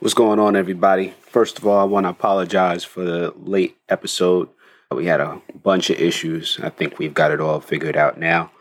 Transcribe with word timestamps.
What's 0.00 0.14
going 0.14 0.38
on, 0.38 0.54
everybody? 0.54 1.12
First 1.22 1.58
of 1.58 1.66
all, 1.66 1.80
I 1.80 1.82
want 1.82 2.04
to 2.04 2.10
apologize 2.10 2.84
for 2.84 3.02
the 3.02 3.34
late 3.36 3.76
episode. 3.88 4.48
We 4.92 5.06
had 5.06 5.20
a 5.20 5.42
bunch 5.64 5.90
of 5.90 5.98
issues. 5.98 6.60
I 6.62 6.68
think 6.68 7.00
we've 7.00 7.12
got 7.12 7.32
it 7.32 7.40
all 7.40 7.60
figured 7.60 7.96
out 7.96 8.16
now. 8.16 8.52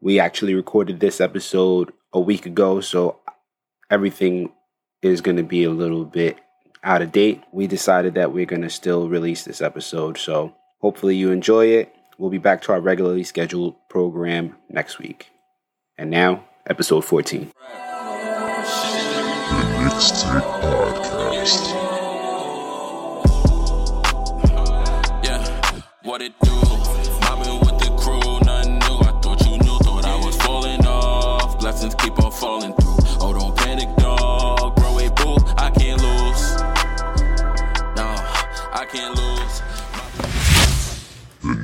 We 0.00 0.18
actually 0.18 0.54
recorded 0.54 0.98
this 0.98 1.20
episode 1.20 1.92
a 2.14 2.20
week 2.20 2.46
ago, 2.46 2.80
so 2.80 3.18
everything 3.90 4.50
is 5.02 5.20
going 5.20 5.36
to 5.36 5.42
be 5.42 5.64
a 5.64 5.70
little 5.70 6.06
bit 6.06 6.38
out 6.82 7.02
of 7.02 7.12
date. 7.12 7.42
We 7.52 7.66
decided 7.66 8.14
that 8.14 8.32
we're 8.32 8.46
going 8.46 8.62
to 8.62 8.70
still 8.70 9.10
release 9.10 9.44
this 9.44 9.60
episode, 9.60 10.16
so 10.16 10.54
hopefully 10.78 11.16
you 11.16 11.32
enjoy 11.32 11.66
it. 11.66 11.94
We'll 12.16 12.30
be 12.30 12.38
back 12.38 12.62
to 12.62 12.72
our 12.72 12.80
regularly 12.80 13.24
scheduled 13.24 13.76
program 13.90 14.56
next 14.70 14.98
week. 14.98 15.28
And 15.98 16.10
now, 16.10 16.46
episode 16.66 17.04
14. 17.04 17.52
Mixtape 19.88 20.42
Podcast. 20.60 21.64
Yeah, 25.24 25.40
what 26.02 26.20
it 26.20 26.32
do? 26.42 26.50
Mobbing 27.22 27.60
with 27.60 27.78
the 27.80 27.90
crew, 27.98 28.38
nothing 28.44 28.78
new. 28.80 28.98
I 29.00 29.18
thought 29.22 29.40
you 29.46 29.56
knew, 29.58 29.78
thought 29.78 30.04
I 30.04 30.16
was 30.24 30.36
falling 30.36 30.84
off. 30.86 31.58
Blessings 31.58 31.94
keep 31.94 32.22
on 32.22 32.30
falling 32.32 32.74
through. 32.74 32.87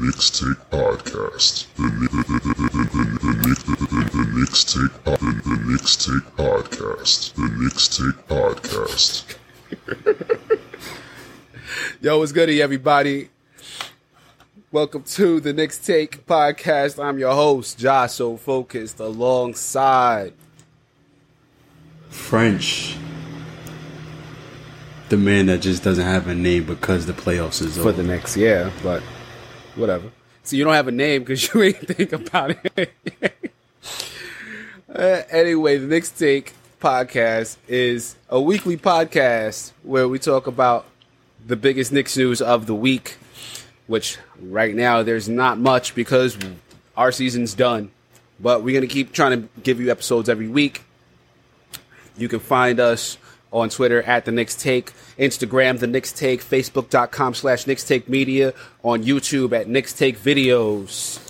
Mixtape 0.04 0.60
Podcast. 0.70 1.66
The, 1.76 1.82
the, 1.82 2.08
the, 2.08 2.38
the, 2.44 2.52
the, 2.52 3.04
Mixtape 4.36 4.92
the, 5.04 6.20
Podcast. 6.36 7.32
The 7.32 7.48
Mixtape 7.64 8.18
Podcast. 8.28 9.24
Yo, 12.02 12.18
what's 12.18 12.32
goody, 12.32 12.60
everybody? 12.60 13.30
Welcome 14.70 15.04
to 15.04 15.40
the 15.40 15.54
Knicks 15.54 15.78
Take 15.78 16.26
Podcast. 16.26 17.02
I'm 17.02 17.18
your 17.18 17.32
host, 17.32 17.78
Josh 17.78 18.12
So 18.12 18.36
Focused, 18.36 19.00
alongside 19.00 20.34
French, 22.10 22.98
the 25.08 25.16
man 25.16 25.46
that 25.46 25.62
just 25.62 25.82
doesn't 25.82 26.04
have 26.04 26.28
a 26.28 26.34
name 26.34 26.66
because 26.66 27.06
the 27.06 27.14
playoffs 27.14 27.62
is 27.62 27.76
for 27.76 27.88
over. 27.88 27.92
the 27.92 28.02
next 28.02 28.36
year. 28.36 28.70
But 28.82 29.02
whatever. 29.76 30.10
So 30.42 30.56
you 30.56 30.64
don't 30.64 30.74
have 30.74 30.88
a 30.88 30.92
name 30.92 31.22
because 31.22 31.52
you 31.52 31.62
ain't 31.64 31.78
think 31.78 32.12
about 32.12 32.56
it. 32.76 32.92
Uh, 34.94 35.22
anyway, 35.28 35.76
the 35.76 35.88
Knicks 35.88 36.08
Take 36.08 36.52
podcast 36.78 37.56
is 37.66 38.14
a 38.28 38.40
weekly 38.40 38.76
podcast 38.76 39.72
where 39.82 40.06
we 40.06 40.20
talk 40.20 40.46
about 40.46 40.86
the 41.44 41.56
biggest 41.56 41.90
Knicks 41.90 42.16
news 42.16 42.40
of 42.40 42.66
the 42.66 42.76
week, 42.76 43.16
which 43.88 44.18
right 44.40 44.72
now 44.72 45.02
there's 45.02 45.28
not 45.28 45.58
much 45.58 45.96
because 45.96 46.38
our 46.96 47.10
season's 47.10 47.54
done. 47.54 47.90
But 48.38 48.62
we're 48.62 48.78
going 48.78 48.88
to 48.88 48.94
keep 48.94 49.12
trying 49.12 49.42
to 49.42 49.48
give 49.62 49.80
you 49.80 49.90
episodes 49.90 50.28
every 50.28 50.46
week. 50.46 50.84
You 52.16 52.28
can 52.28 52.38
find 52.38 52.78
us 52.78 53.18
on 53.54 53.70
Twitter 53.70 54.02
at 54.02 54.24
the 54.24 54.32
Knicks 54.32 54.54
Take, 54.54 54.92
Instagram 55.18 55.78
the 55.78 55.86
Knicks 55.86 56.12
Take, 56.12 56.42
Facebook.com 56.42 57.34
slash 57.34 57.66
Knicks 57.66 57.84
Take 57.84 58.08
Media, 58.08 58.52
on 58.82 59.04
YouTube 59.04 59.52
at 59.52 59.68
Knicks 59.68 59.92
Take 59.92 60.18
Videos. 60.18 61.20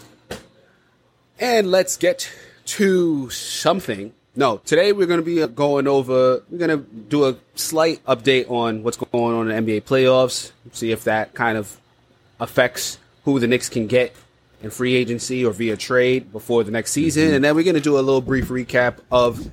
And 1.38 1.70
let's 1.70 1.96
get 1.96 2.32
to 2.66 3.28
something. 3.30 4.14
No, 4.34 4.56
today 4.56 4.92
we're 4.92 5.06
going 5.06 5.20
to 5.20 5.24
be 5.24 5.42
uh, 5.42 5.46
going 5.46 5.86
over, 5.86 6.42
we're 6.50 6.58
going 6.58 6.70
to 6.70 6.84
do 6.84 7.28
a 7.28 7.36
slight 7.54 8.04
update 8.06 8.50
on 8.50 8.82
what's 8.82 8.96
going 8.96 9.34
on 9.34 9.50
in 9.50 9.64
the 9.64 9.74
NBA 9.74 9.82
playoffs, 9.82 10.50
see 10.72 10.90
if 10.90 11.04
that 11.04 11.34
kind 11.34 11.56
of 11.58 11.78
affects 12.40 12.98
who 13.24 13.38
the 13.38 13.46
Knicks 13.46 13.68
can 13.68 13.86
get 13.86 14.14
in 14.62 14.70
free 14.70 14.94
agency 14.94 15.44
or 15.44 15.52
via 15.52 15.76
trade 15.76 16.32
before 16.32 16.64
the 16.64 16.70
next 16.70 16.92
season. 16.92 17.24
Mm-hmm. 17.24 17.34
And 17.34 17.44
then 17.44 17.54
we're 17.54 17.64
going 17.64 17.74
to 17.74 17.80
do 17.80 17.98
a 17.98 18.00
little 18.00 18.22
brief 18.22 18.48
recap 18.48 18.98
of 19.12 19.50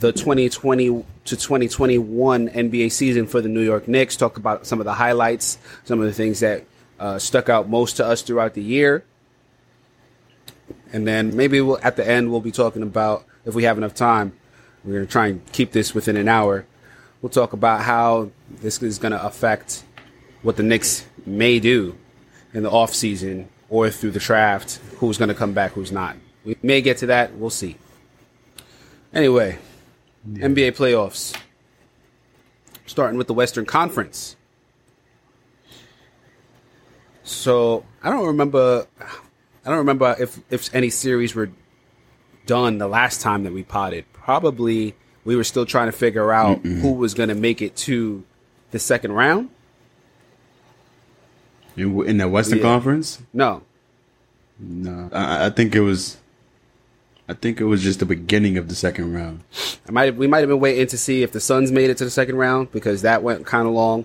the 0.00 0.12
2020 0.12 0.86
to 0.86 1.04
2021 1.36 2.48
NBA 2.48 2.90
season 2.90 3.26
for 3.26 3.42
the 3.42 3.50
New 3.50 3.60
York 3.60 3.86
Knicks, 3.86 4.16
talk 4.16 4.38
about 4.38 4.66
some 4.66 4.80
of 4.80 4.86
the 4.86 4.94
highlights, 4.94 5.58
some 5.84 6.00
of 6.00 6.06
the 6.06 6.12
things 6.12 6.40
that 6.40 6.64
uh, 6.98 7.18
stuck 7.18 7.50
out 7.50 7.68
most 7.68 7.98
to 7.98 8.06
us 8.06 8.22
throughout 8.22 8.54
the 8.54 8.62
year. 8.62 9.04
And 10.92 11.06
then 11.06 11.36
maybe 11.36 11.60
we'll, 11.60 11.78
at 11.82 11.96
the 11.96 12.08
end, 12.08 12.30
we'll 12.30 12.40
be 12.40 12.50
talking 12.50 12.82
about, 12.82 13.26
if 13.44 13.54
we 13.54 13.64
have 13.64 13.76
enough 13.76 13.92
time, 13.92 14.32
we're 14.84 14.94
going 14.94 15.06
to 15.06 15.12
try 15.12 15.26
and 15.26 15.52
keep 15.52 15.72
this 15.72 15.94
within 15.94 16.16
an 16.16 16.28
hour. 16.28 16.66
We'll 17.20 17.30
talk 17.30 17.52
about 17.52 17.82
how 17.82 18.30
this 18.48 18.82
is 18.82 18.98
going 18.98 19.12
to 19.12 19.22
affect 19.22 19.84
what 20.40 20.56
the 20.56 20.62
Knicks 20.62 21.04
may 21.26 21.60
do 21.60 21.96
in 22.54 22.62
the 22.62 22.70
offseason 22.70 23.48
or 23.68 23.90
through 23.90 24.12
the 24.12 24.18
draft, 24.18 24.80
who's 24.96 25.18
going 25.18 25.28
to 25.28 25.34
come 25.34 25.52
back, 25.52 25.72
who's 25.72 25.92
not. 25.92 26.16
We 26.42 26.56
may 26.62 26.80
get 26.80 26.96
to 26.98 27.06
that. 27.06 27.34
We'll 27.34 27.50
see. 27.50 27.76
Anyway, 29.12 29.58
NBA 30.28 30.76
playoffs. 30.76 31.36
Starting 32.86 33.16
with 33.18 33.26
the 33.28 33.34
Western 33.34 33.64
Conference. 33.66 34.36
So 37.22 37.84
I 38.02 38.10
don't 38.10 38.26
remember. 38.26 38.86
I 39.00 39.68
don't 39.68 39.78
remember 39.78 40.16
if 40.18 40.40
if 40.50 40.74
any 40.74 40.90
series 40.90 41.34
were 41.34 41.50
done 42.46 42.78
the 42.78 42.88
last 42.88 43.20
time 43.20 43.44
that 43.44 43.52
we 43.52 43.62
potted. 43.62 44.04
Probably 44.12 44.94
we 45.24 45.36
were 45.36 45.44
still 45.44 45.66
trying 45.66 45.86
to 45.86 45.92
figure 45.96 46.32
out 46.32 46.58
who 46.64 46.92
was 46.94 47.14
going 47.14 47.28
to 47.28 47.34
make 47.34 47.60
it 47.62 47.76
to 47.76 48.24
the 48.70 48.78
second 48.78 49.12
round. 49.12 49.50
in, 51.76 52.04
in 52.06 52.16
the 52.18 52.28
Western 52.28 52.58
Yeah. 52.58 52.64
Conference. 52.64 53.20
No, 53.32 53.62
No, 54.58 55.10
I, 55.12 55.46
I 55.46 55.50
think 55.50 55.74
it 55.74 55.80
was. 55.80 56.16
I 57.30 57.34
think 57.34 57.60
it 57.60 57.64
was 57.64 57.80
just 57.80 58.00
the 58.00 58.06
beginning 58.06 58.58
of 58.58 58.68
the 58.68 58.74
second 58.74 59.14
round. 59.14 59.44
I 59.88 59.92
might 59.92 60.16
we 60.16 60.26
might 60.26 60.40
have 60.40 60.48
been 60.48 60.58
waiting 60.58 60.88
to 60.88 60.98
see 60.98 61.22
if 61.22 61.30
the 61.30 61.38
Suns 61.38 61.70
made 61.70 61.88
it 61.88 61.96
to 61.98 62.04
the 62.04 62.10
second 62.10 62.34
round 62.34 62.72
because 62.72 63.02
that 63.02 63.22
went 63.22 63.46
kind 63.46 63.68
of 63.68 63.72
long. 63.72 64.04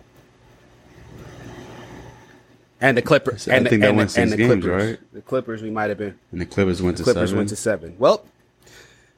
And 2.80 2.96
the 2.96 3.02
Clippers, 3.02 3.48
I 3.48 3.56
and, 3.56 3.68
think 3.68 3.82
the, 3.82 3.88
that 3.88 3.96
went 3.96 4.10
the, 4.10 4.14
six 4.14 4.30
the 4.30 4.38
games, 4.38 4.64
Clippers, 4.64 4.90
right? 4.90 5.14
the 5.14 5.22
Clippers, 5.24 5.64
we 5.64 5.72
might 5.72 5.90
have 5.90 5.98
been. 5.98 6.20
And 6.32 6.40
the 6.40 6.46
Clippers 6.46 6.84
went 6.84 6.98
to 6.98 7.04
Clippers 7.04 7.30
seven. 7.30 7.38
went 7.38 7.50
to 7.50 7.56
seven. 7.56 7.96
Well, 7.98 8.24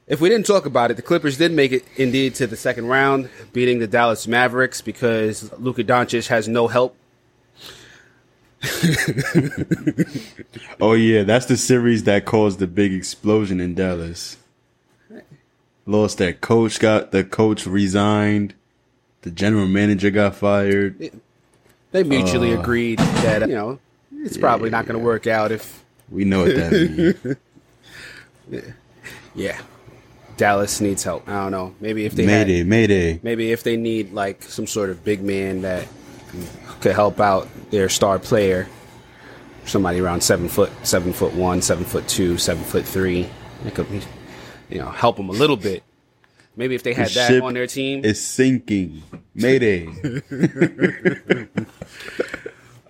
if 0.07 0.21
we 0.21 0.29
didn't 0.29 0.45
talk 0.45 0.65
about 0.65 0.89
it, 0.89 0.93
the 0.93 1.03
Clippers 1.03 1.37
did 1.37 1.51
make 1.51 1.73
it 1.73 1.83
indeed 1.97 2.33
to 2.35 2.47
the 2.47 2.55
second 2.55 2.87
round, 2.87 3.29
beating 3.51 3.79
the 3.79 3.87
Dallas 3.87 4.25
Mavericks 4.25 4.79
because 4.79 5.51
Luka 5.59 5.83
Doncic 5.83 6.27
has 6.27 6.47
no 6.47 6.69
help. 6.69 6.95
oh 10.81 10.93
yeah, 10.93 11.23
that's 11.23 11.45
the 11.45 11.57
series 11.57 12.03
that 12.03 12.25
caused 12.25 12.59
the 12.59 12.67
big 12.67 12.93
explosion 12.93 13.61
in 13.61 13.75
Dallas. 13.75 14.37
Lost 15.85 16.17
that 16.17 16.41
coach. 16.41 16.79
Got 16.79 17.11
the 17.11 17.23
coach 17.23 17.65
resigned. 17.65 18.53
The 19.21 19.31
general 19.31 19.67
manager 19.67 20.09
got 20.09 20.35
fired. 20.35 21.11
They 21.91 22.03
mutually 22.03 22.53
Uh. 22.53 22.59
agreed 22.59 22.99
that 22.99 23.47
you 23.47 23.55
know 23.55 23.79
it's 24.11 24.37
probably 24.37 24.69
not 24.69 24.85
going 24.85 24.99
to 24.99 25.03
work 25.05 25.27
out 25.27 25.51
if 25.51 25.83
We 26.09 26.25
know 26.25 26.43
what 26.43 26.55
that 26.55 27.37
means. 28.49 28.63
yeah, 29.35 29.61
Dallas 30.37 30.81
needs 30.81 31.03
help. 31.03 31.27
I 31.29 31.43
don't 31.43 31.51
know. 31.51 31.75
Maybe 31.79 32.05
if 32.05 32.13
they 32.13 32.25
Mayday, 32.25 32.59
had, 32.59 32.67
Mayday. 32.67 33.19
maybe 33.23 33.51
if 33.51 33.63
they 33.63 33.77
need 33.77 34.13
like 34.13 34.43
some 34.43 34.67
sort 34.67 34.89
of 34.89 35.03
big 35.03 35.21
man 35.21 35.61
that 35.61 35.87
could 36.81 36.93
help 36.93 37.19
out 37.19 37.47
their 37.71 37.89
star 37.89 38.19
player, 38.19 38.67
somebody 39.65 39.99
around 39.99 40.21
seven 40.21 40.47
foot, 40.47 40.71
seven 40.83 41.13
foot 41.13 41.33
one, 41.33 41.61
seven 41.61 41.83
foot 41.85 42.07
two, 42.07 42.37
seven 42.37 42.63
foot 42.63 42.85
three, 42.85 43.29
it 43.65 43.73
could 43.75 43.89
be, 43.89 44.01
you 44.69 44.79
know, 44.79 44.89
help 44.89 45.17
them 45.17 45.29
a 45.29 45.33
little 45.33 45.57
bit. 45.57 45.83
Maybe 46.55 46.73
if 46.73 46.81
they 46.83 46.93
had 46.93 47.09
The 47.09 47.13
that 47.13 47.41
on 47.43 47.53
their 47.53 47.67
team, 47.67 48.01
it's 48.03 48.19
sinking. 48.19 49.03
Mayday. 49.35 49.87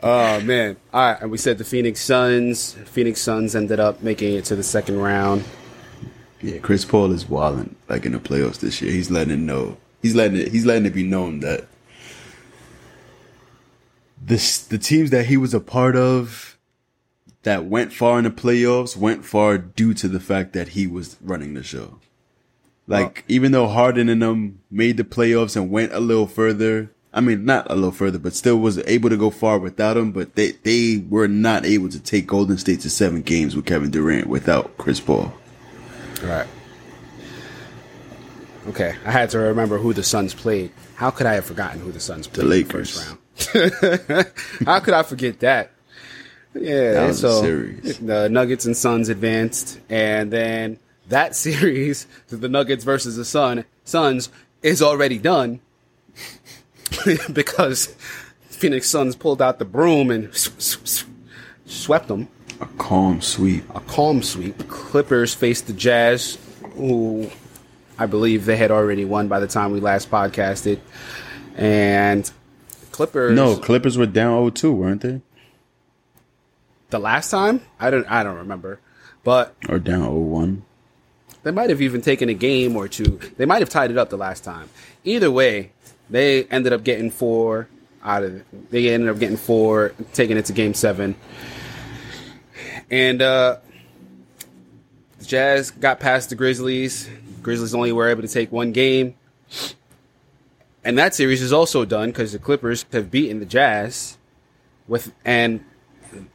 Oh 0.03 0.39
man! 0.41 0.77
All 0.93 1.11
right, 1.11 1.21
and 1.21 1.31
we 1.31 1.39
said 1.39 1.57
the 1.57 1.63
Phoenix 1.63 1.99
Suns. 2.01 2.73
Phoenix 2.85 3.19
Suns 3.19 3.55
ended 3.55 3.79
up 3.79 4.03
making 4.03 4.35
it 4.35 4.45
to 4.45 4.55
the 4.55 4.61
second 4.61 4.99
round. 4.99 5.43
yeah, 6.39 6.59
Chris 6.59 6.85
Paul 6.85 7.11
is 7.11 7.27
wilding 7.27 7.75
like 7.89 8.05
in 8.05 8.11
the 8.11 8.19
playoffs 8.19 8.59
this 8.59 8.79
year. 8.79 8.91
He's 8.91 9.09
letting 9.09 9.33
it 9.33 9.39
know. 9.39 9.75
He's 10.03 10.13
letting 10.13 10.37
it. 10.39 10.49
He's 10.49 10.65
letting 10.67 10.85
it 10.85 10.93
be 10.93 11.03
known 11.03 11.39
that 11.39 11.65
this 14.21 14.59
the 14.59 14.77
teams 14.77 15.09
that 15.11 15.27
he 15.27 15.37
was 15.37 15.53
a 15.53 15.59
part 15.59 15.95
of 15.95 16.57
that 17.43 17.65
went 17.65 17.93
far 17.93 18.17
in 18.17 18.25
the 18.25 18.31
playoffs 18.31 18.97
went 18.97 19.23
far 19.23 19.57
due 19.57 19.93
to 19.93 20.07
the 20.07 20.19
fact 20.19 20.53
that 20.53 20.69
he 20.69 20.87
was 20.87 21.17
running 21.21 21.53
the 21.53 21.63
show. 21.63 21.99
Like 22.87 23.25
even 23.27 23.51
though 23.51 23.67
Harden 23.67 24.09
and 24.09 24.21
them 24.21 24.59
made 24.71 24.97
the 24.97 25.03
playoffs 25.03 25.55
and 25.55 25.69
went 25.69 25.91
a 25.91 25.99
little 25.99 26.27
further, 26.27 26.89
I 27.13 27.19
mean 27.19 27.43
not 27.43 27.69
a 27.69 27.75
little 27.75 27.91
further, 27.91 28.17
but 28.17 28.33
still 28.33 28.57
was 28.57 28.77
able 28.79 29.09
to 29.09 29.17
go 29.17 29.29
far 29.29 29.59
without 29.59 29.97
him. 29.97 30.11
But 30.11 30.35
they 30.35 30.51
they 30.51 31.03
were 31.09 31.27
not 31.27 31.65
able 31.65 31.89
to 31.89 31.99
take 31.99 32.27
Golden 32.27 32.57
State 32.57 32.81
to 32.81 32.89
seven 32.89 33.21
games 33.21 33.55
with 33.55 33.65
Kevin 33.65 33.91
Durant 33.91 34.27
without 34.27 34.77
Chris 34.77 34.99
Paul. 34.99 35.33
Right. 36.23 36.47
Okay, 38.67 38.95
I 39.05 39.11
had 39.11 39.29
to 39.29 39.39
remember 39.39 39.77
who 39.77 39.93
the 39.93 40.03
Suns 40.03 40.33
played. 40.33 40.71
How 40.95 41.09
could 41.11 41.25
I 41.25 41.35
have 41.35 41.45
forgotten 41.45 41.79
who 41.79 41.91
the 41.91 42.01
Suns 42.01 42.27
played 42.27 42.47
Lakers. 42.47 42.63
in 42.63 42.67
the 42.67 42.73
first 42.73 43.07
round? 43.07 43.19
How 44.65 44.79
could 44.79 44.93
I 44.93 45.03
forget 45.03 45.39
that? 45.41 45.71
Yeah, 46.53 46.93
That 47.07 47.15
so 47.15 47.41
the 47.41 48.29
Nuggets 48.31 48.65
and 48.65 48.75
Suns 48.75 49.09
advanced, 49.09 49.79
and 49.89 50.31
then 50.31 50.79
that 51.09 51.35
series, 51.45 52.07
the 52.29 52.49
Nuggets 52.49 52.83
versus 52.83 53.15
the 53.15 53.25
Sun 53.25 53.65
Suns, 53.83 54.29
is 54.63 54.81
already 54.81 55.19
done 55.19 55.59
because 57.33 57.87
Phoenix 58.49 58.89
Suns 58.89 59.15
pulled 59.15 59.41
out 59.41 59.59
the 59.59 59.65
broom 59.65 60.09
and 60.09 60.33
swept 61.65 62.07
them 62.07 62.27
A 62.59 62.65
calm 62.77 63.21
sweep. 63.21 63.63
a 63.75 63.79
calm 63.81 64.23
sweep. 64.23 64.67
Clippers 64.67 65.33
faced 65.35 65.67
the 65.67 65.73
Jazz, 65.73 66.39
who 66.73 67.29
I 67.99 68.07
believe 68.07 68.45
they 68.45 68.57
had 68.57 68.71
already 68.71 69.05
won 69.05 69.27
by 69.27 69.39
the 69.39 69.47
time 69.47 69.71
we 69.73 69.79
last 69.79 70.09
podcasted. 70.09 70.79
And 71.55 72.29
Clippers 72.97 73.35
No, 73.35 73.55
Clippers 73.57 73.95
were 73.95 74.07
down 74.07 74.49
0-2, 74.51 74.73
weren't 74.75 75.01
they? 75.01 75.21
the 76.89 76.97
last 76.99 77.29
time? 77.29 77.61
I 77.79 77.89
don't 77.91 78.09
I 78.09 78.23
don't 78.23 78.37
remember. 78.37 78.79
But 79.23 79.55
Or 79.69 79.77
down 79.77 80.01
0-1. 80.09 80.61
they 81.43 81.51
might 81.51 81.69
have 81.69 81.79
even 81.81 82.01
taken 82.01 82.27
a 82.29 82.33
game 82.33 82.75
or 82.75 82.87
two. 82.87 83.19
They 83.37 83.45
might 83.45 83.59
have 83.59 83.69
tied 83.69 83.91
it 83.91 83.97
up 83.99 84.09
the 84.09 84.17
last 84.17 84.43
time. 84.43 84.69
Either 85.03 85.29
way, 85.29 85.73
they 86.09 86.45
ended 86.45 86.73
up 86.73 86.83
getting 86.83 87.11
four 87.11 87.67
out 88.03 88.23
of 88.23 88.35
it. 88.37 88.71
They 88.71 88.89
ended 88.89 89.09
up 89.09 89.19
getting 89.19 89.37
four, 89.37 89.93
taking 90.13 90.37
it 90.37 90.45
to 90.45 90.53
game 90.53 90.73
seven. 90.73 91.15
And 92.89 93.21
uh 93.21 93.57
the 95.19 95.25
Jazz 95.25 95.69
got 95.71 95.99
past 95.99 96.29
the 96.29 96.35
Grizzlies. 96.35 97.09
Grizzlies 97.43 97.75
only 97.75 97.91
were 97.91 98.07
able 98.07 98.21
to 98.23 98.27
take 98.27 98.51
one 98.51 98.71
game. 98.71 99.13
And 100.87 100.97
that 100.97 101.13
series 101.13 101.41
is 101.41 101.51
also 101.51 101.83
done 101.83 102.11
because 102.11 102.31
the 102.31 102.39
Clippers 102.39 102.85
have 102.93 103.11
beaten 103.11 103.41
the 103.41 103.45
Jazz 103.45 104.17
with 104.87 105.13
and 105.25 105.59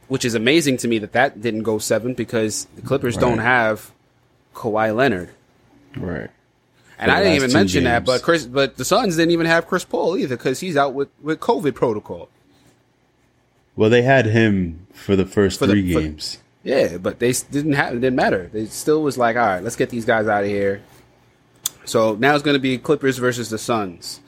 which 0.07 0.23
is 0.23 0.35
amazing 0.35 0.77
to 0.77 0.87
me 0.87 0.99
that 0.99 1.13
that 1.13 1.41
didn't 1.41 1.63
go 1.63 1.79
seven 1.79 2.13
because 2.13 2.65
the 2.75 2.83
Clippers 2.83 3.17
don't 3.17 3.39
have 3.39 3.91
Kawhi 4.53 4.95
Leonard. 4.95 5.31
Right. 5.97 6.29
And 6.99 7.09
I 7.09 7.23
didn't 7.23 7.37
even 7.37 7.51
mention 7.51 7.85
that, 7.85 8.05
but 8.05 8.21
Chris, 8.21 8.45
but 8.45 8.77
the 8.77 8.85
Suns 8.85 9.15
didn't 9.17 9.31
even 9.31 9.47
have 9.47 9.65
Chris 9.65 9.85
Paul 9.85 10.17
either 10.19 10.37
because 10.37 10.59
he's 10.59 10.77
out 10.77 10.93
with, 10.93 11.09
with 11.19 11.39
COVID 11.39 11.73
protocol. 11.73 12.29
Well, 13.75 13.89
they 13.89 14.03
had 14.03 14.27
him 14.27 14.85
for 14.93 15.15
the 15.15 15.25
first 15.25 15.57
For 15.57 15.65
the- 15.65 15.73
three 15.73 15.93
for- 15.93 15.99
games. 16.01 16.37
Yeah, 16.61 16.97
but 16.97 17.17
they 17.17 17.31
didn't 17.33 17.73
have 17.73 17.93
it 17.95 18.01
didn't 18.01 18.15
matter. 18.15 18.51
They 18.53 18.67
still 18.67 19.01
was 19.01 19.17
like, 19.17 19.35
all 19.35 19.41
right, 19.47 19.63
let's 19.63 19.75
get 19.75 19.89
these 19.89 20.05
guys 20.05 20.27
out 20.27 20.43
of 20.43 20.49
here. 20.49 20.83
So 21.85 22.15
now 22.15 22.33
it's 22.33 22.43
going 22.43 22.55
to 22.55 22.59
be 22.59 22.77
Clippers 22.77 23.17
versus 23.17 23.49
the 23.49 23.57
Suns. 23.57 24.21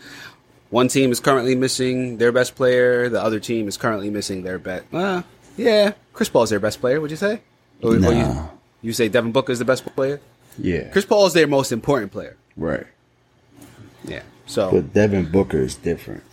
One 0.69 0.87
team 0.87 1.11
is 1.11 1.19
currently 1.19 1.55
missing 1.55 2.17
their 2.17 2.31
best 2.31 2.55
player. 2.55 3.07
The 3.07 3.21
other 3.21 3.39
team 3.39 3.67
is 3.67 3.77
currently 3.77 4.09
missing 4.09 4.43
their 4.43 4.59
best. 4.59 4.85
Uh, 4.93 5.23
yeah, 5.57 5.93
Chris 6.13 6.27
Paul 6.27 6.43
is 6.43 6.49
their 6.49 6.59
best 6.59 6.81
player. 6.81 6.99
Would 6.99 7.11
you 7.11 7.17
say? 7.17 7.41
Or, 7.81 7.91
or 7.91 8.13
you, 8.13 8.49
you 8.81 8.93
say 8.93 9.07
Devin 9.07 9.31
Booker 9.31 9.51
is 9.51 9.59
the 9.59 9.65
best 9.65 9.85
player? 9.85 10.19
Yeah. 10.57 10.89
Chris 10.89 11.05
Paul 11.05 11.25
is 11.27 11.33
their 11.33 11.47
most 11.47 11.71
important 11.71 12.11
player. 12.11 12.37
right. 12.55 12.87
Yeah. 14.03 14.21
So 14.45 14.69
But 14.71 14.93
Devin 14.93 15.31
Booker 15.31 15.57
is 15.57 15.75
different. 15.75 16.23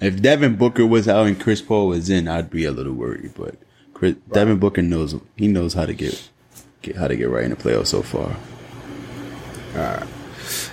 If 0.00 0.20
Devin 0.20 0.56
Booker 0.56 0.84
was 0.84 1.06
out 1.06 1.26
and 1.28 1.40
Chris 1.40 1.62
Paul 1.62 1.88
was 1.88 2.10
in, 2.10 2.26
I'd 2.26 2.50
be 2.50 2.64
a 2.64 2.72
little 2.72 2.92
worried. 2.92 3.34
But 3.36 3.54
Chris, 3.94 4.16
Devin 4.32 4.58
Booker 4.58 4.82
knows 4.82 5.14
he 5.36 5.46
knows 5.46 5.74
how 5.74 5.86
to 5.86 5.94
get, 5.94 6.28
get 6.82 6.96
how 6.96 7.06
to 7.06 7.16
get 7.16 7.30
right 7.30 7.44
in 7.44 7.50
the 7.50 7.56
playoffs 7.56 7.88
so 7.88 8.02
far. 8.02 8.36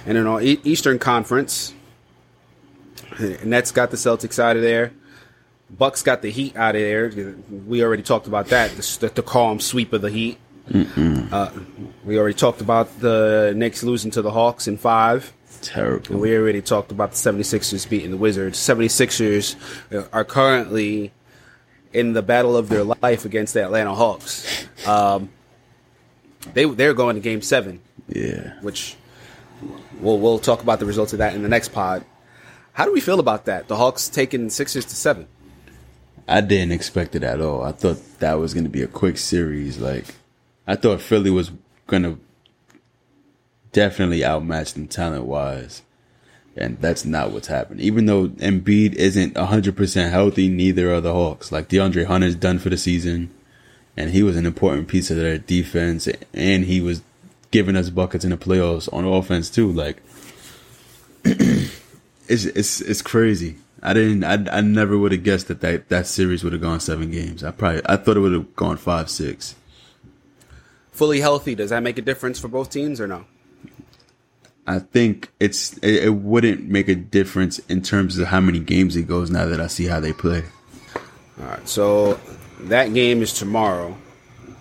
And 0.05 0.17
on 0.17 0.43
E- 0.43 0.61
Eastern 0.63 0.99
Conference, 0.99 1.73
Nets 3.43 3.71
got 3.71 3.91
the 3.91 3.97
Celtics 3.97 4.39
out 4.39 4.55
of 4.55 4.61
there. 4.61 4.91
Bucks 5.69 6.01
got 6.01 6.21
the 6.21 6.31
Heat 6.31 6.55
out 6.55 6.75
of 6.75 6.81
there. 6.81 7.35
We 7.67 7.83
already 7.83 8.03
talked 8.03 8.27
about 8.27 8.47
that. 8.47 8.71
The, 8.71 8.97
the, 9.01 9.09
the 9.15 9.23
calm 9.23 9.59
sweep 9.59 9.93
of 9.93 10.01
the 10.01 10.09
Heat. 10.09 10.37
Uh, 10.71 11.51
we 12.05 12.19
already 12.19 12.35
talked 12.35 12.61
about 12.61 12.99
the 12.99 13.53
Knicks 13.55 13.83
losing 13.83 14.11
to 14.11 14.21
the 14.21 14.31
Hawks 14.31 14.67
in 14.67 14.77
five. 14.77 15.33
Terrible. 15.61 16.13
And 16.13 16.21
we 16.21 16.35
already 16.35 16.61
talked 16.61 16.91
about 16.91 17.11
the 17.11 17.17
76ers 17.17 17.89
beating 17.89 18.11
the 18.11 18.17
Wizards. 18.17 18.57
76ers 18.57 19.55
are 20.13 20.23
currently 20.23 21.11
in 21.91 22.13
the 22.13 22.21
battle 22.21 22.55
of 22.55 22.69
their 22.69 22.83
life 22.83 23.25
against 23.25 23.53
the 23.55 23.63
Atlanta 23.63 23.93
Hawks. 23.93 24.67
Um, 24.87 25.29
they, 26.53 26.65
they're 26.65 26.93
going 26.93 27.15
to 27.15 27.21
game 27.21 27.41
seven 27.41 27.81
yeah. 28.09 28.59
which 28.61 28.95
we'll 29.99 30.19
we'll 30.19 30.39
talk 30.39 30.61
about 30.61 30.79
the 30.79 30.85
results 30.85 31.13
of 31.13 31.19
that 31.19 31.33
in 31.33 31.43
the 31.43 31.49
next 31.49 31.69
pod. 31.69 32.05
How 32.73 32.85
do 32.85 32.93
we 32.93 33.01
feel 33.01 33.19
about 33.19 33.45
that? 33.45 33.67
The 33.67 33.75
Hawks 33.75 34.07
taking 34.09 34.49
Sixers 34.49 34.85
to 34.85 34.95
seven. 34.95 35.27
I 36.29 36.41
didn't 36.41 36.73
expect 36.73 37.15
it 37.15 37.23
at 37.23 37.41
all. 37.41 37.63
I 37.63 37.71
thought 37.71 38.19
that 38.19 38.35
was 38.35 38.53
going 38.53 38.63
to 38.63 38.69
be 38.69 38.83
a 38.83 38.87
quick 38.87 39.17
series. 39.17 39.79
Like, 39.79 40.05
I 40.67 40.75
thought 40.75 41.01
Philly 41.01 41.31
was 41.31 41.51
going 41.87 42.03
to 42.03 42.19
definitely 43.71 44.23
outmatch 44.23 44.73
them 44.73 44.87
talent 44.87 45.25
wise. 45.25 45.81
And 46.55 46.79
that's 46.79 47.03
not 47.03 47.31
what's 47.31 47.47
happened. 47.47 47.81
Even 47.81 48.05
though 48.05 48.27
Embiid 48.27 48.93
isn't 48.93 49.33
100% 49.33 50.11
healthy, 50.11 50.49
neither 50.49 50.93
are 50.93 51.01
the 51.01 51.13
Hawks. 51.13 51.51
Like, 51.51 51.67
DeAndre 51.67 52.05
Hunter's 52.05 52.35
done 52.35 52.59
for 52.59 52.69
the 52.69 52.77
season. 52.77 53.31
And 53.97 54.11
he 54.11 54.21
was 54.21 54.37
an 54.37 54.45
important 54.45 54.87
piece 54.87 55.09
of 55.09 55.17
their 55.17 55.39
defense. 55.39 56.07
And 56.33 56.65
he 56.65 56.79
was 56.79 57.01
giving 57.51 57.75
us 57.75 57.89
buckets 57.89 58.23
in 58.23 58.31
the 58.31 58.37
playoffs 58.37 58.91
on 58.93 59.05
offense, 59.05 59.49
too. 59.49 59.71
Like, 59.71 59.97
it's, 61.23 62.45
it's, 62.45 62.81
it's 62.81 63.01
crazy. 63.01 63.57
I 63.81 63.93
didn't. 63.93 64.23
I, 64.23 64.57
I 64.57 64.61
never 64.61 64.97
would 64.97 65.11
have 65.11 65.23
guessed 65.23 65.47
that, 65.47 65.61
that 65.61 65.89
that 65.89 66.07
series 66.07 66.43
would 66.43 66.53
have 66.53 66.61
gone 66.61 66.79
seven 66.79 67.11
games. 67.11 67.43
I 67.43 67.51
probably. 67.51 67.81
I 67.85 67.95
thought 67.97 68.17
it 68.17 68.21
would 68.21 68.33
have 68.33 68.55
gone 68.55 68.77
five, 68.77 69.09
six. 69.09 69.55
Fully 70.91 71.21
healthy, 71.21 71.55
does 71.55 71.69
that 71.69 71.81
make 71.81 71.97
a 71.97 72.01
difference 72.01 72.39
for 72.39 72.49
both 72.49 72.69
teams 72.69 72.99
or 72.99 73.07
no? 73.07 73.25
I 74.67 74.79
think 74.79 75.31
it's. 75.39 75.77
It, 75.77 76.05
it 76.05 76.13
wouldn't 76.13 76.67
make 76.67 76.89
a 76.89 76.95
difference 76.95 77.59
in 77.69 77.81
terms 77.81 78.17
of 78.17 78.27
how 78.27 78.41
many 78.41 78.59
games 78.59 78.95
it 78.95 79.07
goes. 79.07 79.29
Now 79.29 79.45
that 79.45 79.61
I 79.61 79.67
see 79.67 79.85
how 79.85 79.99
they 79.99 80.13
play. 80.13 80.43
All 81.39 81.45
right, 81.45 81.67
so 81.67 82.19
that 82.61 82.93
game 82.93 83.21
is 83.21 83.33
tomorrow. 83.33 83.95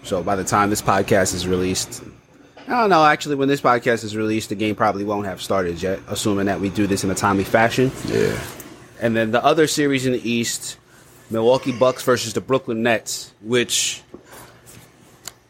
So 0.05 0.23
by 0.23 0.37
the 0.37 0.45
time 0.45 0.71
this 0.71 0.81
podcast 0.81 1.35
is 1.35 1.49
released, 1.49 2.05
I 2.69 2.83
don't 2.83 2.91
know. 2.91 3.03
Actually, 3.03 3.37
when 3.37 3.49
this 3.49 3.63
podcast 3.63 4.05
is 4.05 4.15
released, 4.15 4.51
the 4.51 4.55
game 4.55 4.75
probably 4.75 5.03
won't 5.03 5.25
have 5.25 5.41
started 5.41 5.83
yet, 5.83 6.01
assuming 6.07 6.47
that 6.47 6.61
we 6.61 6.69
do 6.69 6.87
this 6.87 7.03
in 7.03 7.11
a 7.11 7.15
timely 7.15 7.45
fashion. 7.45 7.91
Yeah. 8.07 8.39
And 9.01 9.17
then 9.17 9.31
the 9.31 9.43
other 9.43 9.67
series 9.67 10.05
in 10.05 10.13
the 10.13 10.31
East, 10.31 10.77
Milwaukee 11.31 11.73
Bucks 11.73 12.03
versus 12.03 12.35
the 12.35 12.43
Brooklyn 12.43 12.83
Nets, 12.83 13.33
which 13.41 14.03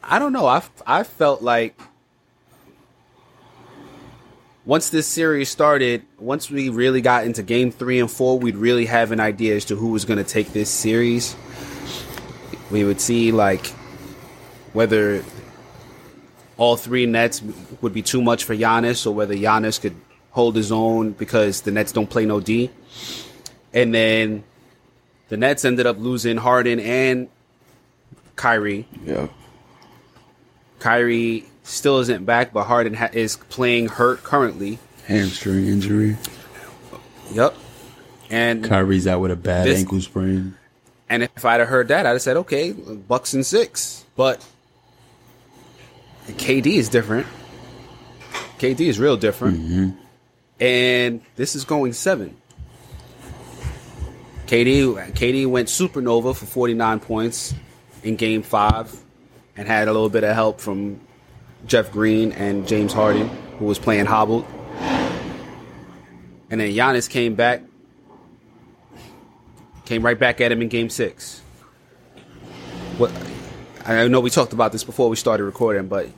I 0.01 0.21
don't 0.21 0.33
know. 0.33 0.47
I 0.47 0.63
I 0.87 1.03
felt 1.03 1.43
like 1.43 1.77
once 4.65 4.91
this 4.91 5.09
series 5.09 5.49
started, 5.49 6.05
once 6.21 6.49
we 6.49 6.69
really 6.69 7.01
got 7.01 7.25
into 7.25 7.43
game 7.43 7.73
three 7.73 7.99
and 7.99 8.09
four, 8.09 8.39
we'd 8.39 8.57
really 8.57 8.87
have 8.87 9.11
an 9.11 9.19
idea 9.19 9.57
as 9.57 9.65
to 9.65 9.75
who 9.77 9.89
was 9.89 10.05
going 10.05 10.19
to 10.23 10.31
take 10.31 10.53
this 10.53 10.71
series. 10.71 11.35
We 12.71 12.85
would 12.85 13.01
see 13.01 13.33
like 13.33 13.67
whether 14.73 15.25
all 16.59 16.77
three 16.77 17.07
Nets 17.07 17.41
would 17.81 17.95
be 17.95 18.03
too 18.03 18.21
much 18.21 18.45
for 18.45 18.55
Giannis, 18.55 19.07
or 19.07 19.13
whether 19.13 19.35
Giannis 19.35 19.81
could 19.81 19.95
hold 20.33 20.55
his 20.55 20.71
own 20.71 21.13
because 21.13 21.63
the 21.63 21.71
Nets 21.71 21.93
don't 21.93 22.11
play 22.11 22.27
no 22.27 22.41
D. 22.41 22.71
And 23.73 23.95
then 23.95 24.45
the 25.31 25.37
Nets 25.39 25.65
ended 25.65 25.87
up 25.87 25.99
losing 25.99 26.37
Harden 26.37 26.79
and 26.81 27.29
Kyrie. 28.37 28.87
Yeah. 29.05 29.29
Kyrie 30.79 31.45
still 31.65 31.99
isn't 32.01 32.25
back, 32.25 32.53
but 32.53 32.65
Harden 32.65 32.95
ha- 32.95 33.11
is 33.13 33.37
playing 33.37 33.89
hurt 33.89 34.23
currently. 34.23 34.79
Hamstring 35.07 35.67
injury. 35.67 36.17
Yep. 37.33 37.55
And 38.31 38.65
Kyrie's 38.65 39.07
out 39.07 39.21
with 39.21 39.31
a 39.31 39.37
bad 39.37 39.67
This- 39.67 39.79
ankle 39.81 40.01
sprain. 40.01 40.55
and 41.09 41.23
if 41.23 41.45
I'd 41.45 41.61
have 41.61 41.69
heard 41.69 41.89
that, 41.89 42.07
I'd 42.07 42.11
have 42.11 42.23
said, 42.23 42.37
okay, 42.39 42.73
Bucks 42.73 43.33
and 43.35 43.45
six. 43.45 44.05
But 44.17 44.45
KD 46.35 46.75
is 46.77 46.89
different. 46.89 47.27
KD 48.59 48.81
is 48.81 48.99
real 48.99 49.17
different. 49.17 49.61
Mm-hmm. 49.61 49.91
And 50.61 51.21
this 51.37 51.55
is 51.55 51.65
going 51.65 51.93
seven. 51.93 52.37
KD 54.47 55.13
KD 55.13 55.47
went 55.47 55.69
supernova 55.69 56.35
for 56.35 56.47
49 56.47 57.01
points 57.01 57.55
in 58.03 58.17
game 58.17 58.43
five 58.43 58.95
and 59.57 59.69
had 59.69 59.89
a 59.89 59.93
little 59.93 60.09
bit 60.09 60.25
of 60.25 60.35
help 60.35 60.61
from 60.61 61.01
Jeff 61.67 61.93
Green 61.93 62.33
and 62.33 62.67
James 62.67 62.93
Harden, 62.93 63.29
who 63.59 63.67
was 63.67 63.79
playing 63.79 64.07
hobbled. 64.07 64.47
And 66.51 66.61
then 66.61 66.73
Giannis 66.73 67.11
came 67.11 67.35
back, 67.35 67.63
came 69.85 70.03
right 70.03 70.19
back 70.19 70.41
at 70.41 70.51
him 70.51 70.63
in 70.63 70.69
game 70.69 70.89
six. 70.89 71.41
What 72.97 73.13
I 73.89 74.07
know 74.07 74.21
we 74.21 74.29
talked 74.29 74.53
about 74.53 74.73
this 74.73 74.85
before 74.85 75.09
we 75.09 75.17
started 75.17 75.45
recording, 75.45 75.89
but 75.89 76.11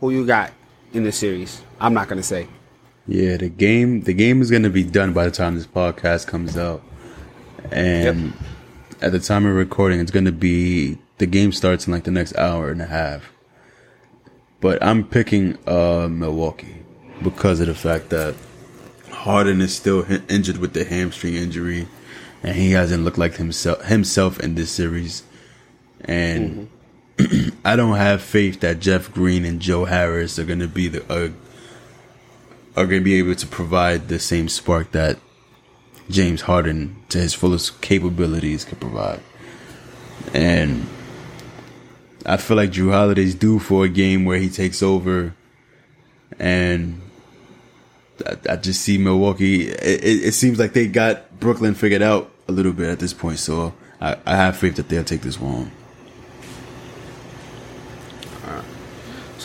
who 0.00 0.10
you 0.10 0.26
got 0.26 0.52
in 0.92 1.02
this 1.02 1.16
series? 1.16 1.62
I'm 1.80 1.94
not 1.94 2.08
gonna 2.08 2.22
say. 2.22 2.46
Yeah, 3.06 3.38
the 3.38 3.48
game 3.48 4.02
the 4.02 4.12
game 4.12 4.42
is 4.42 4.50
gonna 4.50 4.68
be 4.68 4.84
done 4.84 5.14
by 5.14 5.24
the 5.24 5.30
time 5.30 5.54
this 5.54 5.66
podcast 5.66 6.26
comes 6.26 6.58
out, 6.58 6.82
and 7.70 8.34
at 9.00 9.12
the 9.12 9.18
time 9.18 9.46
of 9.46 9.54
recording, 9.54 9.98
it's 9.98 10.10
gonna 10.10 10.30
be 10.30 10.98
the 11.16 11.24
game 11.24 11.52
starts 11.52 11.86
in 11.86 11.92
like 11.94 12.04
the 12.04 12.10
next 12.10 12.36
hour 12.36 12.70
and 12.70 12.82
a 12.82 12.86
half. 12.86 13.32
But 14.60 14.82
I'm 14.82 15.02
picking 15.02 15.56
uh, 15.66 16.08
Milwaukee 16.10 16.84
because 17.22 17.60
of 17.60 17.68
the 17.68 17.74
fact 17.74 18.10
that 18.10 18.34
Harden 19.10 19.62
is 19.62 19.74
still 19.74 20.04
hi- 20.04 20.20
injured 20.28 20.58
with 20.58 20.74
the 20.74 20.84
hamstring 20.84 21.34
injury, 21.34 21.88
and 22.42 22.56
he 22.56 22.72
hasn't 22.72 23.04
looked 23.04 23.16
like 23.16 23.36
himself 23.36 23.86
himself 23.86 24.38
in 24.38 24.54
this 24.54 24.70
series. 24.70 25.22
And 26.00 26.68
I 27.64 27.76
don't 27.76 27.96
have 27.96 28.22
faith 28.22 28.60
that 28.60 28.80
Jeff 28.80 29.12
Green 29.12 29.44
and 29.44 29.60
Joe 29.60 29.86
Harris 29.86 30.38
are 30.38 30.44
going 30.44 30.60
to 30.60 30.68
be 30.68 30.88
the 30.88 31.02
uh, 31.12 31.30
are 32.76 32.86
going 32.86 33.00
to 33.00 33.04
be 33.04 33.14
able 33.14 33.34
to 33.34 33.46
provide 33.46 34.08
the 34.08 34.18
same 34.18 34.48
spark 34.48 34.92
that 34.92 35.18
James 36.10 36.42
Harden, 36.42 36.96
to 37.08 37.18
his 37.18 37.34
fullest 37.34 37.80
capabilities, 37.80 38.64
could 38.64 38.80
provide. 38.80 39.20
And 40.34 40.86
I 42.26 42.36
feel 42.36 42.56
like 42.56 42.70
Jrue 42.70 42.92
Holiday's 42.92 43.34
due 43.34 43.58
for 43.58 43.84
a 43.84 43.88
game 43.88 44.24
where 44.24 44.38
he 44.38 44.50
takes 44.50 44.82
over, 44.82 45.34
and 46.38 47.00
I, 48.26 48.52
I 48.52 48.56
just 48.56 48.82
see 48.82 48.98
Milwaukee. 48.98 49.68
It, 49.68 50.24
it, 50.24 50.32
seems 50.32 50.58
like 50.58 50.72
they 50.72 50.86
got 50.86 51.40
Brooklyn 51.40 51.74
figured 51.74 52.02
out 52.02 52.30
a 52.46 52.52
little 52.52 52.72
bit 52.72 52.88
at 52.88 52.98
this 52.98 53.14
point, 53.14 53.38
so 53.38 53.74
I, 54.00 54.16
I 54.26 54.36
have 54.36 54.56
faith 54.56 54.76
that 54.76 54.88
they'll 54.88 55.04
take 55.04 55.22
this 55.22 55.40
one. 55.40 55.72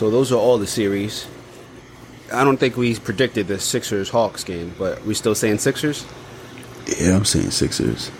So 0.02 0.10
those 0.10 0.32
are 0.32 0.36
all 0.36 0.58
the 0.58 0.66
series. 0.66 1.28
I 2.32 2.42
don't 2.42 2.56
think 2.56 2.76
we 2.76 2.96
predicted 2.96 3.46
the 3.46 3.60
Sixers 3.60 4.08
Hawks 4.08 4.42
game, 4.42 4.74
but 4.76 5.04
we 5.04 5.14
still 5.14 5.36
saying 5.36 5.58
Sixers. 5.58 6.04
Yeah, 6.98 7.14
I'm 7.14 7.24
saying 7.24 7.52
Sixers. 7.52 8.10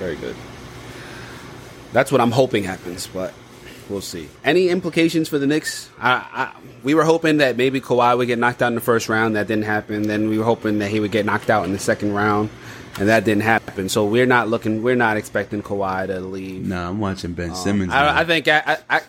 Very 0.00 0.16
good. 0.16 0.34
That's 1.92 2.10
what 2.10 2.20
I'm 2.20 2.32
hoping 2.32 2.64
happens, 2.64 3.06
but 3.06 3.32
we'll 3.88 4.00
see. 4.00 4.28
Any 4.42 4.70
implications 4.70 5.28
for 5.28 5.38
the 5.38 5.46
Knicks? 5.46 5.88
I, 6.00 6.26
I, 6.32 6.52
we 6.82 6.94
were 6.94 7.04
hoping 7.04 7.36
that 7.36 7.56
maybe 7.56 7.80
Kawhi 7.80 8.18
would 8.18 8.26
get 8.26 8.40
knocked 8.40 8.60
out 8.60 8.66
in 8.66 8.74
the 8.74 8.80
first 8.80 9.08
round. 9.08 9.36
That 9.36 9.46
didn't 9.46 9.66
happen. 9.66 10.02
Then 10.02 10.28
we 10.28 10.36
were 10.36 10.44
hoping 10.44 10.80
that 10.80 10.90
he 10.90 10.98
would 10.98 11.12
get 11.12 11.24
knocked 11.24 11.48
out 11.48 11.64
in 11.64 11.72
the 11.72 11.78
second 11.78 12.12
round, 12.12 12.50
and 12.98 13.08
that 13.08 13.24
didn't 13.24 13.44
happen. 13.44 13.88
So 13.88 14.04
we're 14.04 14.26
not 14.26 14.48
looking. 14.48 14.82
We're 14.82 14.96
not 14.96 15.16
expecting 15.16 15.62
Kawhi 15.62 16.08
to 16.08 16.18
leave. 16.18 16.66
No, 16.66 16.88
I'm 16.88 16.98
watching 16.98 17.34
Ben 17.34 17.50
um, 17.50 17.54
Simmons. 17.54 17.92
I. 17.92 18.22
I 18.22 18.24
think 18.24 18.48
I 18.48 19.02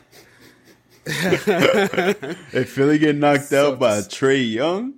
If 2.54 2.72
Philly 2.72 2.98
get 2.98 3.16
knocked 3.16 3.46
So 3.46 3.74
out 3.74 3.80
by 3.80 3.98
Trae 4.00 4.52
Young, 4.52 4.96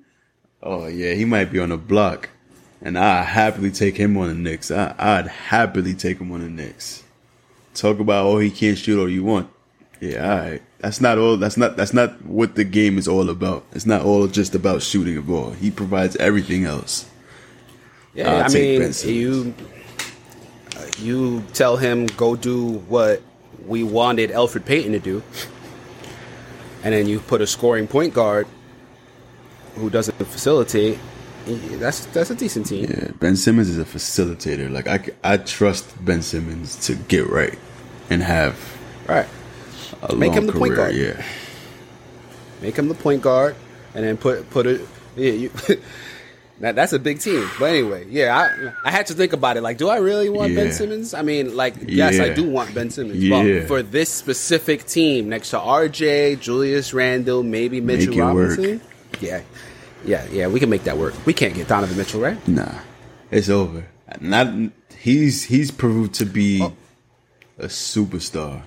oh 0.63 0.87
yeah, 0.87 1.13
he 1.13 1.25
might 1.25 1.51
be 1.51 1.59
on 1.59 1.69
the 1.69 1.77
block, 1.77 2.29
and 2.81 2.97
I 2.97 3.23
happily 3.23 3.71
take 3.71 3.97
him 3.97 4.17
on 4.17 4.29
the 4.29 4.33
Knicks. 4.33 4.71
I, 4.71 4.95
I'd 4.97 5.27
happily 5.27 5.93
take 5.93 6.19
him 6.19 6.31
on 6.31 6.41
the 6.41 6.49
Knicks. 6.49 7.03
Talk 7.73 7.99
about 7.99 8.25
oh 8.25 8.39
he 8.39 8.49
can't 8.49 8.77
shoot 8.77 8.99
all 8.99 9.09
you 9.09 9.23
want. 9.23 9.49
Yeah, 9.99 10.31
all 10.31 10.37
right. 10.39 10.61
That's 10.79 11.01
not 11.01 11.17
all. 11.17 11.37
That's 11.37 11.57
not. 11.57 11.75
That's 11.75 11.93
not 11.93 12.23
what 12.23 12.55
the 12.55 12.63
game 12.63 12.97
is 12.97 13.07
all 13.07 13.29
about. 13.29 13.65
It's 13.71 13.85
not 13.85 14.03
all 14.03 14.27
just 14.27 14.53
about 14.53 14.83
shooting 14.83 15.17
a 15.17 15.21
ball. 15.21 15.51
He 15.51 15.71
provides 15.71 16.15
everything 16.17 16.65
else. 16.65 17.09
Yeah, 18.13 18.31
I'll 18.31 18.43
I 18.43 18.47
mean, 18.49 18.93
you 19.03 19.53
you 20.99 21.43
tell 21.53 21.77
him 21.77 22.05
go 22.07 22.35
do 22.35 22.79
what 22.87 23.21
we 23.65 23.83
wanted 23.83 24.29
Elfrid 24.29 24.65
Payton 24.65 24.91
to 24.93 24.99
do, 24.99 25.23
and 26.83 26.93
then 26.93 27.07
you 27.07 27.19
put 27.19 27.41
a 27.41 27.47
scoring 27.47 27.87
point 27.87 28.13
guard 28.13 28.47
who 29.75 29.89
doesn't 29.89 30.15
facilitate. 30.25 30.99
That's 31.45 32.05
that's 32.07 32.29
a 32.29 32.35
decent 32.35 32.65
team. 32.65 32.89
Yeah, 32.89 33.11
Ben 33.19 33.35
Simmons 33.37 33.69
is 33.69 33.77
a 33.79 33.85
facilitator. 33.85 34.69
Like 34.71 34.87
I, 34.87 34.99
I 35.23 35.37
trust 35.37 35.93
Ben 36.03 36.21
Simmons 36.21 36.75
to 36.87 36.95
get 36.95 37.29
right 37.29 37.57
and 38.09 38.21
have 38.21 38.57
Right. 39.07 39.27
a 40.03 40.13
Make 40.15 40.33
him 40.33 40.45
the 40.47 40.53
point 40.53 40.75
guard. 40.75 40.93
Yeah, 40.93 41.23
Make 42.61 42.75
him 42.75 42.89
the 42.89 42.95
point 42.95 43.21
guard, 43.21 43.55
and 43.95 44.03
then 44.03 44.17
put 44.17 44.49
put 44.49 44.65
it. 44.67 44.81
Yeah, 45.15 45.31
you, 45.31 45.51
that, 46.59 46.75
that's 46.75 46.93
a 46.93 46.99
big 46.99 47.19
team. 47.19 47.49
But 47.59 47.65
anyway, 47.65 48.05
yeah, 48.09 48.35
I 48.83 48.87
I 48.87 48.91
had 48.91 49.07
to 49.07 49.13
think 49.13 49.33
about 49.33 49.57
it. 49.57 49.61
Like, 49.61 49.77
do 49.77 49.89
I 49.89 49.97
really 49.97 50.29
want 50.29 50.55
Ben 50.55 50.71
Simmons? 50.71 51.13
I 51.13 51.21
mean, 51.21 51.55
like, 51.55 51.75
yes, 51.85 52.19
I 52.19 52.29
do 52.33 52.49
want 52.49 52.73
Ben 52.73 52.89
Simmons. 52.89 53.23
Yeah. 53.23 53.59
But 53.59 53.67
for 53.67 53.81
this 53.83 54.09
specific 54.09 54.85
team, 54.85 55.29
next 55.29 55.51
to 55.51 55.57
RJ, 55.59 56.39
Julius 56.39 56.93
Randle, 56.93 57.43
maybe 57.43 57.81
Mitchell 57.81 58.13
it 58.13 58.17
work. 58.17 58.57
Robinson. 58.57 58.81
Yeah, 59.21 59.41
yeah, 60.05 60.25
yeah. 60.31 60.47
We 60.47 60.59
can 60.59 60.69
make 60.69 60.83
that 60.85 60.97
work. 60.97 61.13
We 61.25 61.33
can't 61.33 61.53
get 61.53 61.67
Donovan 61.67 61.97
Mitchell, 61.97 62.21
right? 62.21 62.47
Nah, 62.47 62.79
it's 63.31 63.49
over. 63.49 63.85
Not 64.21 64.47
he's 64.97 65.43
he's 65.43 65.69
proved 65.71 66.13
to 66.15 66.25
be 66.25 66.61
Oh. 66.61 66.73
a 67.59 67.65
superstar. 67.67 68.63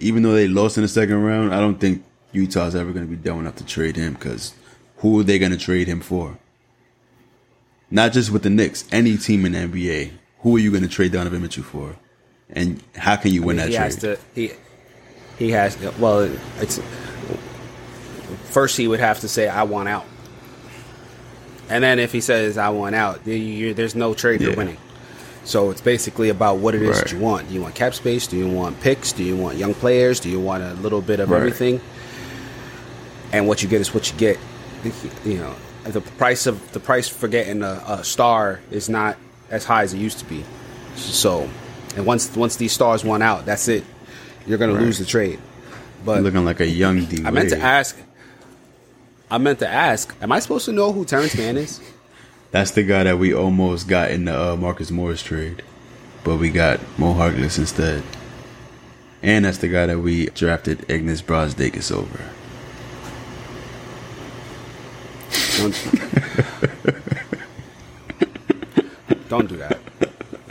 Even 0.00 0.22
though 0.24 0.32
they 0.32 0.48
lost 0.48 0.76
in 0.76 0.82
the 0.82 0.88
second 0.88 1.22
round, 1.22 1.54
I 1.54 1.60
don't 1.60 1.78
think 1.80 2.02
Utah's 2.32 2.74
ever 2.74 2.90
going 2.92 3.06
to 3.06 3.10
be 3.10 3.16
dumb 3.16 3.38
enough 3.38 3.54
to 3.56 3.64
trade 3.64 3.94
him 3.96 4.14
because 4.14 4.52
who 4.96 5.20
are 5.20 5.22
they 5.22 5.38
going 5.38 5.52
to 5.52 5.58
trade 5.58 5.86
him 5.86 6.00
for? 6.00 6.36
Not 7.90 8.12
just 8.12 8.30
with 8.30 8.42
the 8.42 8.50
Knicks, 8.50 8.84
any 8.90 9.16
team 9.16 9.44
in 9.46 9.52
the 9.52 9.58
NBA. 9.58 10.10
Who 10.40 10.56
are 10.56 10.58
you 10.58 10.70
going 10.70 10.82
to 10.82 10.88
trade 10.88 11.12
Donovan 11.12 11.42
Mitchell 11.42 11.62
for? 11.64 11.96
And 12.50 12.82
how 12.96 13.16
can 13.16 13.32
you 13.32 13.42
win 13.42 13.56
that 13.56 13.68
he 13.68 13.74
trade? 13.74 13.84
has 13.84 13.96
to. 13.96 14.18
He 14.34 14.52
he 15.38 15.50
has. 15.52 15.76
to, 15.76 15.92
Well, 15.98 16.30
it's 16.60 16.80
first 18.50 18.76
he 18.76 18.86
would 18.88 19.00
have 19.00 19.20
to 19.20 19.28
say, 19.28 19.48
"I 19.48 19.62
want 19.64 19.88
out," 19.88 20.04
and 21.68 21.82
then 21.82 21.98
if 21.98 22.12
he 22.12 22.20
says, 22.20 22.58
"I 22.58 22.68
want 22.70 22.94
out," 22.94 23.24
there's 23.24 23.94
no 23.94 24.14
trade 24.14 24.40
you're 24.40 24.54
winning. 24.56 24.76
So 25.44 25.70
it's 25.70 25.80
basically 25.82 26.30
about 26.30 26.58
what 26.58 26.74
it 26.74 26.82
is 26.82 26.98
that 26.98 27.12
you 27.12 27.18
want. 27.18 27.48
Do 27.48 27.54
you 27.54 27.60
want 27.60 27.74
cap 27.74 27.92
space? 27.94 28.26
Do 28.26 28.36
you 28.36 28.48
want 28.48 28.80
picks? 28.80 29.12
Do 29.12 29.22
you 29.22 29.36
want 29.36 29.58
young 29.58 29.74
players? 29.74 30.18
Do 30.20 30.30
you 30.30 30.40
want 30.40 30.62
a 30.62 30.72
little 30.74 31.02
bit 31.02 31.20
of 31.20 31.30
Right. 31.30 31.38
everything? 31.38 31.80
And 33.32 33.46
what 33.46 33.62
you 33.62 33.68
get 33.68 33.80
is 33.80 33.92
what 33.92 34.10
you 34.10 34.16
get. 34.18 34.38
You 35.24 35.38
know, 35.38 35.54
the 35.84 36.00
price 36.00 36.46
of 36.46 36.72
the 36.72 36.80
price 36.80 37.08
for 37.08 37.28
getting 37.28 37.62
a, 37.62 37.82
a 37.86 38.04
star 38.04 38.60
is 38.70 38.88
not 38.88 39.16
as 39.50 39.64
high 39.64 39.82
as 39.82 39.92
it 39.94 39.98
used 39.98 40.18
to 40.20 40.24
be. 40.24 40.44
So, 40.96 41.48
and 41.96 42.06
once 42.06 42.34
once 42.36 42.56
these 42.56 42.72
stars 42.72 43.04
want 43.04 43.22
out, 43.22 43.44
that's 43.46 43.68
it. 43.68 43.84
You're 44.46 44.58
going 44.58 44.72
Right. 44.72 44.78
to 44.80 44.84
lose 44.84 44.98
the 44.98 45.04
trade. 45.04 45.38
But 46.04 46.22
Looking 46.22 46.44
like 46.44 46.60
a 46.60 46.66
young 46.66 47.04
D. 47.06 47.22
I 47.24 47.30
meant 47.30 47.50
to 47.50 47.58
ask. 47.58 47.96
I 49.30 49.38
meant 49.38 49.58
to 49.60 49.68
ask. 49.68 50.14
Am 50.20 50.32
I 50.32 50.38
supposed 50.38 50.66
to 50.66 50.72
know 50.72 50.92
who 50.92 51.04
Terance 51.04 51.36
Mann 51.36 51.56
is? 51.56 51.80
That's 52.50 52.70
the 52.72 52.82
guy 52.82 53.04
that 53.04 53.18
we 53.18 53.34
almost 53.34 53.88
got 53.88 54.10
in 54.10 54.26
the 54.26 54.52
uh, 54.52 54.56
Marcus 54.56 54.90
Morris 54.90 55.22
trade, 55.22 55.62
but 56.22 56.36
we 56.36 56.50
got 56.50 56.78
Mo 56.98 57.14
Harkless 57.14 57.58
instead. 57.58 58.02
And 59.22 59.44
that's 59.46 59.58
the 59.58 59.68
guy 59.68 59.86
that 59.86 59.98
we 60.00 60.26
drafted 60.26 60.80
Ignas 60.80 61.22
Brazdeikis 61.22 61.90
over. 61.90 62.20
Don't, 65.56 65.74
don't 69.28 69.48
do 69.48 69.56
that. 69.58 69.78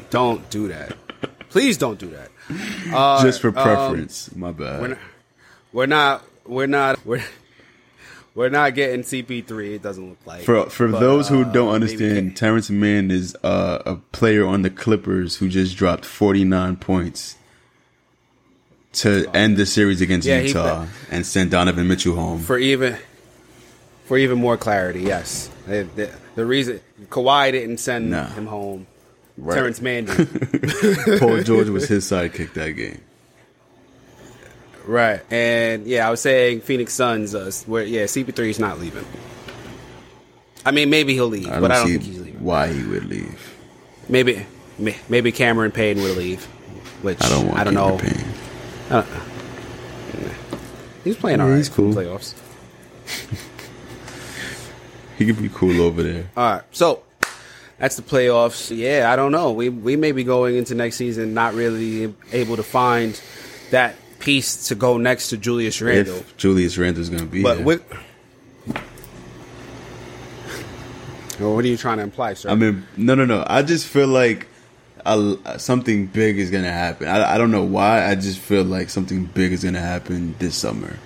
Don't 0.10 0.50
do 0.50 0.68
that. 0.70 0.96
Please 1.50 1.78
don't 1.78 2.00
do 2.00 2.10
that. 2.12 2.30
Uh, 2.94 3.22
Just 3.22 3.42
for 3.42 3.50
um, 3.50 3.54
preference. 3.54 4.36
My 4.36 4.52
bad. 4.52 4.82
We're 4.82 4.88
not. 4.88 4.98
We're 5.74 5.86
not. 5.88 6.24
We're 6.46 6.68
not. 6.68 7.06
We're, 7.06 7.24
we're 8.36 8.50
not 8.50 8.74
getting 8.76 9.02
CP3. 9.02 9.76
It 9.76 9.82
doesn't 9.82 10.10
look 10.10 10.18
like. 10.26 10.44
for 10.44 10.70
for 10.70 10.88
But, 10.88 11.00
those 11.00 11.30
who 11.30 11.42
uh, 11.44 11.52
don't 11.52 11.70
understand, 11.74 12.36
Terance 12.38 12.70
Mann 12.70 13.12
is 13.12 13.36
uh, 13.44 13.82
a 13.86 13.96
player 13.96 14.46
on 14.46 14.62
the 14.64 14.70
Clippers 14.70 15.38
who 15.38 15.50
just 15.50 15.78
dropped 15.78 16.06
49 16.06 16.76
points 16.78 17.36
to 18.94 19.28
end 19.34 19.58
the 19.58 19.66
series 19.66 20.02
against 20.02 20.28
Yeah, 20.28 20.42
Utah 20.42 20.86
and 21.10 21.26
send 21.26 21.52
Donovan 21.52 21.88
Mitchell 21.88 22.16
home. 22.16 22.40
for 22.40 22.58
even 22.60 22.98
for 24.06 24.18
even 24.18 24.38
more 24.40 24.58
clarity, 24.58 25.02
yes. 25.02 25.50
The, 25.68 25.88
the, 25.96 26.12
the 26.36 26.46
reason 26.46 26.82
Kawhi 27.10 27.52
didn't 27.52 27.78
send 27.78 28.12
Nah. 28.12 28.28
him 28.30 28.46
home. 28.48 28.88
Right. 29.38 29.56
Terance 29.56 29.82
Mann 29.82 30.06
did. 30.06 30.28
Paul 31.20 31.42
George 31.42 31.70
was 31.70 31.88
his 31.88 32.06
sidekick 32.06 32.54
that 32.54 32.72
game. 32.74 33.02
right. 34.86 35.22
And 35.32 35.88
yeah, 35.88 36.08
I 36.08 36.12
was 36.12 36.20
saying 36.22 36.62
Phoenix 36.62 36.94
Suns. 36.94 37.34
Uh, 37.34 37.52
where 37.66 37.84
yeah, 37.84 38.04
CP3 38.04 38.40
is 38.50 38.60
not 38.60 38.80
leaving. 38.80 39.06
I 40.66 40.72
mean, 40.72 40.90
maybe 40.90 41.14
he'll 41.14 41.28
leave, 41.28 41.48
I 41.48 41.54
don't, 41.54 41.62
but 41.62 41.72
I 41.72 41.76
don't 41.78 41.88
see 41.88 41.92
think 41.94 42.04
he's 42.04 42.20
leaving. 42.22 42.44
why 42.44 42.68
he 42.72 42.84
would 42.84 43.06
leave. 43.06 43.54
Maybe 44.08 44.46
may- 44.78 44.98
maybe 45.10 45.32
Cameron 45.32 45.72
Payne 45.72 45.98
will 45.98 46.14
leave, 46.16 46.46
which 47.02 47.22
I 47.22 47.30
don't 47.30 47.48
want 47.48 47.60
I 47.60 47.64
don't 47.64 47.74
know. 47.74 47.98
Cameron 47.98 48.16
Payne. 48.16 48.34
I 48.90 48.90
don't- 49.02 49.08
He's 51.04 51.18
playing 51.18 51.42
all 51.42 51.50
right. 51.50 51.58
he's 51.58 51.68
cool. 51.70 51.86
in 51.90 51.92
the 51.96 52.02
Playoffs. 52.02 52.34
He 55.18 55.26
could 55.26 55.42
be 55.42 55.50
cool 55.50 55.82
over 55.82 56.04
there. 56.04 56.30
All 56.36 56.54
right, 56.54 56.64
so 56.72 57.04
that's 57.78 57.96
the 57.96 58.02
playoffs. 58.02 58.76
Yeah, 58.76 59.12
I 59.12 59.16
don't 59.16 59.32
know. 59.32 59.52
We 59.52 59.70
we 59.70 59.96
may 59.96 60.12
be 60.12 60.24
going 60.24 60.56
into 60.56 60.76
next 60.76 60.96
season 60.96 61.34
not 61.34 61.54
really 61.54 62.14
able 62.32 62.56
to 62.56 62.64
find 62.64 63.20
that 63.72 63.96
piece 64.20 64.68
to 64.70 64.76
go 64.76 64.98
next 64.98 65.30
to 65.30 65.38
Julius 65.38 65.82
Randle. 65.82 66.18
If 66.18 66.38
Julius 66.38 66.78
Randle's 66.78 67.10
going 67.10 67.24
to 67.24 67.28
be 67.28 67.44
But 67.44 67.58
here. 67.58 67.82
Well, 71.40 71.56
what 71.56 71.66
are 71.66 71.68
you 71.68 71.78
trying 71.78 71.98
to 71.98 72.04
imply, 72.04 72.36
sir? 72.36 72.50
I 72.50 72.56
mean, 72.56 72.86
no, 72.96 73.16
no, 73.16 73.26
no. 73.26 73.44
I 73.46 73.64
just 73.64 73.88
feel 73.88 74.08
like 74.08 74.48
a, 75.06 75.60
something 75.60 76.08
big 76.08 76.38
is 76.38 76.52
gonna 76.52 76.72
happen. 76.72 77.08
I, 77.08 77.36
I 77.36 77.38
don't 77.38 77.52
know 77.52 77.64
why. 77.64 78.08
I 78.08 78.16
just 78.16 78.40
feel 78.40 78.64
like 78.64 78.90
something 78.90 79.26
big 79.26 79.52
is 79.52 79.64
gonna 79.64 79.82
happen 79.82 80.36
this 80.40 80.56
summer, 80.56 80.98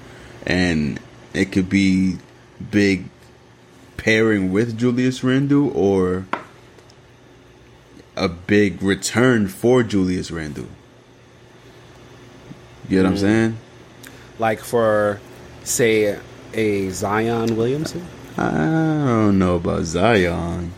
and 0.45 0.99
it 1.33 1.51
could 1.51 1.69
be 1.69 2.17
big 2.71 3.05
pairing 3.97 4.51
with 4.51 4.77
Julius 4.77 5.23
Randle 5.23 5.71
or 5.75 6.25
a 8.15 8.29
big 8.29 8.81
return 8.81 9.47
for 9.47 9.83
Julius 9.83 10.31
Randle. 10.31 10.67
You 12.87 12.97
know 12.97 13.03
what 13.03 13.11
I'm 13.11 13.17
saying? 13.17 13.57
like 14.39 14.59
for, 14.59 15.19
say, 15.63 16.17
a 16.53 16.89
Zion 16.89 17.57
Williamson. 17.57 18.05
I 18.37 18.51
don't 18.51 19.39
know 19.39 19.55
about 19.55 19.83
Zion, 19.83 20.71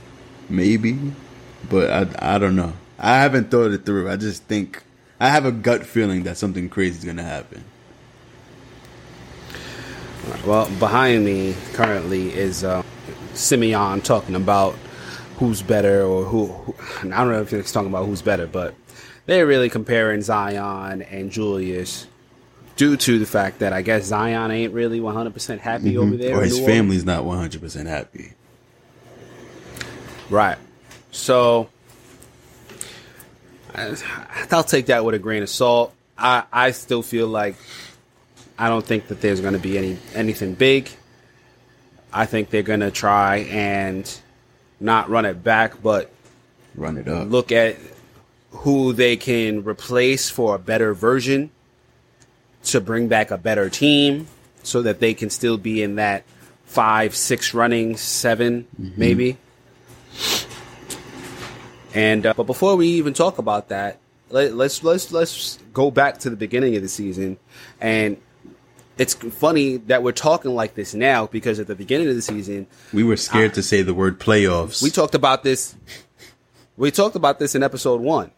maybe, 0.47 0.97
but 1.69 1.89
I 1.91 2.35
I 2.35 2.37
don't 2.37 2.55
know. 2.55 2.73
I 2.97 3.15
haven't 3.17 3.51
thought 3.51 3.71
it 3.71 3.85
through. 3.85 4.09
I 4.09 4.15
just 4.15 4.43
think 4.43 4.83
I 5.19 5.29
have 5.29 5.45
a 5.45 5.51
gut 5.51 5.85
feeling 5.85 6.23
that 6.23 6.37
something 6.37 6.69
crazy 6.69 6.99
is 6.99 7.05
gonna 7.05 7.23
happen. 7.23 7.63
Well, 10.45 10.69
behind 10.79 11.25
me 11.25 11.55
currently 11.73 12.31
is 12.33 12.63
uh, 12.63 12.83
Simeon 13.39 14.01
talking 14.01 14.35
about 14.35 14.73
who's 15.37 15.61
better 15.61 16.03
or 16.03 16.25
who, 16.25 16.47
who. 16.47 16.75
I 17.01 17.23
don't 17.23 17.31
know 17.31 17.41
if 17.41 17.51
he's 17.51 17.71
talking 17.71 17.89
about 17.89 18.05
who's 18.05 18.21
better, 18.21 18.45
but 18.47 18.75
they're 19.25 19.47
really 19.47 19.69
comparing 19.69 20.21
Zion 20.21 21.01
and 21.01 21.31
Julius 21.31 22.07
due 22.75 22.97
to 22.97 23.19
the 23.19 23.25
fact 23.25 23.59
that 23.59 23.73
I 23.73 23.81
guess 23.81 24.05
Zion 24.05 24.51
ain't 24.51 24.73
really 24.73 24.99
100% 24.99 25.59
happy 25.59 25.93
mm-hmm. 25.93 25.99
over 25.99 26.17
there. 26.17 26.37
Or 26.37 26.43
his 26.43 26.59
New 26.59 26.65
family's 26.65 27.05
not 27.05 27.25
100 27.25 27.61
percent 27.61 27.87
happy. 27.87 28.33
Right. 30.29 30.57
So 31.11 31.69
I, 33.73 33.95
I'll 34.51 34.63
take 34.63 34.87
that 34.87 35.05
with 35.05 35.15
a 35.15 35.19
grain 35.19 35.43
of 35.43 35.49
salt. 35.49 35.93
I, 36.17 36.43
I 36.51 36.71
still 36.71 37.01
feel 37.01 37.27
like 37.27 37.55
I 38.57 38.67
don't 38.67 38.85
think 38.85 39.07
that 39.07 39.21
there's 39.21 39.41
going 39.41 39.53
to 39.53 39.59
be 39.59 39.77
any 39.77 39.97
anything 40.13 40.53
big. 40.53 40.89
I 42.11 42.25
think 42.25 42.49
they're 42.49 42.63
going 42.63 42.79
to 42.79 42.91
try 42.91 43.37
and 43.37 44.19
not 44.79 45.09
run 45.09 45.25
it 45.25 45.43
back, 45.43 45.81
but 45.81 46.11
Run 46.75 46.97
it 46.97 47.07
up. 47.07 47.29
look 47.29 47.51
at 47.51 47.77
who 48.51 48.93
they 48.93 49.15
can 49.17 49.63
replace 49.63 50.29
for 50.29 50.55
a 50.55 50.59
better 50.59 50.93
version 50.93 51.51
to 52.63 52.81
bring 52.81 53.07
back 53.07 53.31
a 53.31 53.37
better 53.37 53.69
team 53.69 54.27
so 54.63 54.81
that 54.81 54.99
they 54.99 55.13
can 55.13 55.29
still 55.29 55.57
be 55.57 55.81
in 55.83 55.95
that 55.95 56.23
five, 56.65 57.15
six 57.15 57.53
running, 57.53 57.95
7 57.97 58.67
maybe. 58.77 59.37
And 61.93 62.25
uh, 62.25 62.33
but 62.35 62.43
before 62.43 62.75
we 62.75 62.87
even 62.87 63.13
talk 63.13 63.37
about 63.39 63.69
that, 63.69 63.99
let, 64.29 64.53
let's 64.53 64.83
let's 64.83 65.11
let's 65.11 65.57
go 65.73 65.89
back 65.89 66.19
to 66.19 66.29
the 66.29 66.35
beginning 66.35 66.75
of 66.75 66.83
the 66.83 66.87
season, 66.87 67.37
and 67.81 68.17
it's 68.99 69.13
funny 69.15 69.77
that 69.77 70.03
we're 70.03 70.11
talking 70.11 70.53
like 70.53 70.75
this 70.75 70.93
now 70.93 71.25
because 71.25 71.59
at 71.59 71.65
the 71.65 71.73
beginning 71.75 72.07
of 72.09 72.15
the 72.15 72.21
season 72.21 72.67
we 72.93 73.03
were 73.03 73.17
scared 73.17 73.55
to 73.55 73.63
say 73.63 73.81
the 73.81 73.93
word 73.95 74.19
playoffs. 74.19 74.83
we 74.83 74.91
talked 74.91 75.15
about 75.15 75.41
this. 75.43 75.75
We 76.77 76.91
talked 76.91 77.15
about 77.15 77.39
this 77.39 77.55
in 77.55 77.63
episode 77.63 78.01
one. 78.01 78.29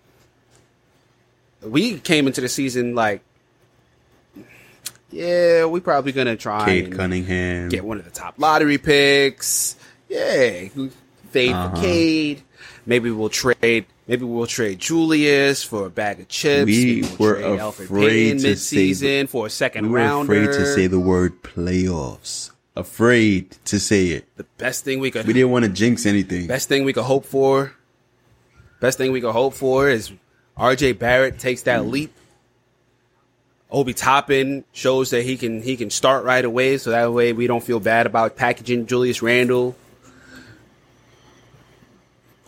We 1.62 2.00
came 2.00 2.26
into 2.28 2.42
the 2.42 2.50
season 2.50 2.96
like, 2.96 3.22
yeah, 5.12 5.66
we're 5.66 5.82
probably 5.82 6.12
gonna 6.12 6.38
try 6.38 6.70
and 6.70 6.96
Cunningham. 6.96 7.70
get 7.70 7.84
one 7.84 7.98
of 8.00 8.06
the 8.06 8.12
top 8.12 8.36
lottery 8.38 8.78
picks. 8.78 9.76
Yeah, 10.10 10.68
fade 11.32 11.52
Uh-huh. 11.52 11.76
for 11.76 11.82
Cade. 11.82 12.42
Maybe 12.92 13.10
we'll 13.10 13.30
trade. 13.30 13.86
Maybe 14.06 14.26
we'll 14.26 14.48
trade 14.48 14.80
Julius 14.80 15.64
for 15.64 15.86
a 15.86 15.90
bag 15.90 16.20
of 16.20 16.28
chips. 16.28 16.66
We 16.66 17.06
we'll 17.18 17.30
were 17.30 17.58
afraid 17.70 18.40
to 18.40 18.58
say 18.58 19.26
for 19.28 19.46
a 19.46 19.50
second 19.50 19.86
we 19.86 19.92
were 19.92 20.00
rounder. 20.00 20.34
afraid 20.34 20.48
to 20.48 20.66
say 20.66 20.88
the 20.88 21.00
word 21.00 21.42
playoffs. 21.42 22.52
Afraid 22.76 23.56
to 23.64 23.80
say 23.80 24.08
it. 24.08 24.36
the 24.36 24.44
best 24.58 24.84
thing 24.84 25.00
we 25.00 25.10
could 25.10 25.26
We 25.26 25.32
didn't 25.32 25.52
want 25.52 25.64
to 25.64 25.72
jinx 25.72 26.06
anything. 26.06 26.48
Best 26.48 26.68
thing 26.68 26.84
we 26.84 26.92
could 26.92 27.06
hope 27.06 27.24
for. 27.24 27.74
Best 28.82 28.98
thing 28.98 29.14
we 29.14 29.22
could 29.22 29.32
hope 29.32 29.54
for 29.54 29.88
is 29.88 30.12
RJ 30.58 31.00
Barrett 31.00 31.40
takes 31.40 31.62
that 31.62 31.84
mm. 31.84 31.92
leap. 31.92 32.14
Obi 33.72 33.94
Toppin 33.94 34.66
shows 34.74 35.12
that 35.12 35.24
he 35.24 35.38
can 35.38 35.62
he 35.62 35.78
can 35.78 35.90
start 35.90 36.26
right 36.26 36.44
away, 36.44 36.78
so 36.78 36.90
that 36.90 37.14
way 37.14 37.32
we 37.32 37.48
don't 37.48 37.64
feel 37.64 37.80
bad 37.80 38.06
about 38.06 38.36
packaging 38.36 38.86
Julius 38.86 39.22
Randle. 39.22 39.78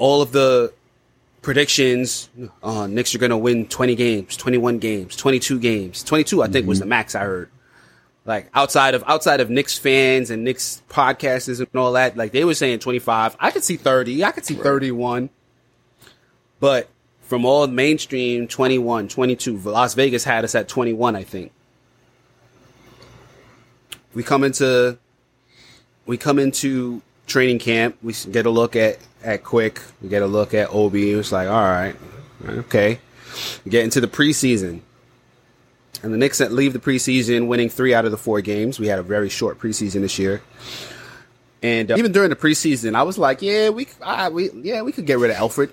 All 0.04 0.22
of 0.22 0.34
the 0.34 0.74
predictions, 1.42 2.30
uh, 2.62 2.88
Knicks 2.88 3.16
are 3.16 3.20
going 3.20 3.30
to 3.30 3.38
win 3.38 3.68
20 3.68 3.96
games, 3.96 4.36
21 4.36 4.80
games, 4.80 5.16
22 5.16 5.60
games. 5.60 6.04
22, 6.04 6.44
I 6.44 6.50
think, 6.50 6.68
was 6.68 6.80
the 6.80 6.86
max 6.86 7.16
I 7.16 7.22
heard. 7.22 7.50
Like 8.26 8.50
outside 8.54 8.96
of 8.96 9.04
outside 9.08 9.40
of 9.40 9.50
Knicks 9.50 9.78
fans 9.78 10.30
and 10.30 10.44
Knicks 10.44 10.82
podcasters 10.90 11.60
and 11.60 11.70
all 11.74 11.94
that, 11.94 12.18
like 12.18 12.34
they 12.34 12.44
were 12.44 12.54
saying 12.54 12.80
25. 12.80 13.38
I 13.40 13.50
could 13.50 13.64
see 13.64 13.78
30. 13.78 14.26
I 14.26 14.32
could 14.32 14.44
see 14.44 14.56
31. 14.56 15.30
But 16.60 16.90
from 17.22 17.46
all 17.46 17.66
mainstream, 17.68 18.50
21, 18.50 19.08
22. 19.08 19.58
Las 19.60 19.94
Vegas 19.94 20.26
had 20.26 20.44
us 20.44 20.54
at 20.54 20.68
21, 20.68 21.16
I 21.16 21.24
think. 21.24 21.54
We 24.14 24.22
come 24.22 24.44
into 24.44 24.98
we 26.06 26.18
come 26.18 26.40
into 26.40 27.02
training 27.28 27.60
camp. 27.60 27.98
We 28.02 28.14
get 28.32 28.46
a 28.46 28.50
look 28.50 28.76
at 28.76 29.00
at 29.24 29.44
Quick. 29.44 29.82
We 30.02 30.10
get 30.10 30.22
a 30.22 30.28
look 30.28 30.54
at 30.54 30.70
Obi. 30.74 31.12
It's 31.12 31.32
like, 31.32 31.48
all 31.48 31.64
right, 31.64 31.96
okay. 32.48 33.00
We 33.66 33.72
get 33.72 33.84
into 33.84 34.02
the 34.02 34.08
preseason. 34.08 34.82
And 36.02 36.14
the 36.14 36.18
Knicks 36.18 36.40
that 36.40 36.52
leave 36.52 36.74
the 36.74 36.80
preseason 36.80 37.48
winning 37.48 37.70
three 37.70 37.94
out 37.94 38.04
of 38.04 38.12
the 38.12 38.18
four 38.18 38.42
games. 38.42 38.78
We 38.78 38.88
had 38.88 39.00
a 39.00 39.04
very 39.04 39.30
short 39.30 39.58
preseason 39.58 40.02
this 40.02 40.20
year. 40.20 40.42
And 41.62 41.90
uh, 41.90 41.96
even 41.98 42.12
during 42.12 42.30
the 42.30 42.36
preseason, 42.36 42.94
I 42.94 43.04
was 43.04 43.18
like, 43.18 43.42
yeah, 43.42 43.70
we, 43.70 43.88
uh, 44.02 44.30
we, 44.34 44.52
yeah, 44.52 44.82
we 44.82 44.92
could 44.92 45.06
get 45.06 45.20
rid 45.20 45.32
of 45.32 45.38
Elfrid. 45.38 45.72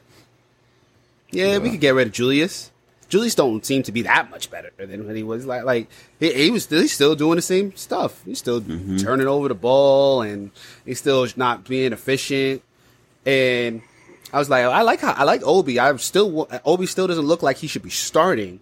Yeah, 1.32 1.58
we 1.58 1.70
could 1.70 1.80
get 1.80 1.94
rid 1.94 2.06
of 2.06 2.12
Julius. 2.12 2.70
Julius 3.10 3.34
don't 3.34 3.66
seem 3.66 3.82
to 3.82 3.92
be 3.92 4.02
that 4.02 4.30
much 4.30 4.50
better 4.50 4.70
than 4.78 5.06
when 5.06 5.16
he 5.16 5.24
was 5.24 5.44
like 5.44 5.64
like 5.64 5.88
he, 6.20 6.32
he 6.32 6.50
was 6.50 6.62
still, 6.62 6.80
he's 6.80 6.92
still 6.92 7.16
doing 7.16 7.36
the 7.36 7.42
same 7.42 7.74
stuff. 7.76 8.24
He's 8.24 8.38
still 8.38 8.60
mm-hmm. 8.60 8.96
turning 8.98 9.26
over 9.26 9.48
the 9.48 9.54
ball 9.54 10.22
and 10.22 10.52
he's 10.86 11.00
still 11.00 11.26
not 11.36 11.64
being 11.64 11.92
efficient. 11.92 12.62
And 13.26 13.82
I 14.32 14.38
was 14.38 14.48
like, 14.48 14.64
I 14.64 14.82
like 14.82 15.00
how 15.00 15.12
I 15.12 15.24
like 15.24 15.42
Obi. 15.44 15.80
I'm 15.80 15.98
still 15.98 16.48
Obi 16.64 16.86
still 16.86 17.08
doesn't 17.08 17.26
look 17.26 17.42
like 17.42 17.56
he 17.56 17.66
should 17.66 17.82
be 17.82 17.90
starting, 17.90 18.60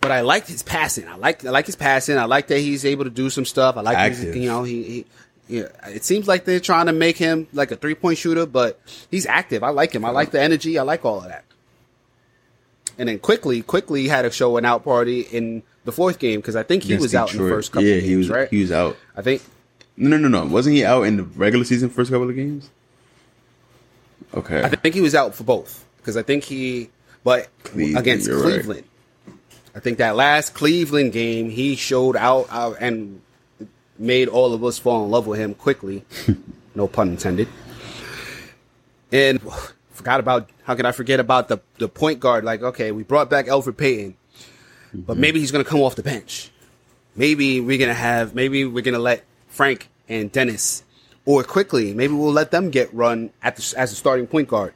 but 0.00 0.12
I 0.12 0.20
like 0.20 0.46
his 0.46 0.62
passing. 0.62 1.08
I 1.08 1.16
like 1.16 1.44
I 1.44 1.50
like 1.50 1.66
his 1.66 1.76
passing. 1.76 2.16
I 2.18 2.24
like 2.26 2.46
that 2.46 2.60
he's 2.60 2.84
able 2.84 3.02
to 3.04 3.10
do 3.10 3.30
some 3.30 3.44
stuff. 3.44 3.76
I 3.76 3.80
like 3.80 4.12
his, 4.12 4.36
you 4.36 4.46
know 4.46 4.62
he. 4.62 4.82
he 4.82 5.06
yeah, 5.48 5.64
it 5.88 6.04
seems 6.04 6.28
like 6.28 6.44
they're 6.44 6.60
trying 6.60 6.86
to 6.86 6.92
make 6.92 7.18
him 7.18 7.48
like 7.52 7.72
a 7.72 7.76
three 7.76 7.96
point 7.96 8.16
shooter, 8.16 8.46
but 8.46 8.80
he's 9.10 9.26
active. 9.26 9.64
I 9.64 9.70
like 9.70 9.92
him. 9.92 10.04
I 10.04 10.10
like 10.10 10.30
the 10.30 10.40
energy. 10.40 10.78
I 10.78 10.82
like 10.82 11.04
all 11.04 11.18
of 11.18 11.28
that. 11.28 11.44
And 12.98 13.08
then 13.08 13.18
Quickley, 13.18 13.62
Quickley 13.62 14.08
had 14.08 14.24
a 14.24 14.30
show 14.30 14.56
an 14.56 14.64
out 14.64 14.84
party 14.84 15.20
in 15.22 15.62
the 15.84 15.92
fourth 15.92 16.18
game 16.18 16.40
because 16.40 16.56
I 16.56 16.62
think 16.62 16.82
he 16.82 16.96
was 16.96 17.14
out 17.14 17.32
in 17.34 17.42
the 17.42 17.48
first 17.48 17.72
couple 17.72 17.86
Yeah, 17.88 17.94
of 17.94 18.00
games, 18.00 18.08
he 18.10 18.16
was. 18.16 18.30
right? 18.30 18.48
He 18.48 18.60
was 18.60 18.72
out. 18.72 18.96
I 19.16 19.22
think 19.22 19.42
No, 19.96 20.08
no, 20.10 20.16
no, 20.16 20.28
no. 20.28 20.46
Wasn't 20.46 20.74
he 20.76 20.84
out 20.84 21.02
in 21.02 21.16
the 21.16 21.22
regular 21.24 21.64
season 21.64 21.88
first 21.90 22.10
couple 22.10 22.28
of 22.28 22.36
games? 22.36 22.70
Okay. 24.34 24.62
I 24.62 24.68
think 24.68 24.94
he 24.94 25.00
was 25.00 25.14
out 25.14 25.34
for 25.34 25.44
both 25.44 25.84
because 25.98 26.16
I 26.16 26.22
think 26.22 26.44
he, 26.44 26.90
but 27.24 27.48
Cleveland, 27.64 27.98
against 27.98 28.26
you're 28.26 28.42
right. 28.42 28.54
Cleveland, 28.62 28.84
I 29.74 29.80
think 29.80 29.98
that 29.98 30.16
last 30.16 30.54
Cleveland 30.54 31.12
game 31.12 31.50
he 31.50 31.76
showed 31.76 32.16
out, 32.16 32.46
out 32.50 32.76
and 32.80 33.20
made 33.98 34.28
all 34.28 34.52
of 34.54 34.62
us 34.64 34.78
fall 34.78 35.04
in 35.04 35.10
love 35.10 35.26
with 35.26 35.38
him 35.38 35.54
quickly. 35.54 36.04
no 36.74 36.88
pun 36.88 37.08
intended. 37.10 37.48
And 39.10 39.40
forgot 40.02 40.20
about 40.20 40.50
how 40.64 40.74
could 40.74 40.84
I 40.84 40.92
forget 40.92 41.20
about 41.20 41.48
the 41.48 41.58
the 41.78 41.88
point 41.88 42.18
guard? 42.18 42.44
Like, 42.44 42.62
okay, 42.62 42.90
we 42.90 43.04
brought 43.04 43.30
back 43.30 43.46
Elfrid 43.46 43.76
Payton, 43.76 44.16
but 44.92 45.16
maybe 45.16 45.38
he's 45.38 45.52
gonna 45.52 45.64
come 45.64 45.80
off 45.80 45.94
the 45.94 46.02
bench. 46.02 46.50
Maybe 47.14 47.60
we're 47.60 47.78
gonna 47.78 47.94
have. 47.94 48.34
Maybe 48.34 48.64
we're 48.64 48.82
gonna 48.82 48.98
let 48.98 49.24
Frank 49.46 49.88
and 50.08 50.32
Dennis, 50.32 50.82
or 51.24 51.44
Quickley. 51.44 51.94
Maybe 51.94 52.14
we'll 52.14 52.32
let 52.32 52.50
them 52.50 52.70
get 52.70 52.92
run 52.92 53.30
at 53.42 53.56
the, 53.56 53.74
as 53.78 53.92
a 53.92 53.94
starting 53.94 54.26
point 54.26 54.48
guard. 54.48 54.74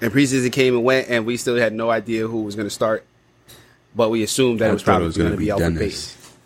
And 0.00 0.12
preseason 0.12 0.52
came 0.52 0.74
and 0.74 0.84
went, 0.84 1.08
and 1.08 1.26
we 1.26 1.36
still 1.36 1.56
had 1.56 1.72
no 1.72 1.90
idea 1.90 2.26
who 2.28 2.42
was 2.42 2.54
going 2.54 2.66
to 2.66 2.74
start. 2.74 3.04
But 3.96 4.10
we 4.10 4.22
assumed 4.22 4.60
that 4.60 4.66
I 4.66 4.70
it 4.70 4.74
was 4.74 4.82
probably 4.82 5.10
going 5.10 5.32
to 5.32 5.36
be 5.36 5.46
Elfrid 5.46 5.58
Dennis. 5.58 6.14
Payton. 6.14 6.36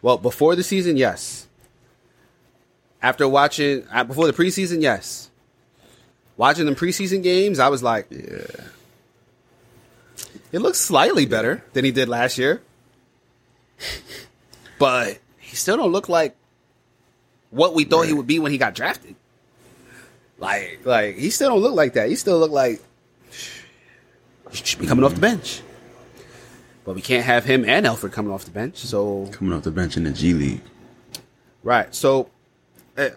Well, 0.00 0.18
before 0.18 0.56
the 0.56 0.64
season, 0.64 0.96
yes. 0.96 1.46
After 3.00 3.28
watching, 3.28 3.84
uh, 3.92 4.02
before 4.04 4.26
the 4.26 4.32
preseason, 4.32 4.82
yes. 4.82 5.30
Watching 6.42 6.66
the 6.66 6.72
preseason 6.72 7.22
games, 7.22 7.60
I 7.60 7.68
was 7.68 7.84
like, 7.84 8.08
Yeah. 8.10 8.64
it 10.50 10.58
looks 10.58 10.80
slightly 10.80 11.24
better 11.24 11.62
than 11.72 11.84
he 11.84 11.92
did 11.92 12.08
last 12.08 12.36
year. 12.36 12.60
But 14.76 15.20
he 15.38 15.54
still 15.54 15.76
don't 15.76 15.92
look 15.92 16.08
like 16.08 16.34
what 17.50 17.74
we 17.74 17.84
thought 17.84 18.06
he 18.08 18.12
would 18.12 18.26
be 18.26 18.40
when 18.40 18.50
he 18.50 18.58
got 18.58 18.74
drafted. 18.74 19.14
Like, 20.40 20.80
like 20.84 21.14
he 21.14 21.30
still 21.30 21.50
don't 21.50 21.60
look 21.60 21.76
like 21.76 21.92
that. 21.92 22.08
He 22.08 22.16
still 22.16 22.40
look 22.40 22.50
like 22.50 22.80
he 24.50 24.64
should 24.64 24.80
be 24.80 24.86
coming 24.88 25.04
off 25.04 25.14
the 25.14 25.20
bench. 25.20 25.62
But 26.84 26.96
we 26.96 27.02
can't 27.02 27.24
have 27.24 27.44
him 27.44 27.64
and 27.64 27.86
Elfrid 27.86 28.10
coming 28.10 28.32
off 28.32 28.46
the 28.46 28.50
bench. 28.50 28.78
So 28.78 29.28
Coming 29.30 29.52
off 29.52 29.62
the 29.62 29.70
bench 29.70 29.96
in 29.96 30.02
the 30.02 30.10
G 30.10 30.34
League. 30.34 30.62
right, 31.62 31.94
so 31.94 32.30
it, 32.96 33.16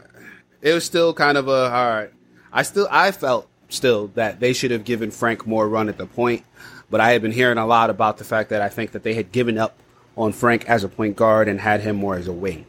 it 0.61 0.73
was 0.73 0.83
still 0.85 1.11
kind 1.11 1.39
of 1.39 1.47
a 1.47 1.73
all 1.73 1.89
right. 1.89 2.11
I 2.55 2.63
still 2.63 2.87
I 2.89 3.11
felt 3.11 3.47
still 3.67 4.07
that 4.15 4.39
they 4.39 4.53
should 4.53 4.71
have 4.71 4.85
given 4.85 5.11
Frank 5.11 5.45
more 5.45 5.67
run 5.67 5.89
at 5.89 5.97
the 5.97 6.05
point, 6.05 6.45
but 6.89 7.01
I 7.01 7.11
had 7.11 7.21
been 7.21 7.33
hearing 7.33 7.57
a 7.57 7.65
lot 7.65 7.89
about 7.89 8.17
the 8.17 8.23
fact 8.23 8.49
that 8.49 8.61
I 8.61 8.69
think 8.69 8.93
that 8.93 9.03
they 9.03 9.13
had 9.13 9.33
given 9.33 9.57
up 9.57 9.77
on 10.15 10.31
Frank 10.31 10.67
as 10.69 10.85
a 10.85 10.87
point 10.87 11.17
guard 11.17 11.49
and 11.49 11.59
had 11.59 11.81
him 11.81 11.97
more 11.97 12.15
as 12.15 12.29
a 12.29 12.33
wing. 12.33 12.65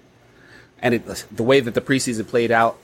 And 0.83 0.95
it, 0.95 1.27
the 1.31 1.45
way 1.45 1.61
that 1.61 1.75
the 1.75 1.81
preseason 1.81 2.27
played 2.27 2.51
out, 2.51 2.79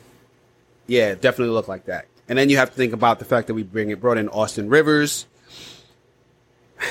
yeah, 0.87 1.09
it 1.09 1.21
definitely 1.21 1.53
looked 1.53 1.69
like 1.69 1.87
that. 1.87 2.07
And 2.29 2.39
then 2.39 2.49
you 2.49 2.57
have 2.59 2.71
to 2.71 2.77
think 2.77 2.93
about 2.93 3.19
the 3.19 3.25
fact 3.25 3.49
that 3.49 3.55
we 3.55 3.65
bring 3.65 3.91
it 3.91 4.01
brought 4.01 4.17
in 4.17 4.29
Austin 4.29 4.69
Rivers. 4.69 5.27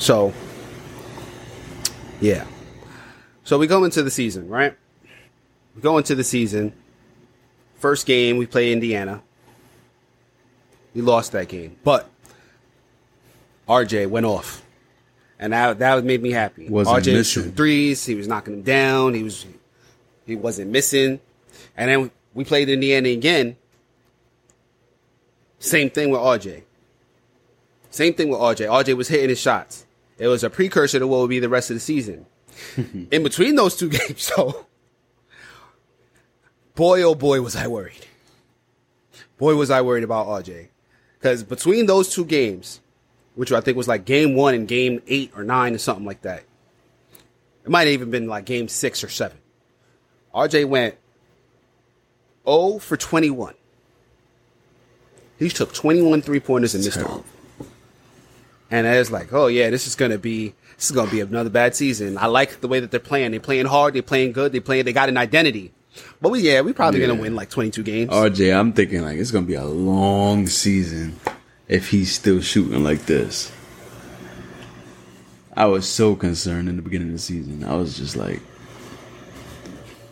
So, 0.00 0.32
yeah. 2.20 2.46
So 3.42 3.58
we 3.58 3.66
go 3.66 3.82
into 3.82 4.04
the 4.04 4.12
season, 4.12 4.48
right? 4.48 4.76
We 5.74 5.82
go 5.82 5.98
into 5.98 6.14
the 6.14 6.22
season. 6.22 6.72
First 7.78 8.06
game, 8.06 8.36
we 8.36 8.46
play 8.46 8.72
Indiana. 8.72 9.22
We 10.94 11.02
lost 11.02 11.32
that 11.32 11.48
game, 11.48 11.76
but 11.84 12.08
RJ 13.68 14.08
went 14.08 14.26
off, 14.26 14.64
and 15.38 15.52
that 15.52 15.78
that 15.78 16.04
made 16.04 16.22
me 16.22 16.32
happy. 16.32 16.68
Wasn't 16.68 16.96
RJ 16.96 16.98
was 16.98 17.06
missing. 17.06 17.24
shooting 17.24 17.52
threes. 17.52 18.04
He 18.04 18.14
was 18.14 18.26
knocking 18.26 18.54
them 18.54 18.62
down. 18.62 19.14
He 19.14 19.22
was 19.22 19.46
he 20.26 20.34
wasn't 20.34 20.70
missing, 20.70 21.20
and 21.76 21.90
then 21.90 22.10
we 22.34 22.44
played 22.44 22.68
Indiana 22.68 23.10
again. 23.10 23.56
Same 25.60 25.90
thing 25.90 26.10
with 26.10 26.20
RJ. 26.20 26.62
Same 27.90 28.14
thing 28.14 28.28
with 28.28 28.40
RJ. 28.40 28.68
RJ 28.68 28.96
was 28.96 29.08
hitting 29.08 29.28
his 29.28 29.40
shots. 29.40 29.86
It 30.18 30.28
was 30.28 30.42
a 30.42 30.50
precursor 30.50 30.98
to 30.98 31.06
what 31.06 31.20
would 31.20 31.30
be 31.30 31.38
the 31.38 31.48
rest 31.48 31.70
of 31.70 31.76
the 31.76 31.80
season. 31.80 32.26
In 33.10 33.22
between 33.22 33.54
those 33.54 33.76
two 33.76 33.88
games, 33.98 34.22
so 34.22 34.66
boy, 36.78 37.02
oh 37.02 37.16
boy, 37.16 37.40
was 37.40 37.56
I 37.56 37.66
worried. 37.66 38.06
Boy, 39.36 39.56
was 39.56 39.68
I 39.68 39.82
worried 39.82 40.04
about 40.04 40.28
RJ. 40.28 40.68
Because 41.18 41.42
between 41.42 41.86
those 41.86 42.08
two 42.08 42.24
games, 42.24 42.80
which 43.34 43.50
I 43.50 43.60
think 43.60 43.76
was 43.76 43.88
like 43.88 44.04
game 44.04 44.36
one 44.36 44.54
and 44.54 44.68
game 44.68 45.02
eight 45.08 45.32
or 45.34 45.42
nine 45.42 45.74
or 45.74 45.78
something 45.78 46.06
like 46.06 46.22
that, 46.22 46.44
it 47.64 47.70
might 47.70 47.80
have 47.80 47.94
even 47.94 48.12
been 48.12 48.28
like 48.28 48.44
game 48.44 48.68
six 48.68 49.02
or 49.02 49.08
seven. 49.08 49.38
RJ 50.32 50.68
went 50.68 50.94
0 52.46 52.78
for 52.78 52.96
21. 52.96 53.54
He 55.40 55.48
took 55.48 55.74
21 55.74 56.22
three 56.22 56.38
pointers 56.38 56.76
and 56.76 56.84
missed 56.84 57.02
all. 57.02 57.24
And 58.70 58.86
I 58.86 58.98
was 59.00 59.10
like, 59.10 59.32
oh 59.32 59.48
yeah, 59.48 59.70
this 59.70 59.88
is 59.88 59.96
gonna 59.96 60.18
be 60.18 60.54
this 60.76 60.90
is 60.90 60.92
gonna 60.92 61.10
be 61.10 61.20
another 61.20 61.50
bad 61.50 61.74
season. 61.74 62.16
I 62.18 62.26
like 62.26 62.60
the 62.60 62.68
way 62.68 62.78
that 62.78 62.92
they're 62.92 63.00
playing. 63.00 63.32
They're 63.32 63.40
playing 63.40 63.66
hard. 63.66 63.94
They're 63.94 64.02
playing 64.02 64.30
good. 64.30 64.52
They 64.52 64.60
playing. 64.60 64.84
They 64.84 64.92
got 64.92 65.08
an 65.08 65.16
identity. 65.16 65.72
But 66.20 66.30
we 66.30 66.40
yeah, 66.40 66.60
we 66.60 66.72
probably 66.72 67.00
Yeah. 67.00 67.08
gonna 67.08 67.20
win 67.20 67.34
like 67.34 67.50
22 67.50 67.82
games. 67.82 68.10
RJ, 68.10 68.58
I'm 68.58 68.72
thinking 68.72 69.02
like 69.02 69.18
it's 69.18 69.30
gonna 69.30 69.46
be 69.46 69.54
a 69.54 69.64
long 69.64 70.46
season 70.46 71.18
if 71.68 71.90
he's 71.90 72.12
still 72.12 72.40
shooting 72.40 72.82
like 72.84 73.06
this. 73.06 73.50
I 75.56 75.66
was 75.66 75.88
so 75.88 76.14
concerned 76.14 76.68
in 76.68 76.76
the 76.76 76.82
beginning 76.82 77.08
of 77.08 77.14
the 77.14 77.18
season. 77.20 77.64
I 77.64 77.74
was 77.74 77.96
just 77.96 78.14
like, 78.16 78.40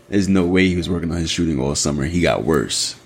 there's 0.09 0.29
no 0.29 0.45
way 0.45 0.67
he 0.69 0.77
was 0.77 0.89
working 0.89 1.11
on 1.12 1.19
his 1.19 1.31
shooting 1.31 1.61
all 1.61 1.75
summer. 1.77 2.05
He 2.05 2.21
got 2.21 2.45
worse. 2.45 2.97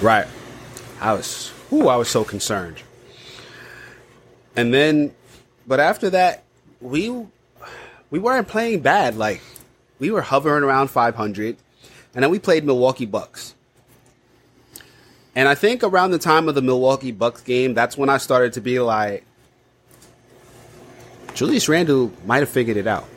Right. 0.00 0.26
I 1.00 1.12
was, 1.12 1.52
ooh, 1.72 1.86
I 1.86 1.94
was 1.94 2.08
so 2.08 2.24
concerned. 2.24 2.82
And 4.56 4.74
then, 4.74 5.14
but 5.64 5.78
after 5.78 6.10
that, 6.10 6.42
we 6.80 7.08
we 8.10 8.18
weren't 8.18 8.48
playing 8.48 8.80
bad. 8.80 9.16
Like 9.16 9.40
we 10.02 10.10
were 10.10 10.20
hovering 10.20 10.64
around 10.64 10.88
500, 10.88 11.56
and 12.12 12.24
then 12.24 12.28
we 12.28 12.40
played 12.40 12.64
Milwaukee 12.64 13.06
Bucks. 13.06 13.54
And 15.36 15.48
I 15.48 15.54
think 15.54 15.84
around 15.84 16.10
the 16.10 16.18
time 16.18 16.48
of 16.48 16.56
the 16.56 16.60
Milwaukee 16.60 17.12
Bucks 17.12 17.40
game, 17.42 17.72
that's 17.72 17.96
when 17.96 18.08
I 18.08 18.16
started 18.16 18.54
to 18.54 18.60
be 18.60 18.80
like, 18.80 19.24
Julius 21.34 21.68
Randle 21.68 22.10
might 22.26 22.40
have 22.40 22.48
figured 22.48 22.76
it 22.76 22.88
out. 22.88 23.08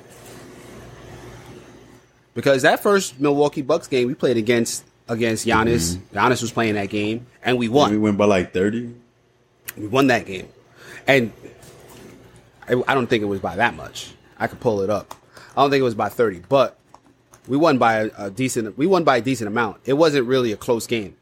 Because 2.35 2.61
that 2.61 2.83
first 2.83 3.19
Milwaukee 3.19 3.63
Bucks 3.63 3.87
game, 3.87 4.07
we 4.07 4.13
played 4.13 4.37
against 4.37 4.85
against 5.07 5.47
Giannis. 5.47 5.95
Mm-hmm. 5.95 6.17
Giannis 6.19 6.43
was 6.43 6.51
playing 6.51 6.75
that 6.75 6.91
game, 6.91 7.25
and 7.43 7.57
we 7.57 7.67
won 7.67 7.89
We 7.89 7.97
went 7.97 8.19
by 8.19 8.25
like 8.25 8.53
30. 8.53 8.93
we 9.75 9.87
won 9.87 10.05
that 10.07 10.27
game, 10.27 10.49
and 11.07 11.33
I, 12.69 12.79
I 12.87 12.93
don't 12.93 13.07
think 13.07 13.23
it 13.23 13.27
was 13.27 13.39
by 13.39 13.55
that 13.55 13.75
much. 13.75 14.13
I 14.37 14.45
could 14.45 14.59
pull 14.59 14.81
it 14.81 14.91
up. 14.91 15.15
I 15.55 15.61
don't 15.61 15.69
think 15.69 15.81
it 15.81 15.83
was 15.83 15.95
by 15.95 16.09
thirty, 16.09 16.41
but 16.49 16.77
we 17.47 17.57
won 17.57 17.77
by 17.77 17.93
a, 17.95 18.09
a 18.17 18.29
decent. 18.31 18.77
We 18.77 18.87
won 18.87 19.03
by 19.03 19.17
a 19.17 19.21
decent 19.21 19.47
amount. 19.47 19.81
It 19.85 19.93
wasn't 19.93 20.27
really 20.27 20.51
a 20.51 20.57
close 20.57 20.87
game, 20.87 21.15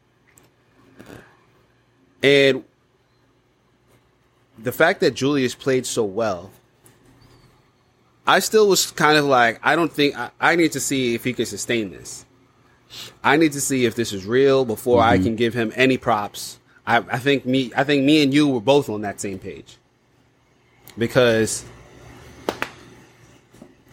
and 2.22 2.64
the 4.58 4.72
fact 4.72 5.00
that 5.02 5.12
Julius 5.12 5.56
played 5.56 5.86
so 5.86 6.04
well. 6.04 6.52
I 8.26 8.40
still 8.40 8.70
was 8.70 8.90
kind 8.90 9.18
of 9.18 9.26
like, 9.26 9.60
I 9.62 9.76
don't 9.76 9.92
think 9.92 10.18
I, 10.18 10.32
I 10.40 10.56
need 10.56 10.72
to 10.72 10.80
see 10.80 11.14
if 11.14 11.26
he 11.26 11.34
can 11.34 11.46
sustain 11.46 11.92
this. 11.92 12.26
I 13.22 13.36
need 13.36 13.52
to 13.52 13.60
see 13.60 13.86
if 13.86 13.96
this 13.96 14.14
is 14.14 14.26
real 14.26 14.64
before 14.64 15.02
I 15.02 15.16
mm-hmm. 15.16 15.26
can 15.26 15.36
give 15.36 15.54
him 15.54 15.74
any 15.76 15.98
props. 15.98 16.58
I, 16.88 17.00
I 17.00 17.20
think 17.20 17.46
me, 17.46 17.74
I 17.76 17.84
think 17.84 18.06
me 18.06 18.24
and 18.24 18.34
you 18.34 18.48
were 18.48 18.62
both 18.62 18.88
on 18.90 19.02
that 19.02 19.20
same 19.20 19.40
page 19.40 19.78
because 20.98 21.66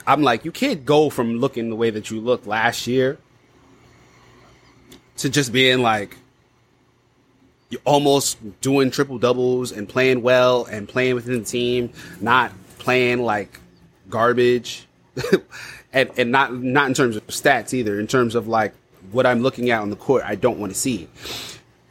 I'm 0.06 0.22
like, 0.22 0.44
you 0.44 0.52
can't 0.52 0.84
go 0.84 1.10
from 1.10 1.38
looking 1.38 1.70
the 1.70 1.76
way 1.76 1.90
that 1.90 2.10
you 2.10 2.20
looked 2.20 2.46
last 2.46 2.86
year 2.86 3.18
to 5.18 5.28
just 5.28 5.52
being 5.52 5.80
like, 5.80 6.16
you're 7.68 7.80
almost 7.84 8.38
doing 8.60 8.90
triple 8.90 9.18
doubles 9.18 9.70
and 9.70 9.88
playing 9.88 10.22
well 10.22 10.64
and 10.64 10.88
playing 10.88 11.14
within 11.14 11.38
the 11.38 11.44
team, 11.44 11.92
not 12.20 12.52
playing 12.78 13.22
like 13.22 13.60
garbage, 14.08 14.86
and 15.92 16.10
and 16.16 16.32
not 16.32 16.52
not 16.52 16.88
in 16.88 16.94
terms 16.94 17.16
of 17.16 17.26
stats 17.28 17.72
either. 17.72 18.00
In 18.00 18.08
terms 18.08 18.34
of 18.34 18.48
like 18.48 18.74
what 19.12 19.24
I'm 19.24 19.40
looking 19.40 19.70
at 19.70 19.80
on 19.80 19.90
the 19.90 19.96
court, 19.96 20.24
I 20.26 20.34
don't 20.34 20.58
want 20.58 20.72
to 20.72 20.78
see. 20.78 21.08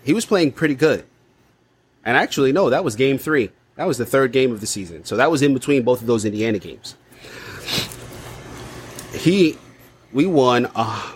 He 0.03 0.13
was 0.13 0.25
playing 0.25 0.51
pretty 0.51 0.75
good, 0.75 1.05
and 2.03 2.17
actually, 2.17 2.51
no, 2.51 2.69
that 2.69 2.83
was 2.83 2.95
game 2.95 3.17
three. 3.17 3.51
That 3.75 3.87
was 3.87 3.97
the 3.97 4.05
third 4.05 4.33
game 4.33 4.51
of 4.51 4.59
the 4.59 4.67
season, 4.67 5.05
so 5.05 5.15
that 5.15 5.31
was 5.31 5.41
in 5.41 5.53
between 5.53 5.83
both 5.83 6.01
of 6.01 6.07
those 6.07 6.25
Indiana 6.25 6.59
games. 6.59 6.95
He, 9.13 9.57
we 10.13 10.25
won. 10.25 10.69
Uh, 10.75 11.15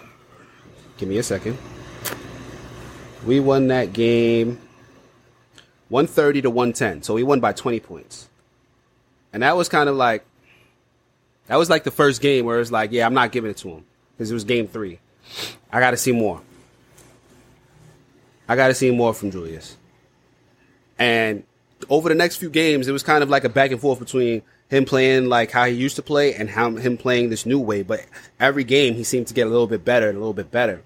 give 0.97 1.09
me 1.09 1.17
a 1.17 1.23
second. 1.23 1.57
We 3.25 3.39
won 3.39 3.67
that 3.67 3.93
game 3.93 4.59
130 5.89 6.41
to 6.43 6.49
110. 6.49 7.03
So 7.03 7.13
we 7.13 7.23
won 7.23 7.39
by 7.39 7.53
20 7.53 7.79
points. 7.79 8.29
And 9.31 9.43
that 9.43 9.55
was 9.55 9.69
kind 9.69 9.89
of 9.89 9.95
like 9.95 10.25
that 11.47 11.57
was 11.57 11.69
like 11.69 11.83
the 11.83 11.91
first 11.91 12.21
game 12.21 12.45
where 12.45 12.55
it 12.55 12.59
was 12.59 12.71
like, 12.71 12.91
yeah, 12.91 13.05
I'm 13.05 13.13
not 13.13 13.31
giving 13.31 13.51
it 13.51 13.57
to 13.57 13.69
him 13.69 13.85
because 14.15 14.31
it 14.31 14.33
was 14.33 14.43
game 14.43 14.67
3. 14.67 14.99
I 15.71 15.79
got 15.79 15.91
to 15.91 15.97
see 15.97 16.11
more. 16.11 16.41
I 18.47 18.55
got 18.55 18.67
to 18.67 18.73
see 18.73 18.91
more 18.91 19.13
from 19.13 19.31
Julius. 19.31 19.77
And 20.97 21.43
over 21.89 22.09
the 22.09 22.15
next 22.15 22.37
few 22.37 22.49
games, 22.49 22.87
it 22.87 22.91
was 22.91 23.03
kind 23.03 23.23
of 23.23 23.29
like 23.29 23.43
a 23.43 23.49
back 23.49 23.71
and 23.71 23.79
forth 23.81 23.99
between 23.99 24.41
him 24.69 24.85
playing 24.85 25.29
like 25.29 25.51
how 25.51 25.65
he 25.65 25.73
used 25.73 25.95
to 25.97 26.01
play 26.01 26.33
and 26.33 26.49
how 26.49 26.71
him 26.71 26.97
playing 26.97 27.29
this 27.29 27.45
new 27.45 27.59
way. 27.59 27.83
But 27.83 28.05
every 28.39 28.63
game, 28.63 28.95
he 28.95 29.03
seemed 29.03 29.27
to 29.27 29.33
get 29.33 29.47
a 29.47 29.49
little 29.49 29.67
bit 29.67 29.85
better, 29.85 30.07
and 30.07 30.17
a 30.17 30.19
little 30.19 30.33
bit 30.33 30.51
better. 30.51 30.81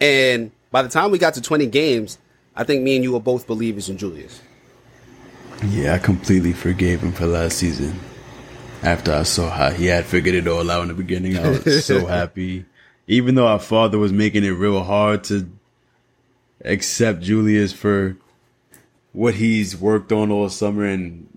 And 0.00 0.50
by 0.70 0.82
the 0.82 0.88
time 0.88 1.10
we 1.10 1.18
got 1.18 1.34
to 1.34 1.40
20 1.40 1.66
games, 1.66 2.18
I 2.56 2.64
think 2.64 2.82
me 2.82 2.96
and 2.96 3.04
you 3.04 3.12
were 3.12 3.20
both 3.20 3.46
believers 3.46 3.88
in 3.88 3.96
Julius. 3.96 4.40
Yeah, 5.68 5.94
I 5.94 5.98
completely 5.98 6.52
forgave 6.52 7.00
him 7.00 7.12
for 7.12 7.26
last 7.26 7.58
season. 7.58 7.98
After 8.82 9.12
I 9.12 9.22
saw 9.22 9.48
how 9.48 9.70
he 9.70 9.86
had 9.86 10.04
figured 10.04 10.34
it 10.34 10.46
all 10.46 10.70
out 10.70 10.82
in 10.82 10.88
the 10.88 10.94
beginning, 10.94 11.38
I 11.38 11.48
was 11.48 11.86
so 11.86 12.04
happy. 12.06 12.66
Even 13.06 13.34
though 13.34 13.46
our 13.46 13.58
father 13.58 13.98
was 13.98 14.12
making 14.12 14.44
it 14.44 14.50
real 14.50 14.82
hard 14.82 15.24
to 15.24 15.48
accept 16.64 17.20
Julius 17.20 17.72
for 17.72 18.16
what 19.12 19.34
he's 19.34 19.76
worked 19.76 20.12
on 20.12 20.30
all 20.30 20.48
summer 20.48 20.84
and 20.84 21.28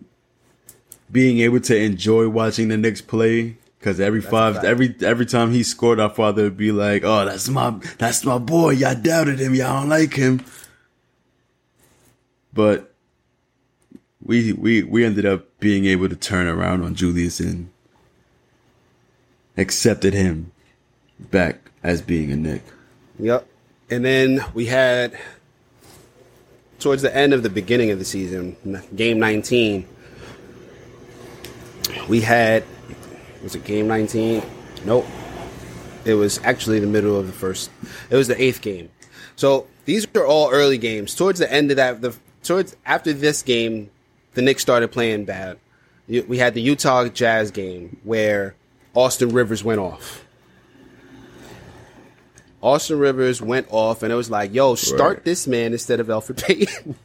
being 1.11 1.39
able 1.39 1.59
to 1.61 1.75
enjoy 1.75 2.29
watching 2.29 2.67
the 2.67 2.77
Knicks 2.77 3.01
play. 3.01 3.57
Cause 3.79 3.99
every 3.99 4.21
five, 4.21 4.65
every 4.65 4.95
every 5.01 5.25
time 5.25 5.51
he 5.51 5.63
scored, 5.63 5.99
our 5.99 6.09
father 6.09 6.43
would 6.43 6.57
be 6.57 6.71
like, 6.71 7.03
"Oh, 7.05 7.23
that's 7.25 7.47
my 7.47 7.79
that's 7.99 8.25
my 8.25 8.37
boy. 8.37 8.71
Y'all 8.71 8.99
doubted 8.99 9.39
him. 9.39 9.53
Y'all 9.55 9.81
don't 9.81 9.89
like 9.89 10.15
him." 10.15 10.43
But 12.51 12.93
we 14.21 14.51
we 14.53 14.83
we 14.83 15.05
ended 15.05 15.25
up 15.25 15.59
being 15.59 15.85
able 15.85 16.09
to 16.09 16.15
turn 16.15 16.47
around 16.47 16.83
on 16.83 16.95
Julius 16.95 17.39
and 17.39 17.69
accepted 19.55 20.13
him 20.13 20.51
back 21.19 21.71
as 21.83 22.01
being 22.01 22.31
a 22.31 22.35
Knick. 22.35 22.63
Yep. 23.19 23.47
And 23.89 24.03
then 24.03 24.43
we 24.53 24.65
had 24.65 25.17
towards 26.79 27.01
the 27.01 27.15
end 27.15 27.33
of 27.33 27.43
the 27.43 27.49
beginning 27.49 27.91
of 27.91 27.99
the 27.99 28.05
season, 28.05 28.55
game 28.95 29.19
19, 29.19 29.87
we 32.07 32.21
had 32.21 32.63
was 33.43 33.55
it 33.55 33.63
game 33.63 33.87
19? 33.87 34.41
Nope. 34.85 35.05
It 36.05 36.13
was 36.15 36.39
actually 36.43 36.79
the 36.79 36.87
middle 36.87 37.19
of 37.19 37.27
the 37.27 37.33
first. 37.33 37.69
It 38.09 38.15
was 38.15 38.27
the 38.27 38.41
eighth 38.41 38.61
game. 38.61 38.89
So 39.35 39.67
these 39.85 40.07
are 40.15 40.25
all 40.25 40.49
early 40.51 40.77
games. 40.77 41.13
Towards 41.15 41.39
the 41.39 41.51
end 41.51 41.69
of 41.71 41.77
that, 41.77 42.01
the 42.01 42.15
towards 42.43 42.75
after 42.85 43.13
this 43.13 43.41
game, 43.43 43.89
the 44.33 44.41
Knicks 44.41 44.61
started 44.61 44.91
playing 44.91 45.25
bad. 45.25 45.57
We 46.07 46.37
had 46.37 46.53
the 46.53 46.61
Utah 46.61 47.07
Jazz 47.09 47.51
game 47.51 47.97
where 48.03 48.55
Austin 48.93 49.29
Rivers 49.29 49.63
went 49.63 49.79
off. 49.79 50.23
Austin 52.61 52.97
Rivers 52.97 53.41
went 53.41 53.67
off, 53.69 54.01
and 54.03 54.11
it 54.11 54.15
was 54.15 54.31
like, 54.31 54.53
"Yo, 54.53 54.75
start 54.75 55.17
Right. 55.17 55.23
this 55.25 55.45
man 55.47 55.73
instead 55.73 55.99
of 55.99 56.07
Elfrid 56.07 56.37
Payton." 56.45 56.95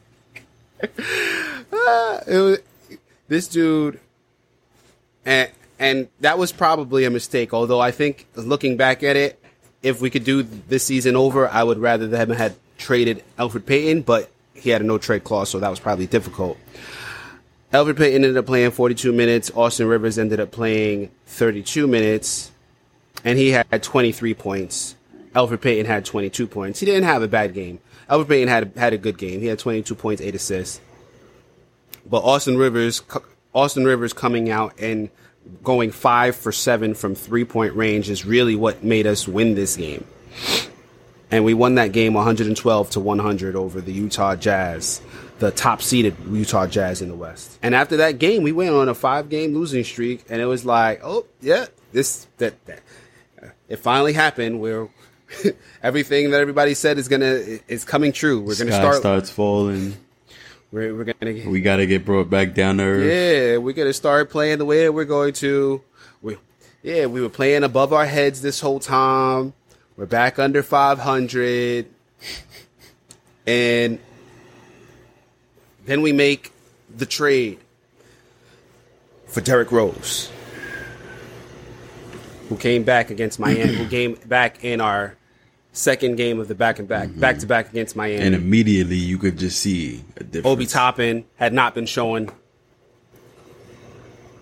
Ah, 1.75 2.19
it 2.27 2.37
was, 2.37 2.59
this 3.27 3.47
dude, 3.47 3.99
and 5.25 5.51
and 5.79 6.07
that 6.21 6.37
was 6.37 6.51
probably 6.51 7.05
a 7.05 7.09
mistake. 7.09 7.53
Although 7.53 7.79
I 7.79 7.91
think 7.91 8.27
looking 8.35 8.77
back 8.77 9.03
at 9.03 9.15
it, 9.15 9.39
if 9.81 10.01
we 10.01 10.09
could 10.09 10.23
do 10.23 10.43
this 10.43 10.85
season 10.85 11.15
over, 11.15 11.47
I 11.47 11.63
would 11.63 11.79
rather 11.79 12.07
them 12.07 12.29
had 12.29 12.55
traded 12.77 13.23
Elfrid 13.37 13.65
Payton, 13.65 14.03
but 14.03 14.31
he 14.53 14.69
had 14.69 14.81
a 14.81 14.85
no 14.85 14.97
trade 14.97 15.23
clause, 15.23 15.49
so 15.49 15.59
that 15.59 15.69
was 15.69 15.79
probably 15.79 16.07
difficult. 16.07 16.57
Elfrid 17.73 17.97
Payton 17.97 18.23
ended 18.23 18.37
up 18.37 18.45
playing 18.45 18.71
42 18.71 19.11
minutes. 19.11 19.51
Austin 19.55 19.87
Rivers 19.87 20.19
ended 20.19 20.39
up 20.39 20.51
playing 20.51 21.09
32 21.25 21.87
minutes, 21.87 22.51
and 23.25 23.37
he 23.37 23.49
had 23.49 23.83
23 23.83 24.33
points. 24.35 24.95
Elfrid 25.33 25.61
Payton 25.61 25.87
had 25.87 26.05
22 26.05 26.45
points. 26.45 26.79
He 26.79 26.85
didn't 26.85 27.05
have 27.05 27.23
a 27.23 27.27
bad 27.27 27.53
game. 27.53 27.79
Elfrid 28.09 28.29
Payton 28.29 28.47
had 28.47 28.71
had 28.77 28.93
a 28.93 28.97
good 28.97 29.17
game. 29.17 29.39
He 29.39 29.47
had 29.47 29.57
22 29.57 29.95
points, 29.95 30.21
eight 30.21 30.35
assists. 30.35 30.79
But 32.05 32.23
Austin 32.23 32.57
Rivers, 32.57 33.01
Austin 33.53 33.85
Rivers 33.85 34.13
coming 34.13 34.49
out 34.49 34.79
and 34.79 35.09
going 35.63 35.91
five 35.91 36.35
for 36.35 36.51
seven 36.51 36.93
from 36.93 37.15
three 37.15 37.45
point 37.45 37.75
range 37.75 38.09
is 38.09 38.25
really 38.25 38.55
what 38.55 38.83
made 38.83 39.07
us 39.07 39.27
win 39.27 39.55
this 39.55 39.77
game. 39.77 40.05
And 41.31 41.43
we 41.43 41.53
won 41.53 41.75
that 41.75 41.91
game 41.91 42.13
112 42.13 42.89
to 42.91 42.99
100 42.99 43.55
over 43.55 43.81
the 43.81 43.91
Utah 43.91 44.35
Jazz, 44.35 45.01
the 45.39 45.49
top 45.49 45.81
seeded 45.81 46.15
Utah 46.29 46.67
Jazz 46.67 47.01
in 47.01 47.09
the 47.09 47.15
West. 47.15 47.57
And 47.63 47.73
after 47.73 47.97
that 47.97 48.19
game, 48.19 48.43
we 48.43 48.51
went 48.51 48.69
on 48.75 48.87
a 48.87 48.93
five 48.93 49.29
game 49.29 49.53
losing 49.53 49.83
streak, 49.83 50.25
and 50.29 50.41
it 50.41 50.45
was 50.45 50.63
like, 50.63 51.01
oh 51.03 51.25
yeah, 51.41 51.65
this 51.91 52.27
that, 52.37 52.63
that 52.65 52.81
it 53.67 53.77
finally 53.77 54.13
happened. 54.13 54.61
Where 54.61 54.89
everything 55.83 56.31
that 56.31 56.39
everybody 56.39 56.75
said 56.75 56.97
is 56.99 57.07
gonna 57.07 57.41
is 57.67 57.83
coming 57.83 58.11
true. 58.11 58.39
We're 58.39 58.55
gonna 58.57 58.71
Sky 58.71 58.79
start. 58.79 58.95
starts 58.97 59.29
falling. 59.31 59.97
We're, 60.73 60.95
we're 60.95 61.03
gonna 61.03 61.33
get, 61.33 61.45
We 61.45 61.61
got 61.61 61.75
to 61.75 61.85
get 61.85 62.03
brought 62.03 62.31
back 62.31 62.55
down 62.55 62.77
to 62.77 62.83
earth. 62.83 63.05
yeah, 63.05 63.57
we're 63.57 63.75
gonna 63.75 63.93
start 63.93 64.31
playing 64.31 64.57
the 64.57 64.65
way 64.65 64.85
that 64.85 64.91
we're 64.91 65.05
going 65.05 65.33
to. 65.33 65.83
We, 66.23 66.37
yeah, 66.81 67.05
we 67.05 67.21
were 67.21 67.29
playing 67.29 67.63
above 67.63 67.93
our 67.93 68.07
heads 68.07 68.41
this 68.41 68.59
whole 68.59 68.79
time. 68.79 69.53
We're 69.95 70.07
back 70.07 70.39
under 70.39 70.63
500, 70.63 71.85
and 73.45 73.99
then 75.85 76.01
we 76.01 76.11
make 76.11 76.51
the 76.89 77.05
trade 77.05 77.59
for 79.27 79.41
Derrick 79.41 79.71
Rose, 79.71 80.31
who 82.49 82.57
came 82.57 82.81
back 82.81 83.11
against 83.11 83.39
Miami, 83.39 83.75
who 83.75 83.87
came 83.87 84.15
back 84.25 84.63
in 84.63 84.81
our 84.81 85.17
second 85.73 86.15
game 86.15 86.39
of 86.39 86.47
the 86.47 86.55
back 86.55 86.79
and 86.79 86.87
back, 86.87 87.09
back 87.15 87.39
to 87.39 87.47
back 87.47 87.69
against 87.69 87.95
Miami. 87.95 88.23
And 88.23 88.33
immediately 88.35 88.95
you 88.95 89.17
could 89.17 89.37
just 89.37 89.59
see 89.59 90.03
a 90.15 90.23
difference. 90.23 90.45
Obi 90.45 90.65
Toppin 90.65 91.25
had 91.35 91.51
not 91.51 91.75
been 91.75 91.87
showing. 91.87 92.29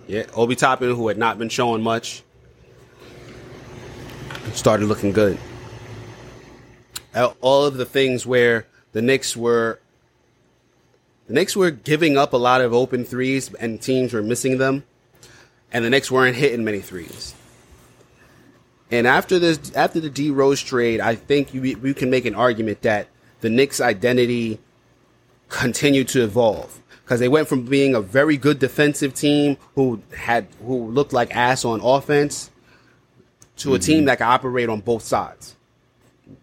Yeah, 0.06 0.26
Obi 0.34 0.54
Toppin, 0.56 0.94
who 0.94 1.08
had 1.08 1.16
not 1.16 1.38
been 1.38 1.48
showing 1.48 1.82
much, 1.82 2.22
started 4.52 4.86
looking 4.86 5.12
good. 5.12 5.38
All 7.40 7.64
of 7.64 7.76
the 7.76 7.86
things 7.86 8.26
where 8.26 8.66
the 8.92 9.00
Knicks 9.00 9.36
were, 9.36 9.80
the 11.28 11.34
Knicks 11.34 11.56
were 11.56 11.70
giving 11.70 12.18
up 12.18 12.34
a 12.34 12.36
lot 12.36 12.60
of 12.60 12.74
open 12.74 13.04
threes, 13.04 13.52
and 13.54 13.80
teams 13.80 14.12
were 14.12 14.22
missing 14.22 14.58
them, 14.58 14.84
and 15.72 15.84
the 15.84 15.90
Knicks 15.90 16.10
weren't 16.10 16.36
hitting 16.36 16.64
many 16.64 16.80
threes. 16.80 17.34
And 18.92 19.06
after 19.06 19.38
this, 19.38 19.72
after 19.74 20.00
the 20.00 20.10
D 20.10 20.30
Rose 20.30 20.60
trade, 20.62 21.00
I 21.00 21.14
think 21.14 21.54
you, 21.54 21.78
we 21.78 21.94
can 21.94 22.10
make 22.10 22.26
an 22.26 22.34
argument 22.34 22.82
that 22.82 23.08
the 23.40 23.48
Knicks' 23.48 23.80
identity 23.80 24.60
continued 25.48 26.08
to 26.08 26.22
evolve 26.22 26.80
because 27.02 27.18
they 27.18 27.28
went 27.28 27.48
from 27.48 27.64
being 27.64 27.94
a 27.94 28.02
very 28.02 28.36
good 28.36 28.58
defensive 28.58 29.14
team 29.14 29.56
who 29.74 30.02
had 30.14 30.46
who 30.64 30.88
looked 30.88 31.14
like 31.14 31.34
ass 31.34 31.64
on 31.64 31.80
offense 31.80 32.50
to 33.56 33.74
a 33.74 33.78
team 33.78 33.98
mm-hmm. 33.98 34.06
that 34.06 34.18
could 34.18 34.24
operate 34.24 34.68
on 34.68 34.80
both 34.80 35.02
sides. 35.02 35.56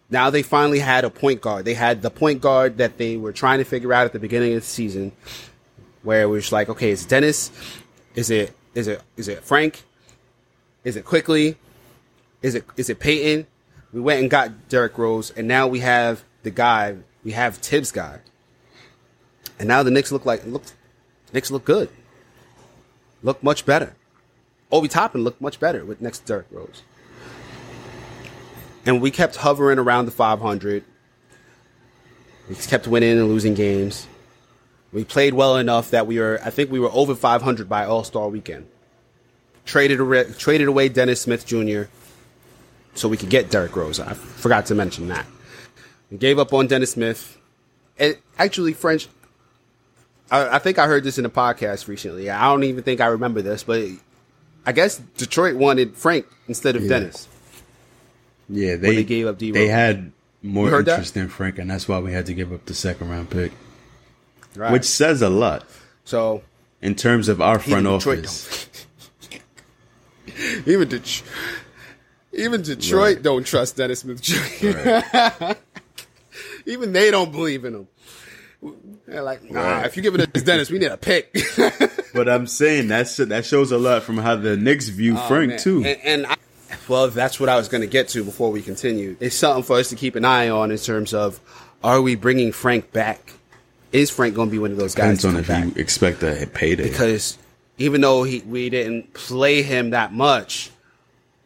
Now 0.10 0.32
they 0.32 0.42
finally 0.42 0.80
had 0.80 1.06
a 1.06 1.10
point 1.12 1.42
guard. 1.42 1.66
They 1.66 1.76
had 1.76 2.02
the 2.02 2.10
point 2.10 2.42
guard 2.42 2.78
that 2.78 2.98
they 2.98 3.16
were 3.16 3.32
trying 3.32 3.60
to 3.60 3.64
figure 3.64 3.94
out 3.94 4.06
at 4.06 4.14
the 4.14 4.20
beginning 4.20 4.54
of 4.54 4.62
the 4.62 4.68
season, 4.68 5.12
where 6.02 6.24
it 6.24 6.28
was 6.28 6.52
like, 6.52 6.68
okay, 6.70 6.90
is 6.90 7.06
it 7.06 7.10
Dennis? 7.10 7.52
Is 8.16 8.32
it 8.32 8.56
is 8.74 8.88
it 8.88 9.04
is 9.18 9.28
it 9.28 9.44
Frank? 9.44 9.84
Is 10.84 10.96
it 10.96 11.06
Quickley? 11.06 11.58
Is 12.42 12.56
it 12.56 12.66
is 12.78 12.90
it 12.90 13.00
Payton? 13.00 13.48
We 13.92 14.02
went 14.02 14.22
and 14.22 14.30
got 14.30 14.70
Derrick 14.70 14.98
Rose, 14.98 15.32
and 15.32 15.48
now 15.48 15.68
we 15.68 15.80
have 15.80 16.24
the 16.44 16.52
guy. 16.52 16.98
We 17.24 17.32
have 17.34 17.58
Thibs 17.58 17.92
guy, 17.92 18.20
and 19.58 19.68
now 19.68 19.84
the 19.84 19.92
Knicks 19.92 20.12
look 20.12 20.26
like 20.26 20.46
look. 20.46 20.64
Knicks 21.34 21.52
look 21.52 21.66
good. 21.66 21.90
Look 23.22 23.44
much 23.44 23.66
better. 23.66 23.96
Obi 24.72 24.88
Toppin 24.88 25.24
looked 25.24 25.42
much 25.42 25.60
better 25.60 25.84
with 25.84 26.02
next 26.02 26.20
to 26.20 26.26
Derrick 26.26 26.48
Rose, 26.52 26.84
and 28.86 29.02
we 29.02 29.12
kept 29.12 29.38
hovering 29.38 29.80
around 29.80 30.06
the 30.06 30.12
500. 30.12 30.84
We 32.48 32.56
kept 32.56 32.88
winning 32.88 33.20
and 33.20 33.28
losing 33.28 33.54
games. 33.54 34.08
We 34.92 35.04
played 35.04 35.34
well 35.34 35.58
enough 35.58 35.92
that 35.92 36.08
we 36.08 36.20
were. 36.20 36.40
I 36.44 36.52
think 36.52 36.72
we 36.72 36.80
were 36.80 36.90
over 36.94 37.16
500 37.16 37.68
by 37.68 37.86
All 37.86 38.06
Star 38.06 38.30
Weekend. 38.30 38.68
Traded 39.66 40.00
traded 40.40 40.68
away 40.68 40.88
Dennis 40.88 41.22
Smith 41.22 41.46
Jr 41.46 41.84
so 42.96 43.08
we 43.08 43.18
could 43.18 43.30
get 43.30 43.50
Derrick 43.50 43.76
Rose. 43.76 44.00
I 44.00 44.14
forgot 44.14 44.66
to 44.68 44.76
mention 44.76 45.08
that. 45.10 45.26
We 46.12 46.18
gave 46.18 46.40
up 46.40 46.54
on 46.54 46.68
Dennis 46.68 46.92
Smith. 46.92 47.38
And 47.98 48.18
actually, 48.38 48.74
French, 48.74 49.08
I, 50.32 50.56
I 50.56 50.60
think 50.60 50.80
I 50.80 50.88
heard 50.88 51.04
this 51.04 51.18
in 51.18 51.26
a 51.26 51.30
podcast 51.30 51.88
recently. 51.88 52.30
I 52.30 52.46
don't 52.50 52.64
even 52.64 52.84
think 52.84 53.02
I 53.02 53.08
remember 53.08 53.42
this, 53.42 53.64
but 53.64 53.84
I 54.66 54.72
guess 54.72 54.98
Detroit 55.18 55.56
wanted 55.56 55.96
Frank 55.96 56.26
instead 56.48 56.76
of 56.76 56.88
Dennis. 56.88 57.28
Yeah, 58.50 58.76
they, 58.78 58.96
they 58.96 59.04
gave 59.04 59.28
up 59.28 59.38
D. 59.38 59.52
They 59.52 59.68
had 59.68 60.12
more 60.42 60.70
heard 60.70 60.86
that? 60.86 60.94
interest 60.94 61.18
in 61.18 61.28
Frank, 61.28 61.60
and 61.60 61.70
that's 61.70 61.88
why 61.88 62.00
we 62.00 62.12
had 62.14 62.26
to 62.28 62.34
give 62.34 62.52
up 62.52 62.66
the 62.66 62.74
second 62.74 63.10
round 63.10 63.30
pick, 63.30 63.52
Right. 64.56 64.72
which 64.72 64.86
says 64.86 65.22
a 65.22 65.30
lot 65.30 65.66
so 66.06 66.42
in 66.82 66.96
terms 66.96 67.28
of 67.28 67.42
our 67.42 67.60
front 67.60 67.86
office. 67.86 68.68
even 70.66 70.88
Detroit. 70.88 71.24
Even 72.34 72.62
Detroit 72.62 73.16
Right. 73.16 73.24
don't 73.24 73.46
trust 73.46 73.76
Dennis 73.78 74.00
Smith 74.02 74.22
Jr. 74.22 75.54
even 76.66 76.94
they 76.94 77.12
don't 77.12 77.32
believe 77.32 77.66
in 77.66 77.74
him. 77.76 77.88
They're 79.08 79.22
like, 79.24 79.50
nah, 79.50 79.62
Right. 79.62 79.86
if 79.86 79.96
you 79.98 80.04
give 80.04 80.16
it 80.16 80.34
to 80.34 80.42
Dennis, 80.44 80.70
we 80.70 80.80
need 80.80 80.92
a 80.92 80.98
pick. 80.98 81.36
But 82.12 82.28
I'm 82.28 82.48
saying 82.48 82.88
that's 82.88 83.18
that 83.18 83.46
shows 83.46 83.72
a 83.72 83.78
lot 83.78 84.02
from 84.02 84.18
how 84.18 84.36
the 84.36 84.58
Knicks 84.58 84.90
view 84.90 85.16
oh, 85.16 85.28
Frank 85.28 85.44
Oh, 85.44 85.54
man. 85.54 85.60
too. 85.60 85.84
And, 85.86 86.00
and 86.04 86.26
I, 86.26 86.36
well, 86.88 87.08
that's 87.08 87.40
what 87.40 87.50
I 87.50 87.56
was 87.56 87.68
going 87.68 87.82
to 87.82 87.88
get 87.88 88.08
to 88.10 88.24
before 88.24 88.52
we 88.52 88.64
continue. 88.64 89.16
It's 89.20 89.36
something 89.36 89.62
for 89.62 89.78
us 89.78 89.90
to 89.90 89.96
keep 89.96 90.16
an 90.16 90.26
eye 90.26 90.50
on 90.50 90.72
in 90.72 90.78
terms 90.80 91.14
of 91.14 91.40
are 91.84 92.02
we 92.02 92.16
bringing 92.16 92.52
Frank 92.52 92.92
back? 92.92 93.34
Is 93.92 94.10
Frank 94.10 94.34
going 94.34 94.48
to 94.50 94.52
be 94.52 94.58
one 94.58 94.72
of 94.72 94.78
those 94.78 94.96
guys 94.96 95.22
Depends 95.22 95.26
on 95.26 95.36
if 95.38 95.48
back? 95.48 95.66
you 95.66 95.74
expect 95.80 96.24
a 96.24 96.50
payday. 96.52 96.90
Because 96.90 97.38
even 97.78 98.02
though 98.02 98.24
he, 98.24 98.40
we 98.40 98.72
didn't 98.72 99.14
play 99.14 99.62
him 99.62 99.92
that 99.92 100.12
much, 100.12 100.72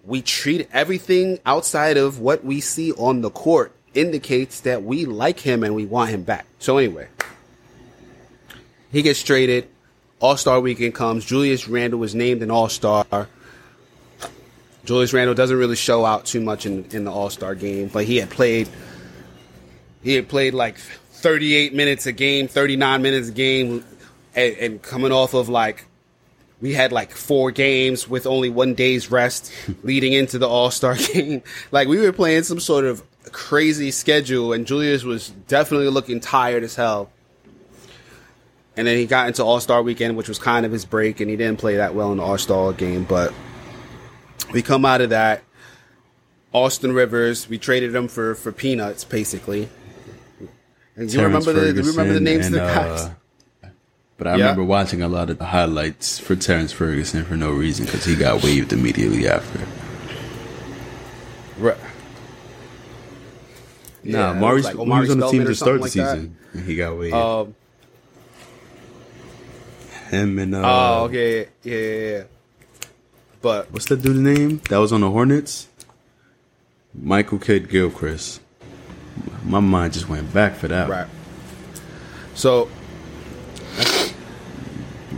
we 0.06 0.22
treat 0.22 0.68
everything 0.74 1.40
outside 1.46 1.98
of 1.98 2.20
what 2.20 2.44
we 2.44 2.60
see 2.60 2.92
on 2.94 3.22
the 3.22 3.30
court 3.30 3.74
indicates 3.94 4.62
that 4.62 4.84
we 4.84 5.06
like 5.06 5.40
him 5.40 5.64
and 5.64 5.76
we 5.76 5.86
want 5.86 6.10
him 6.10 6.24
back. 6.24 6.46
So 6.60 6.78
anyway, 6.78 7.08
he 8.92 9.02
gets 9.02 9.24
traded. 9.24 9.68
All 10.20 10.38
Star 10.38 10.60
Weekend 10.60 10.94
comes. 10.94 11.26
Julius 11.26 11.68
Randle 11.68 12.00
was 12.00 12.16
named 12.16 12.42
an 12.44 12.52
All 12.52 12.70
Star. 12.70 13.28
Julius 14.86 15.14
Randle 15.14 15.36
doesn't 15.36 15.58
really 15.58 15.76
show 15.76 16.06
out 16.06 16.26
too 16.26 16.42
much 16.42 16.66
in 16.66 16.86
in 16.92 17.04
the 17.06 17.12
All 17.12 17.30
Star 17.30 17.56
game, 17.56 17.88
but 17.88 18.06
he 18.06 18.18
had 18.18 18.30
played. 18.30 18.70
He 20.02 20.16
had 20.16 20.28
played 20.28 20.54
like 20.54 20.78
38 20.78 21.74
minutes 21.74 22.06
a 22.06 22.12
game, 22.12 22.50
39 22.50 23.02
minutes 23.02 23.30
a 23.30 23.32
game, 23.32 23.86
and, 24.36 24.58
and 24.58 24.82
coming 24.82 25.14
off 25.14 25.34
of 25.34 25.48
like 25.48 25.86
we 26.64 26.74
had 26.74 26.94
like 26.94 27.12
four 27.12 27.52
games 27.52 28.08
with 28.08 28.26
only 28.26 28.50
one 28.50 28.74
day's 28.74 29.12
rest 29.12 29.52
leading 29.84 30.14
into 30.14 30.40
the 30.40 30.48
All 30.48 30.72
Star 30.72 30.96
game. 30.96 31.44
Like 31.74 31.90
we 31.90 32.00
were 32.00 32.14
playing 32.14 32.44
some 32.44 32.62
sort 32.62 32.86
of 32.86 33.04
crazy 33.34 33.92
schedule, 33.92 34.54
and 34.54 34.66
Julius 34.66 35.04
was 35.04 35.32
definitely 35.50 35.90
looking 35.90 36.22
tired 36.22 36.64
as 36.64 36.76
hell. 36.76 37.12
And 38.78 38.88
then 38.88 38.98
he 38.98 39.06
got 39.06 39.28
into 39.28 39.44
All 39.44 39.60
Star 39.60 39.84
weekend, 39.84 40.16
which 40.16 40.30
was 40.30 40.40
kind 40.40 40.66
of 40.66 40.72
his 40.72 40.86
break, 40.86 41.20
and 41.20 41.30
he 41.30 41.36
didn't 41.36 41.60
play 41.60 41.76
that 41.76 41.96
well 41.96 42.14
in 42.14 42.18
the 42.18 42.24
All 42.24 42.38
Star 42.38 42.72
game. 42.72 43.04
But 43.04 43.34
we 44.54 44.62
come 44.62 44.86
out 44.86 45.02
of 45.02 45.10
that. 45.10 45.44
Austin 46.54 46.94
Rivers, 46.94 47.50
we 47.50 47.58
traded 47.58 47.94
him 47.94 48.08
for 48.08 48.36
for 48.36 48.54
peanuts, 48.54 49.04
basically. 49.04 49.68
And 50.96 51.10
do 51.10 51.16
you 51.16 51.20
Terrence 51.20 51.46
remember 51.46 51.60
the 51.60 51.74
do 51.74 51.82
you 51.82 51.92
remember 51.92 52.14
the 52.14 52.22
names 52.22 52.46
of 52.46 52.54
the 52.54 52.64
and, 52.64 52.74
guys? 52.74 53.02
uh, 53.02 53.14
But 54.18 54.28
I 54.28 54.32
Yeah. 54.32 54.44
remember 54.44 54.64
watching 54.64 55.02
a 55.02 55.08
lot 55.08 55.30
of 55.30 55.38
the 55.40 55.46
highlights 55.46 56.20
for 56.20 56.36
Terrance 56.36 56.72
Ferguson 56.72 57.26
for 57.26 57.36
no 57.36 57.52
reason 57.52 57.86
because 57.86 58.06
he 58.06 58.16
got 58.16 58.44
waived 58.44 58.72
immediately 58.72 59.28
after. 59.28 59.60
Right. 61.58 61.78
Nah, 64.04 64.32
it 64.32 64.36
Mari 64.36 64.56
was 64.56 64.66
like 64.66 64.76
Omari 64.76 65.02
was 65.02 65.10
on 65.12 65.20
the 65.20 65.30
team 65.30 65.46
to 65.46 65.56
start 65.56 65.78
the 65.78 65.82
like 65.84 65.92
that. 65.94 66.16
season. 66.16 66.38
he 66.66 66.76
got 66.76 66.98
waived. 66.98 67.14
Um, 67.16 67.56
Him 70.10 70.38
and 70.40 70.56
uh, 70.56 70.62
oh, 70.64 71.04
okay, 71.06 71.48
yeah, 71.64 71.76
yeah, 71.76 72.10
yeah. 72.18 72.24
But 73.42 73.72
what's 73.72 73.86
that 73.88 74.02
dude's 74.02 74.20
name? 74.20 74.62
That 74.70 74.78
was 74.78 74.92
on 74.94 75.02
the 75.02 75.10
Hornets. 75.10 75.68
Michael 76.94 77.40
Kidd 77.40 77.70
Gilchrist. 77.70 78.42
My 79.44 79.60
mind 79.60 79.94
just 79.94 80.08
went 80.08 80.32
back 80.34 80.56
for 80.56 80.68
that. 80.68 80.90
right. 80.90 81.08
So 82.36 82.70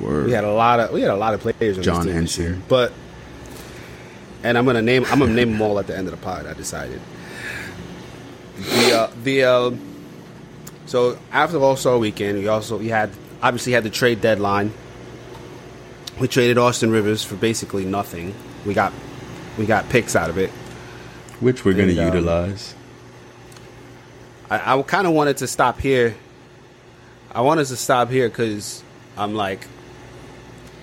We 0.01 0.31
had 0.31 0.43
a 0.43 0.51
lot 0.51 0.79
of 0.79 0.91
we 0.91 1.01
had 1.01 1.11
a 1.11 1.15
lot 1.15 1.33
of 1.33 1.41
players. 1.41 1.77
John 1.79 2.05
team 2.05 2.15
this 2.21 2.37
year. 2.37 2.47
Henson. 2.49 2.63
but 2.67 2.93
and 4.43 4.57
I'm 4.57 4.65
gonna 4.65 4.81
name 4.81 5.05
I'm 5.07 5.19
gonna 5.19 5.33
name 5.33 5.53
them 5.53 5.61
all 5.61 5.79
at 5.79 5.87
the 5.87 5.97
end 5.97 6.07
of 6.07 6.11
the 6.11 6.17
pod. 6.17 6.45
I 6.45 6.53
decided. 6.53 7.01
The 8.57 8.91
uh, 8.93 9.11
the 9.23 9.43
uh, 9.43 9.71
so 10.85 11.17
after 11.31 11.57
All 11.57 11.75
Star 11.75 11.97
Weekend, 11.97 12.37
we 12.39 12.47
also 12.47 12.77
we 12.77 12.87
had 12.87 13.11
obviously 13.41 13.73
had 13.73 13.83
the 13.83 13.89
trade 13.89 14.21
deadline. 14.21 14.73
We 16.19 16.27
traded 16.27 16.57
Austin 16.57 16.91
Rivers 16.91 17.23
for 17.23 17.35
basically 17.35 17.85
nothing. 17.85 18.33
We 18.65 18.73
got 18.73 18.93
we 19.57 19.65
got 19.65 19.89
picks 19.89 20.15
out 20.15 20.29
of 20.29 20.37
it. 20.37 20.49
Which 21.39 21.65
we're 21.65 21.73
going 21.73 21.93
to 21.93 21.99
um, 21.99 22.13
utilize. 22.13 22.75
I, 24.49 24.79
I 24.79 24.81
kind 24.83 25.05
of 25.05 25.13
wanted 25.13 25.37
to 25.37 25.47
stop 25.47 25.79
here. 25.79 26.15
I 27.35 27.41
want 27.41 27.59
us 27.59 27.67
to 27.69 27.75
stop 27.75 28.09
here 28.09 28.29
because 28.29 28.81
I'm 29.17 29.35
like, 29.35 29.67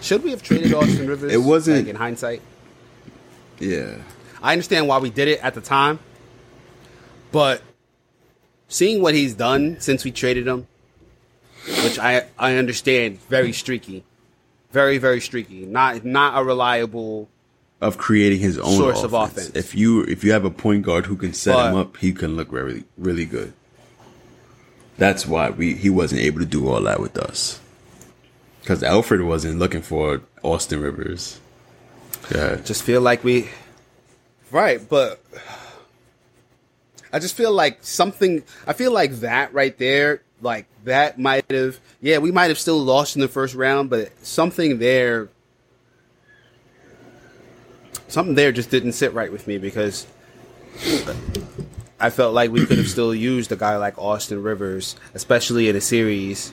should 0.02 0.22
we 0.22 0.30
have 0.30 0.42
traded 0.42 0.74
Austin 0.74 1.06
Rivers? 1.08 1.32
It 1.32 1.38
wasn't- 1.38 1.78
like, 1.78 1.88
in 1.88 1.96
hindsight. 1.96 2.42
Yeah. 3.58 3.96
I 4.42 4.52
understand 4.52 4.86
why 4.86 4.98
we 4.98 5.08
did 5.08 5.28
it 5.28 5.40
at 5.42 5.54
the 5.54 5.60
time, 5.60 5.98
but 7.30 7.62
seeing 8.68 9.00
what 9.00 9.14
he's 9.14 9.34
done 9.34 9.76
since 9.80 10.04
we 10.04 10.10
traded 10.10 10.46
him, 10.48 10.66
which 11.84 11.98
I 11.98 12.26
I 12.38 12.56
understand, 12.56 13.20
very 13.28 13.52
streaky, 13.52 14.02
very 14.72 14.98
very 14.98 15.20
streaky, 15.20 15.64
not 15.64 16.04
not 16.04 16.40
a 16.40 16.44
reliable. 16.44 17.28
Of 17.80 17.98
creating 17.98 18.40
his 18.40 18.58
own 18.58 18.76
Source 18.76 19.02
of 19.04 19.12
offense. 19.12 19.48
offense. 19.50 19.56
If 19.56 19.74
you 19.76 20.02
if 20.02 20.24
you 20.24 20.32
have 20.32 20.44
a 20.44 20.50
point 20.50 20.82
guard 20.82 21.06
who 21.06 21.16
can 21.16 21.32
set 21.32 21.54
him 21.70 21.76
up, 21.76 21.96
he 21.98 22.12
can 22.12 22.34
look 22.36 22.50
really 22.50 22.82
really 22.98 23.24
good. 23.24 23.52
That's 25.02 25.26
why 25.26 25.50
we 25.50 25.74
he 25.74 25.90
wasn't 25.90 26.20
able 26.20 26.38
to 26.38 26.46
do 26.46 26.68
all 26.68 26.80
that 26.82 27.00
with 27.00 27.18
us. 27.18 27.58
Because 28.60 28.82
Elfrid 28.82 29.26
wasn't 29.26 29.58
looking 29.58 29.82
for 29.82 30.20
Austin 30.44 30.80
Rivers. 30.80 31.40
Yeah. 32.32 32.54
just 32.62 32.84
feel 32.84 33.00
like 33.00 33.24
we 33.24 33.48
right 34.52 34.88
but 34.88 35.20
i 37.12 37.18
just 37.18 37.34
feel 37.34 37.50
like 37.52 37.78
something 37.82 38.44
i 38.64 38.72
feel 38.72 38.92
like 38.92 39.10
that 39.20 39.52
right 39.52 39.76
there 39.76 40.22
like 40.40 40.66
that 40.84 41.18
might 41.18 41.50
have 41.50 41.80
yeah 42.00 42.18
we 42.18 42.30
might 42.30 42.46
have 42.46 42.60
still 42.60 42.78
lost 42.78 43.16
in 43.16 43.22
the 43.22 43.28
first 43.28 43.56
round 43.56 43.90
but 43.90 44.12
something 44.24 44.78
there 44.78 45.30
something 48.06 48.36
there 48.36 48.52
just 48.52 48.70
didn't 48.70 48.92
sit 48.92 49.12
right 49.14 49.32
with 49.32 49.48
me 49.48 49.58
because 49.58 50.06
i 52.02 52.10
felt 52.10 52.34
like 52.34 52.50
we 52.50 52.66
could 52.66 52.76
have 52.78 52.88
still 52.88 53.14
used 53.14 53.50
a 53.52 53.56
guy 53.56 53.76
like 53.76 53.96
austin 53.98 54.42
rivers 54.42 54.96
especially 55.14 55.68
in 55.68 55.76
a 55.76 55.80
series 55.80 56.52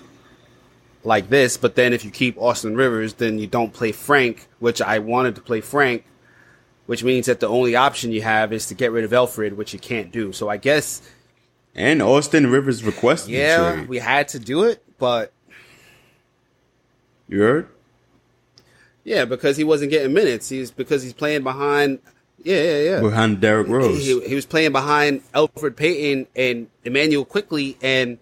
like 1.05 1.29
this, 1.29 1.55
but 1.55 1.75
then 1.75 1.93
if 1.93 2.03
you 2.03 2.11
keep 2.11 2.37
Austin 2.37 2.75
Rivers, 2.75 3.13
then 3.13 3.39
you 3.39 3.47
don't 3.47 3.71
play 3.71 3.93
Frank, 3.93 4.49
which 4.59 4.81
I 4.81 4.99
wanted 4.99 5.33
to 5.35 5.41
play 5.41 5.61
Frank, 5.61 6.03
which 6.87 7.05
means 7.05 7.27
that 7.27 7.39
the 7.39 7.47
only 7.47 7.73
option 7.73 8.11
you 8.11 8.21
have 8.21 8.51
is 8.51 8.65
to 8.67 8.73
get 8.75 8.91
rid 8.91 9.05
of 9.05 9.11
Elfrid, 9.11 9.53
which 9.55 9.71
you 9.71 9.79
can't 9.79 10.11
do. 10.11 10.33
So 10.33 10.49
I 10.49 10.57
guess, 10.57 11.01
And 11.73 12.01
Austin 12.01 12.51
Rivers 12.51 12.83
requested 12.83 13.31
yeah, 13.31 13.85
we 13.85 13.99
had 13.99 14.27
to 14.29 14.39
do 14.39 14.65
it, 14.65 14.83
but 14.97 15.31
You 17.29 17.39
heard? 17.39 17.67
yeah, 19.05 19.23
because 19.23 19.55
he 19.55 19.63
wasn't 19.63 19.91
getting 19.91 20.13
minutes. 20.13 20.49
He's 20.49 20.69
because 20.69 21.01
he's 21.01 21.13
playing 21.13 21.43
behind. 21.43 21.99
Yeah, 22.43 22.61
yeah, 22.61 22.77
yeah. 22.83 23.01
Behind 23.01 23.41
Derrick 23.41 23.67
Rose. 23.67 24.05
He, 24.05 24.27
he 24.27 24.35
was 24.35 24.45
playing 24.45 24.71
behind 24.71 25.23
Elfrid 25.33 25.75
Payton 25.75 26.27
and 26.35 26.67
Immanuel 26.83 27.25
Quickley 27.25 27.77
and 27.81 28.17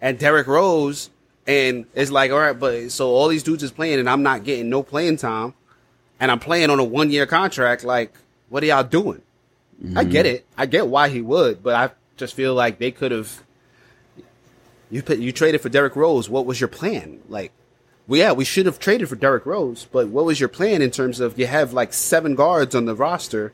and 0.00 0.18
Derrick 0.18 0.46
Rose, 0.46 1.10
and 1.46 1.86
it's 1.94 2.10
like, 2.10 2.32
all 2.32 2.38
right, 2.38 2.58
but 2.58 2.90
so 2.90 3.10
all 3.10 3.28
these 3.28 3.42
dudes 3.42 3.62
is 3.62 3.70
playing, 3.70 4.00
and 4.00 4.10
I'm 4.10 4.22
not 4.22 4.44
getting 4.44 4.68
no 4.68 4.82
playing 4.82 5.16
time, 5.16 5.54
and 6.20 6.30
I'm 6.30 6.40
playing 6.40 6.70
on 6.70 6.80
a 6.80 6.84
one 6.84 7.10
year 7.10 7.24
contract. 7.24 7.84
Like, 7.84 8.12
what 8.48 8.62
are 8.62 8.66
y'all 8.66 8.84
doing? 8.84 9.22
I 9.96 10.04
get 10.04 10.26
mm-hmm. 10.26 10.36
it. 10.36 10.46
I 10.56 10.66
get 10.66 10.86
why 10.86 11.08
he 11.08 11.20
would, 11.20 11.62
but 11.62 11.74
I 11.74 11.94
just 12.16 12.34
feel 12.34 12.54
like 12.54 12.78
they 12.78 12.90
could 12.90 13.10
have. 13.10 13.42
You 14.90 15.02
put, 15.02 15.18
you 15.18 15.32
traded 15.32 15.60
for 15.60 15.70
Derrick 15.70 15.96
Rose. 15.96 16.28
What 16.28 16.44
was 16.44 16.60
your 16.60 16.68
plan? 16.68 17.20
Like, 17.28 17.50
well, 18.06 18.20
yeah, 18.20 18.32
we 18.32 18.44
should 18.44 18.66
have 18.66 18.78
traded 18.78 19.08
for 19.08 19.16
Derrick 19.16 19.46
Rose, 19.46 19.86
but 19.90 20.08
what 20.08 20.24
was 20.24 20.38
your 20.38 20.48
plan 20.48 20.82
in 20.82 20.90
terms 20.90 21.18
of 21.18 21.38
you 21.38 21.46
have 21.46 21.72
like 21.72 21.92
seven 21.92 22.34
guards 22.34 22.74
on 22.74 22.84
the 22.84 22.94
roster? 22.94 23.52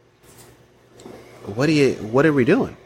What 1.54 1.66
do 1.66 1.72
you? 1.72 1.94
What 1.94 2.26
are 2.26 2.32
we 2.32 2.44
doing? 2.44 2.76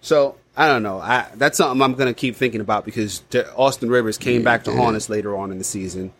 So 0.00 0.36
I 0.56 0.68
don't 0.68 0.82
know. 0.82 0.98
I, 1.00 1.28
that's 1.34 1.58
something 1.58 1.82
I'm 1.82 1.94
going 1.94 2.12
to 2.12 2.18
keep 2.18 2.36
thinking 2.36 2.60
about 2.60 2.84
because 2.84 3.22
Austin 3.56 3.88
Rivers 3.88 4.18
came 4.18 4.42
back 4.42 4.64
to 4.64 4.72
haunt 4.72 4.96
us 4.96 5.08
later 5.08 5.36
on 5.36 5.50
in 5.50 5.58
the 5.58 5.64
season, 5.64 6.12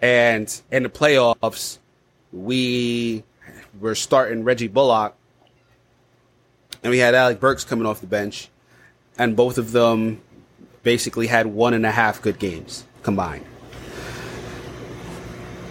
and 0.00 0.60
in 0.70 0.82
the 0.82 0.88
playoffs, 0.88 1.78
we 2.32 3.24
were 3.80 3.94
starting 3.94 4.44
Reggie 4.44 4.68
Bullock, 4.68 5.14
and 6.82 6.90
we 6.90 6.98
had 6.98 7.14
Alec 7.14 7.40
Burks 7.40 7.64
coming 7.64 7.86
off 7.86 8.00
the 8.00 8.06
bench, 8.06 8.50
and 9.18 9.34
both 9.34 9.56
of 9.56 9.72
them 9.72 10.20
basically 10.82 11.26
had 11.26 11.46
one 11.46 11.72
and 11.72 11.86
a 11.86 11.90
half 11.90 12.20
good 12.20 12.38
games 12.38 12.84
combined. 13.02 13.46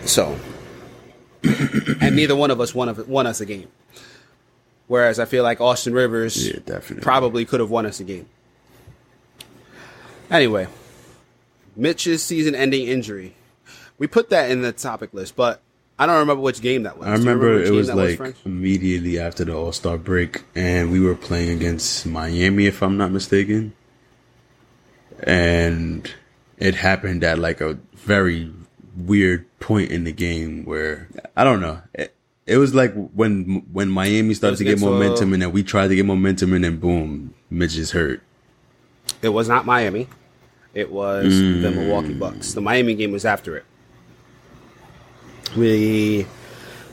So, 0.05 0.37
and 1.43 2.15
neither 2.15 2.35
one 2.35 2.51
of 2.51 2.61
us 2.61 2.73
won, 2.73 2.89
of, 2.89 3.07
won 3.07 3.27
us 3.27 3.41
a 3.41 3.45
game. 3.45 3.67
Whereas 4.87 5.19
I 5.19 5.25
feel 5.25 5.43
like 5.43 5.61
Austin 5.61 5.93
Rivers 5.93 6.47
Yeah, 6.47 6.59
definitely. 6.65 7.03
probably 7.03 7.45
could 7.45 7.59
have 7.59 7.69
won 7.69 7.85
us 7.85 7.99
a 7.99 8.03
game. 8.03 8.27
Anyway, 10.29 10.67
Mitch's 11.75 12.23
season-ending 12.23 12.87
injury. 12.87 13.35
We 13.97 14.07
put 14.07 14.29
that 14.29 14.49
in 14.51 14.61
the 14.61 14.71
topic 14.71 15.13
list, 15.13 15.35
but 15.35 15.61
I 15.99 16.05
don't 16.05 16.19
remember 16.19 16.41
which 16.41 16.61
game 16.61 16.83
that 16.83 16.97
was. 16.97 17.07
I 17.07 17.11
you 17.13 17.19
remember 17.19 17.61
it 17.61 17.71
was 17.71 17.93
like 17.93 18.17
French? 18.17 18.35
immediately 18.45 19.19
after 19.19 19.45
the 19.45 19.55
All 19.55 19.71
Star 19.71 19.97
break, 19.97 20.43
and 20.55 20.91
we 20.91 20.99
were 20.99 21.15
playing 21.15 21.49
against 21.49 22.05
Miami, 22.05 22.65
if 22.65 22.81
I'm 22.81 22.97
not 22.97 23.11
mistaken. 23.11 23.73
And 25.21 26.11
it 26.57 26.75
happened 26.75 27.23
at 27.23 27.37
like 27.39 27.61
a 27.61 27.77
very 27.93 28.51
weird 28.95 29.45
point 29.59 29.91
in 29.91 30.03
the 30.03 30.11
game 30.11 30.65
where 30.65 31.07
I 31.35 31.43
don't 31.43 31.61
know. 31.61 31.81
It, 31.93 32.15
it 32.45 32.57
was 32.57 32.75
like 32.75 32.93
when 33.13 33.65
when 33.71 33.89
Miami 33.89 34.33
started 34.33 34.57
to 34.57 34.63
get 34.63 34.79
momentum, 34.79 35.33
and 35.33 35.41
then 35.41 35.51
we 35.51 35.63
tried 35.63 35.87
to 35.87 35.95
get 35.95 36.05
momentum, 36.05 36.53
and 36.53 36.63
then 36.63 36.77
boom, 36.77 37.33
Mitch 37.49 37.77
is 37.77 37.91
hurt. 37.91 38.21
It 39.21 39.29
was 39.29 39.47
not 39.47 39.65
Miami. 39.65 40.07
It 40.73 40.91
was 40.91 41.25
the 41.25 41.69
mm. 41.69 41.75
Milwaukee 41.75 42.13
Bucks. 42.13 42.53
The 42.53 42.61
Miami 42.61 42.95
game 42.95 43.11
was 43.11 43.25
after 43.25 43.55
it. 43.57 43.65
We 45.55 46.25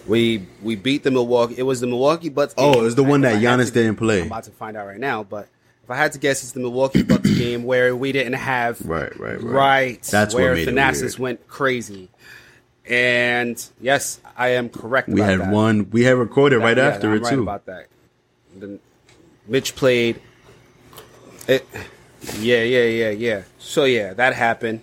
we 0.06 0.46
we 0.62 0.76
beat 0.76 1.02
the 1.02 1.10
Milwaukee. 1.10 1.54
It 1.56 1.62
was 1.62 1.80
the 1.80 1.86
Milwaukee 1.86 2.28
Bucks. 2.28 2.54
Oh, 2.56 2.80
it 2.80 2.82
was 2.82 2.94
the 2.94 3.02
one 3.02 3.22
that 3.22 3.32
if 3.32 3.38
I 3.38 3.40
had 3.40 3.58
Giannis 3.58 3.68
to- 3.68 3.72
didn't 3.72 3.96
play. 3.96 4.20
I'm 4.20 4.26
about 4.26 4.44
to 4.44 4.50
find 4.50 4.76
out 4.76 4.86
right 4.86 5.00
now, 5.00 5.22
but 5.24 5.48
if 5.90 5.94
I 5.94 5.96
had 5.96 6.12
to 6.12 6.18
guess, 6.20 6.44
it's 6.44 6.52
the 6.52 6.60
Milwaukee 6.60 7.02
Bucks 7.02 7.28
game 7.36 7.64
where 7.64 7.96
we 7.96 8.12
didn't 8.12 8.34
have 8.34 8.80
Right, 8.82 9.18
right, 9.18 9.42
right. 9.42 10.00
That's 10.04 10.32
where 10.32 10.54
Thanasis 10.54 11.18
went 11.18 11.48
crazy. 11.48 12.08
And 12.88 13.60
yes, 13.80 14.20
I 14.36 14.50
am 14.50 14.68
correct. 14.68 15.08
We 15.08 15.20
had 15.20 15.40
that. 15.40 15.52
one. 15.52 15.90
We 15.90 16.04
had 16.04 16.14
recorded 16.16 16.58
right 16.58 16.76
Yeah, 16.76 16.86
after 16.86 17.12
it 17.14 17.22
right 17.22 17.32
too. 17.34 17.42
about 17.42 17.66
that. 17.66 17.88
Then 18.54 18.78
Mitch 19.48 19.74
played. 19.74 20.20
It. 21.48 21.66
Yeah, 22.38 22.62
yeah, 22.62 22.84
yeah, 22.84 23.10
yeah. 23.10 23.42
So 23.58 23.82
yeah, 23.82 24.12
that 24.14 24.34
happened. 24.34 24.82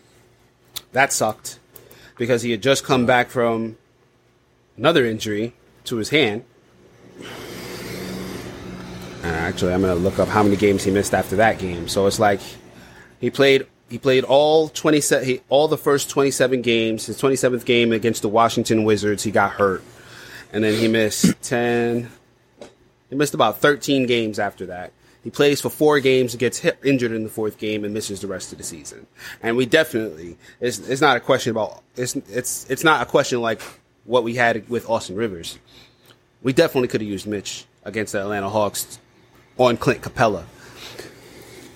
That 0.91 1.13
sucked. 1.13 1.59
because 2.17 2.41
he 2.41 2.51
had 2.51 2.61
just 2.61 2.83
come 2.83 3.05
back 3.05 3.29
from 3.29 3.77
another 4.75 5.05
injury 5.05 5.53
to 5.85 5.95
his 5.97 6.09
hand. 6.09 6.43
Uh, 9.27 9.31
actually, 9.31 9.73
I'm 9.73 9.81
gonna 9.81 9.95
look 9.95 10.19
up 10.19 10.29
how 10.29 10.41
many 10.41 10.55
games 10.55 10.85
he 10.85 10.91
missed 10.91 11.13
after 11.13 11.35
that 11.35 11.59
game. 11.59 11.89
So 11.89 12.07
it's 12.07 12.17
like 12.17 12.39
he 13.19 13.29
played 13.29 13.67
he 13.89 13.97
played 13.97 14.23
all 14.23 14.69
27 14.69 15.27
he, 15.27 15.41
all 15.49 15.67
the 15.67 15.77
first 15.77 16.09
27 16.09 16.61
games. 16.61 17.07
His 17.07 17.21
27th 17.21 17.65
game 17.65 17.91
against 17.91 18.21
the 18.21 18.29
Washington 18.29 18.85
Wizards, 18.85 19.23
he 19.23 19.31
got 19.31 19.51
hurt, 19.51 19.83
and 20.53 20.63
then 20.63 20.79
he 20.79 20.87
missed 20.87 21.35
10. 21.41 22.09
He 23.09 23.15
missed 23.15 23.33
about 23.33 23.59
13 23.59 24.05
games 24.05 24.39
after 24.39 24.67
that. 24.67 24.93
He 25.25 25.29
plays 25.29 25.59
for 25.59 25.69
four 25.69 25.99
games, 25.99 26.35
gets 26.35 26.59
hit, 26.59 26.77
injured 26.85 27.11
in 27.11 27.23
the 27.23 27.29
fourth 27.29 27.57
game, 27.57 27.83
and 27.83 27.93
misses 27.93 28.21
the 28.21 28.27
rest 28.27 28.53
of 28.53 28.59
the 28.59 28.63
season. 28.63 29.07
And 29.43 29.57
we 29.57 29.65
definitely 29.65 30.37
it's 30.61 30.79
it's 30.87 31.01
not 31.01 31.17
a 31.17 31.19
question 31.19 31.51
about 31.51 31.83
it's 31.97 32.15
it's 32.15 32.65
it's 32.69 32.85
not 32.85 33.01
a 33.01 33.05
question 33.05 33.41
like 33.41 33.61
what 34.05 34.23
we 34.23 34.35
had 34.35 34.69
with 34.69 34.89
Austin 34.89 35.17
Rivers. 35.17 35.59
We 36.43 36.53
definitely 36.53 36.87
could 36.87 37.01
have 37.01 37.09
used 37.09 37.27
Mitch 37.27 37.65
against 37.83 38.13
the 38.13 38.21
Atlanta 38.21 38.47
Hawks 38.47 38.99
on 39.57 39.77
Clint 39.77 40.01
Capela. 40.01 40.43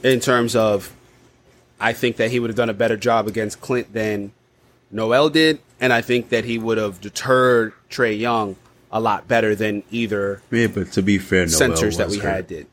In 0.04 0.20
terms 0.20 0.56
of, 0.56 0.94
I 1.80 1.94
think 1.94 2.18
that 2.18 2.32
he 2.32 2.40
would 2.40 2.50
have 2.50 2.58
done 2.58 2.70
a 2.70 2.74
better 2.74 2.98
job 2.98 3.28
against 3.28 3.62
Clint 3.62 3.94
than 3.94 4.32
Noel 4.90 5.30
did, 5.30 5.60
and 5.80 5.94
I 5.94 6.02
think 6.02 6.30
that 6.30 6.46
he 6.46 6.58
would 6.58 6.78
have 6.78 7.02
deterred 7.02 7.74
Trae 7.90 8.18
Young 8.18 8.56
a 8.92 9.00
lot 9.00 9.28
better 9.28 9.56
than 9.56 9.84
either 9.90 10.42
Yeah, 10.52 10.68
but 10.68 10.92
to 10.94 11.02
be 11.02 11.18
fair, 11.18 11.46
Noel 11.46 11.50
centers 11.50 11.98
that 11.98 12.10
we 12.10 12.18
hurt. 12.18 12.30
had 12.30 12.48
did. 12.48 12.68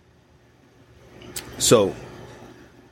So, 1.59 1.95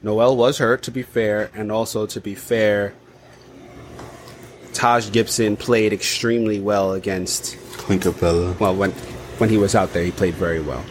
Noel 0.02 0.36
was 0.36 0.58
hurt, 0.58 0.82
to 0.84 0.90
be 0.90 1.02
fair, 1.02 1.50
and 1.54 1.72
also 1.72 2.06
to 2.06 2.20
be 2.20 2.34
fair, 2.34 2.94
Taj 4.72 5.10
Gibson 5.10 5.56
played 5.56 5.92
extremely 5.92 6.60
well 6.60 6.92
against. 6.92 7.56
Clint 7.78 8.02
Capela. 8.02 8.58
Well, 8.60 8.76
when 8.76 8.92
when 9.38 9.50
he 9.50 9.56
was 9.56 9.74
out 9.74 9.92
there, 9.92 10.04
he 10.04 10.10
played 10.10 10.34
very 10.34 10.60
well. 10.60 10.84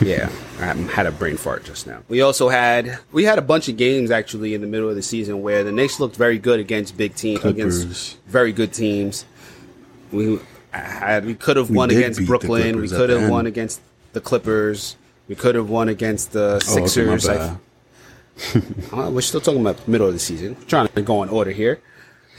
Yeah, 0.00 0.30
I 0.60 0.66
had 0.74 1.06
a 1.06 1.12
brain 1.12 1.36
fart 1.36 1.64
just 1.64 1.86
now. 1.86 2.02
We 2.08 2.20
also 2.20 2.48
had 2.48 2.98
we 3.12 3.24
had 3.24 3.38
a 3.38 3.42
bunch 3.42 3.68
of 3.68 3.76
games 3.76 4.10
actually 4.10 4.54
in 4.54 4.60
the 4.60 4.66
middle 4.66 4.88
of 4.88 4.94
the 4.96 5.02
season 5.02 5.42
where 5.42 5.62
the 5.64 5.72
Knicks 5.72 6.00
looked 6.00 6.16
very 6.16 6.38
good 6.38 6.60
against 6.60 6.96
big 6.96 7.14
teams, 7.14 7.40
Clippers. 7.40 7.82
against 7.82 8.18
very 8.26 8.52
good 8.52 8.72
teams. 8.72 9.24
We 10.12 10.40
had 10.70 11.24
we 11.26 11.34
could 11.34 11.56
have 11.56 11.70
won 11.70 11.90
against 11.90 12.24
Brooklyn. 12.26 12.80
We 12.80 12.88
could 12.88 13.10
have 13.10 13.28
won 13.30 13.46
against 13.46 13.80
the 14.12 14.20
Clippers. 14.20 14.96
We 15.28 15.34
could 15.34 15.54
have 15.54 15.68
won 15.68 15.88
against 15.88 16.32
the 16.32 16.54
Oh, 16.54 16.58
Sixers. 16.86 17.28
Uh, 18.92 19.10
we're 19.12 19.20
still 19.20 19.40
talking 19.40 19.60
about 19.60 19.88
middle 19.88 20.06
of 20.06 20.12
the 20.12 20.18
season. 20.20 20.56
trying 20.68 20.86
to 20.86 21.02
go 21.02 21.24
in 21.24 21.28
order 21.28 21.50
here. 21.50 21.80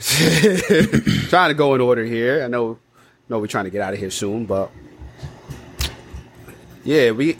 trying 0.00 1.50
to 1.50 1.54
go 1.54 1.74
in 1.74 1.80
order 1.82 2.04
here. 2.04 2.42
I 2.42 2.46
know, 2.48 2.78
know 3.28 3.38
we're 3.38 3.46
trying 3.46 3.64
to 3.66 3.70
get 3.70 3.82
out 3.82 3.92
of 3.92 3.98
here 3.98 4.10
soon, 4.10 4.46
but 4.46 4.70
yeah, 6.84 7.10
we 7.10 7.38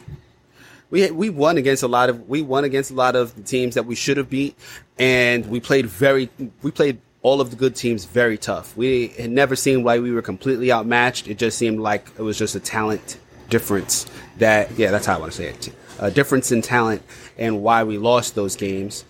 we 0.91 1.11
we 1.11 1.31
won 1.31 1.57
against 1.57 1.83
a 1.83 1.89
lot 1.89 2.11
of 2.11 2.29
we 2.29 2.43
won 2.43 2.65
against 2.65 2.91
a 2.91 2.95
lot 2.95 3.17
of 3.17 3.35
the 3.35 3.43
teams 3.43 3.75
that 3.75 3.87
we 3.87 3.95
should 3.95 4.17
have 4.17 4.31
beat, 4.31 4.57
and 4.99 5.47
we 5.47 5.61
played 5.61 5.87
very 5.87 6.31
we 6.63 6.71
played 6.71 7.01
all 7.23 7.41
of 7.41 7.51
the 7.51 7.57
good 7.57 7.77
teams 7.77 8.05
very 8.05 8.39
tough. 8.39 8.77
We 8.77 9.09
had 9.09 9.31
never 9.31 9.55
seemed 9.55 9.85
like 9.85 10.01
we 10.01 10.13
were 10.13 10.23
completely 10.23 10.73
outmatched. 10.73 11.29
It 11.29 11.39
just 11.39 11.59
seemed 11.59 11.81
like 11.81 12.09
it 12.19 12.23
was 12.23 12.39
just 12.39 12.55
a 12.55 12.61
talent 12.61 13.19
difference 13.49 14.07
that 14.39 14.71
yeah, 14.79 14.91
that's 14.91 15.07
how 15.07 15.17
I 15.17 15.19
want 15.19 15.33
to 15.33 15.37
say 15.37 15.49
it. 15.49 15.73
A 15.99 16.11
difference 16.11 16.51
in 16.51 16.63
talent 16.63 17.03
and 17.37 17.63
why 17.63 17.85
we 17.85 17.99
lost 17.99 18.35
those 18.35 18.57
games 18.57 19.05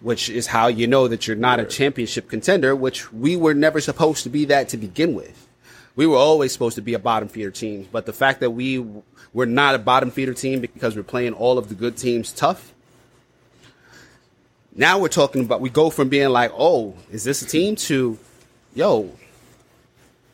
which 0.00 0.28
is 0.28 0.46
how 0.46 0.68
you 0.68 0.86
know 0.86 1.08
that 1.08 1.26
you're 1.26 1.36
not 1.36 1.58
a 1.58 1.64
championship 1.64 2.28
contender, 2.28 2.76
which 2.76 3.12
we 3.12 3.36
were 3.36 3.54
never 3.54 3.80
supposed 3.80 4.22
to 4.22 4.28
be 4.28 4.44
that 4.44 4.68
to 4.68 4.76
begin 4.76 5.14
with. 5.14 5.48
We 5.96 6.06
were 6.06 6.16
always 6.16 6.52
supposed 6.52 6.76
to 6.76 6.82
be 6.82 6.94
a 6.94 6.98
bottom 6.98 7.28
feeder 7.28 7.50
team, 7.50 7.88
but 7.90 8.06
the 8.06 8.12
fact 8.12 8.40
that 8.40 8.50
we 8.50 8.86
were 9.36 9.44
not 9.44 9.74
a 9.74 9.78
bottom 9.78 10.10
feeder 10.10 10.32
team 10.32 10.60
because 10.62 10.96
we're 10.96 11.02
playing 11.02 11.34
all 11.34 11.58
of 11.58 11.68
the 11.68 11.74
good 11.74 11.94
teams 11.94 12.32
tough. 12.32 12.72
Now 14.74 14.98
we're 14.98 15.08
talking 15.08 15.44
about 15.44 15.60
we 15.60 15.68
go 15.68 15.90
from 15.90 16.08
being 16.08 16.30
like, 16.30 16.52
oh, 16.56 16.94
is 17.12 17.22
this 17.22 17.42
a 17.42 17.46
team 17.46 17.76
to, 17.76 18.16
yo, 18.74 19.12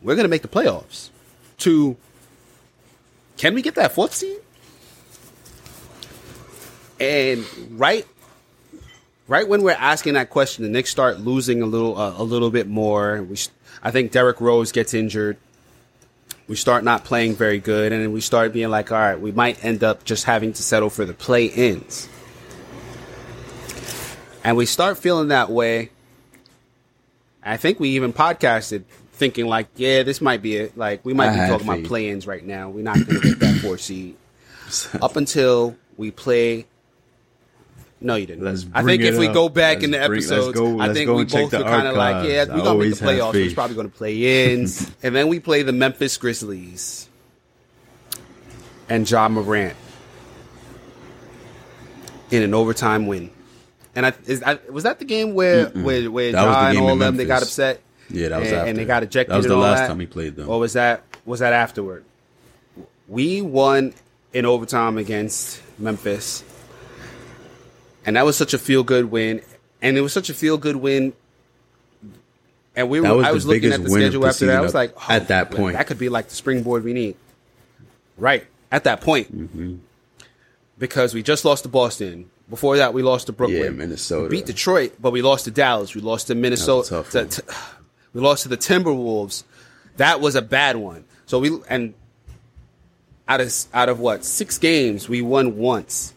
we're 0.02 0.14
gonna 0.14 0.28
make 0.28 0.42
the 0.42 0.48
playoffs. 0.48 1.08
To, 1.58 1.96
can 3.36 3.56
we 3.56 3.62
get 3.62 3.74
that 3.74 3.90
fourth 3.90 4.14
seed? 4.14 4.38
And 7.00 7.44
right 7.70 8.06
right 9.26 9.48
when 9.48 9.64
we're 9.64 9.72
asking 9.72 10.14
that 10.14 10.30
question, 10.30 10.62
the 10.62 10.70
Knicks 10.70 10.90
start 10.90 11.18
losing 11.18 11.60
a 11.60 11.66
little, 11.66 11.98
uh, 11.98 12.14
a 12.18 12.22
little 12.22 12.50
bit 12.50 12.68
more. 12.68 13.20
We, 13.24 13.36
I 13.82 13.90
think 13.90 14.12
Derrick 14.12 14.40
Rose 14.40 14.70
gets 14.70 14.94
injured. 14.94 15.38
We 16.48 16.56
start 16.56 16.84
not 16.84 17.04
playing 17.04 17.36
very 17.36 17.58
good, 17.58 17.92
and 17.92 18.02
then 18.02 18.12
we 18.12 18.20
start 18.20 18.52
being 18.52 18.68
like, 18.68 18.92
all 18.92 18.98
right, 18.98 19.18
we 19.18 19.32
might 19.32 19.64
end 19.64 19.84
up 19.84 20.04
just 20.04 20.24
having 20.24 20.52
to 20.52 20.62
settle 20.62 20.90
for 20.90 21.04
the 21.04 21.14
play-ins. 21.14 22.08
And 24.44 24.56
we 24.56 24.66
start 24.66 24.98
feeling 24.98 25.28
that 25.28 25.50
way. 25.50 25.90
I 27.42 27.56
think 27.56 27.80
we 27.80 27.90
even 27.90 28.12
podcasted 28.12 28.84
thinking 29.12 29.46
like, 29.46 29.68
yeah, 29.76 30.02
this 30.02 30.20
might 30.20 30.42
be 30.42 30.56
it. 30.56 30.76
Like 30.76 31.04
we 31.04 31.14
might 31.14 31.30
I 31.30 31.44
be 31.44 31.50
talking 31.50 31.68
about 31.68 31.84
play-ins 31.84 32.26
right 32.26 32.44
now. 32.44 32.70
We're 32.70 32.82
not 32.82 32.94
going 33.06 33.20
to 33.20 33.28
get 33.28 33.38
that 33.40 33.60
four 33.60 33.78
seed 33.78 34.16
up 35.00 35.16
until 35.16 35.76
we 35.96 36.10
play. 36.10 36.66
No, 38.04 38.16
you 38.16 38.26
didn't. 38.26 38.44
Let's 38.44 38.66
I 38.74 38.82
think 38.82 39.02
if 39.02 39.16
we 39.16 39.28
up. 39.28 39.34
go 39.34 39.48
back 39.48 39.74
Let's 39.76 39.84
in 39.84 39.90
the 39.92 39.98
bring- 39.98 40.12
episodes, 40.18 40.58
go- 40.58 40.80
I 40.80 40.92
think 40.92 41.08
we 41.10 41.24
both 41.24 41.52
were 41.52 41.62
kind 41.62 41.86
of 41.86 41.96
like, 41.96 42.16
archives. 42.16 42.32
yeah, 42.32 42.44
we're 42.56 42.62
gonna 42.64 42.78
make 42.80 42.94
the 42.96 43.04
playoffs. 43.04 43.32
We're 43.34 43.54
probably 43.54 43.76
gonna 43.76 43.88
play 43.88 44.52
ins, 44.52 44.90
and 45.02 45.14
then 45.14 45.28
we 45.28 45.38
play 45.40 45.62
the 45.62 45.72
Memphis 45.72 46.16
Grizzlies 46.16 47.08
and 48.88 49.08
Ja 49.08 49.28
Morant 49.28 49.76
in 52.30 52.42
an 52.42 52.54
overtime 52.54 53.06
win. 53.06 53.30
And 53.94 54.06
I, 54.06 54.12
is, 54.26 54.42
I 54.42 54.58
was 54.70 54.84
that 54.84 54.98
the 54.98 55.04
game 55.04 55.34
where 55.34 55.66
where, 55.68 56.10
where 56.10 56.32
That 56.32 56.44
the 56.44 56.52
John 56.52 56.70
and 56.76 56.78
all 56.78 56.96
them 56.96 57.16
they 57.16 57.24
got 57.26 57.42
upset. 57.42 57.80
Yeah, 58.10 58.28
that 58.30 58.40
was 58.40 58.48
and, 58.48 58.56
after. 58.56 58.68
and 58.70 58.78
they 58.78 58.84
got 58.84 59.02
ejected. 59.02 59.32
That 59.32 59.36
was 59.36 59.46
and 59.46 59.52
the 59.52 59.56
all 59.56 59.62
last 59.62 59.80
that? 59.80 59.88
time 59.88 60.00
he 60.00 60.06
played 60.06 60.36
them. 60.36 60.48
Or 60.48 60.58
was 60.60 60.72
that 60.72 61.02
was 61.24 61.40
that 61.40 61.52
afterward? 61.52 62.04
We 63.06 63.42
won 63.42 63.92
in 64.32 64.46
overtime 64.46 64.96
against 64.96 65.60
Memphis, 65.78 66.42
and 68.04 68.16
that 68.16 68.24
was 68.24 68.36
such 68.36 68.54
a 68.54 68.58
feel 68.58 68.82
good 68.84 69.10
win. 69.10 69.40
And 69.80 69.96
it 69.96 70.00
was 70.00 70.12
such 70.12 70.30
a 70.30 70.34
feel 70.34 70.58
good 70.58 70.76
win. 70.76 71.12
And 72.74 72.88
we 72.88 73.00
were, 73.00 73.16
was 73.16 73.26
I 73.26 73.32
was 73.32 73.46
looking 73.46 73.72
at 73.72 73.82
the 73.82 73.90
schedule 73.90 74.26
after 74.26 74.46
that. 74.46 74.58
I 74.58 74.60
was 74.60 74.74
like, 74.74 74.94
up- 74.96 75.10
at 75.10 75.28
that 75.28 75.50
point. 75.50 75.76
that 75.76 75.86
could 75.86 75.98
be 75.98 76.08
like 76.08 76.28
the 76.28 76.34
springboard 76.34 76.84
we 76.84 76.92
need. 76.92 77.16
Right 78.16 78.46
at 78.70 78.84
that 78.84 79.00
point, 79.00 79.34
Mm-hmm. 79.34 79.74
because 80.78 81.12
we 81.14 81.22
just 81.22 81.44
lost 81.44 81.64
to 81.64 81.68
Boston. 81.68 82.30
Before 82.48 82.76
that, 82.78 82.92
we 82.94 83.02
lost 83.02 83.26
to 83.26 83.32
Brooklyn. 83.32 83.62
Yeah, 83.62 83.70
Minnesota. 83.70 84.24
We 84.28 84.36
beat 84.38 84.46
Detroit, 84.46 84.94
but 85.00 85.10
we 85.10 85.22
lost 85.22 85.44
to 85.46 85.50
Dallas. 85.50 85.94
We 85.94 86.00
lost 86.00 86.26
to 86.28 86.34
Minnesota. 86.34 86.88
tough 86.88 87.10
to- 87.10 87.18
one. 87.18 87.28
to- 87.28 87.44
we 88.14 88.20
lost 88.20 88.42
to 88.44 88.48
the 88.48 88.56
Timberwolves. 88.58 89.44
That 89.96 90.20
was 90.20 90.34
a 90.36 90.42
bad 90.42 90.76
one. 90.76 91.04
So 91.26 91.38
we 91.38 91.58
and 91.68 91.94
out 93.28 93.40
of 93.40 93.52
out 93.74 93.88
of 93.88 94.00
what 94.00 94.24
six 94.24 94.58
games, 94.58 95.08
we 95.08 95.20
won 95.22 95.56
once. 95.56 96.11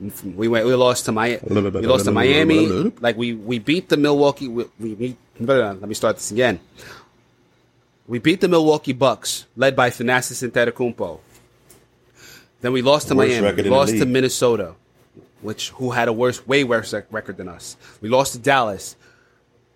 We 0.00 0.48
went. 0.48 0.66
We 0.66 0.74
lost 0.74 1.04
to 1.04 1.12
Miami. 1.12 1.40
We 1.48 1.86
lost 1.86 2.06
to 2.06 2.10
Miami. 2.10 2.66
Like 3.00 3.16
we 3.16 3.32
we 3.32 3.58
beat 3.60 3.88
the 3.88 3.96
Milwaukee. 3.96 4.48
We, 4.48 4.66
we 4.80 4.94
beat. 4.94 5.16
Let 5.38 5.80
me 5.82 5.94
start 5.94 6.16
this 6.16 6.32
again. 6.32 6.58
We 8.06 8.18
beat 8.18 8.40
the 8.40 8.48
Milwaukee 8.48 8.92
Bucks, 8.92 9.46
led 9.56 9.74
by 9.76 9.90
Thanasis 9.90 10.46
Antetokounmpo. 10.46 11.20
Then 12.60 12.72
we 12.72 12.82
lost 12.82 13.08
to 13.08 13.14
Worst 13.14 13.40
Miami. 13.40 13.62
We 13.62 13.70
lost 13.70 13.92
to. 13.92 14.04
Minnesota, 14.04 14.74
which 15.42 15.70
who 15.70 15.92
had 15.92 16.08
a 16.08 16.12
worse, 16.12 16.46
way 16.46 16.64
worse 16.64 16.92
record 17.10 17.36
than 17.36 17.48
us. 17.48 17.76
We 18.00 18.08
lost 18.08 18.32
to 18.32 18.38
Dallas. 18.38 18.96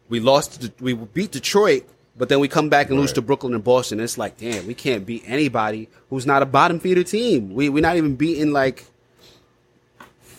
We 0.09 0.21
lost. 0.21 0.63
To, 0.63 0.73
we 0.81 0.95
beat 0.95 1.31
Detroit, 1.31 1.85
but 2.17 2.29
then 2.29 2.41
we 2.41 2.49
come 2.49 2.69
back 2.69 2.91
and 2.91 2.99
lose 2.99 3.13
to 3.13 3.23
Brooklyn 3.23 3.55
and 3.55 3.63
Boston. 3.63 4.01
It's 4.01 4.19
like, 4.19 4.37
damn, 4.37 4.67
we 4.67 4.75
can't 4.75 5.07
beat 5.07 5.23
anybody 5.27 5.89
who's 6.11 6.27
not 6.27 6.43
a 6.43 6.47
bottom 6.47 6.81
feeder 6.81 7.05
team. 7.05 7.55
We 7.55 7.69
we're 7.69 7.83
not 7.83 7.97
even 7.97 8.17
beating 8.17 8.53
like. 8.53 8.85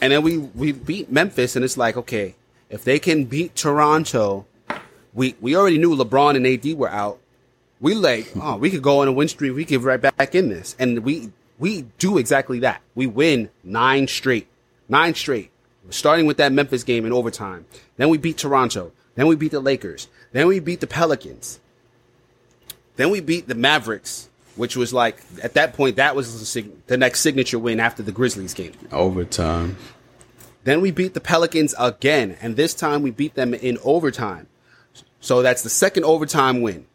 And 0.02 0.12
then 0.14 0.22
we 0.22 0.38
we 0.38 0.72
beat 0.72 1.12
Memphis, 1.12 1.56
and 1.56 1.66
it's 1.66 1.78
like, 1.78 1.98
okay, 1.98 2.36
if 2.70 2.84
they 2.84 3.00
can 3.00 3.26
beat 3.26 3.56
Toronto, 3.56 4.46
we 5.14 5.36
we 5.42 5.56
already 5.56 5.78
knew 5.78 5.96
LeBron 5.96 6.36
and 6.36 6.48
AD 6.48 6.78
were 6.78 6.90
out. 6.90 7.20
We 7.82 7.96
like, 7.96 8.28
hmm. 8.32 8.42
oh, 8.42 8.58
we 8.58 8.70
could 8.70 8.82
go 8.82 9.00
on 9.02 9.08
a 9.08 9.12
win 9.12 9.28
streak. 9.28 9.56
We 9.56 9.66
get 9.66 9.82
right 9.82 10.02
back 10.02 10.36
in 10.36 10.50
this, 10.50 10.76
and 10.80 11.00
we 11.00 11.32
we 11.58 11.84
do 11.98 12.18
exactly 12.18 12.60
that. 12.60 12.82
We 12.96 13.08
win 13.08 13.50
nine 13.64 14.08
straight, 14.08 14.48
nine 14.88 15.16
straight, 15.16 15.52
starting 15.90 16.26
with 16.26 16.38
that 16.38 16.52
Memphis 16.52 16.84
game 16.84 17.06
in 17.06 17.12
overtime. 17.12 17.66
Then 17.98 18.10
we 18.10 18.18
beat 18.18 18.38
Toronto. 18.38 18.92
Then 19.16 19.28
we 19.28 19.36
beat 19.36 19.52
the 19.52 19.60
Lakers. 19.60 20.08
Then 20.32 20.48
we 20.48 20.60
beat 20.60 20.80
the 20.80 20.88
Pelicans. 20.88 21.60
Then 22.96 23.10
we 23.10 23.20
beat 23.20 23.48
the 23.48 23.56
Mavericks, 23.56 24.30
which 24.56 24.76
was 24.76 24.94
like 24.94 25.22
at 25.42 25.54
that 25.54 25.74
point 25.74 25.96
that 25.98 26.16
was 26.16 26.54
the, 26.88 26.98
next 26.98 27.22
signature 27.22 27.60
win 27.60 27.80
after 27.80 28.04
the 28.04 28.12
Grizzlies 28.12 28.54
game. 28.54 28.74
Overtime. 28.92 29.78
Then 30.64 30.82
we 30.82 30.92
beat 30.92 31.14
the 31.14 31.22
Pelicans 31.22 31.74
again, 31.80 32.38
and 32.42 32.56
this 32.56 32.74
time 32.74 33.02
we 33.02 33.12
beat 33.12 33.36
them 33.36 33.54
in 33.54 33.78
overtime. 33.84 34.48
So 35.22 35.42
that's 35.42 35.64
the 35.64 35.70
second 35.70 36.04
overtime 36.04 36.62
win 36.62 36.86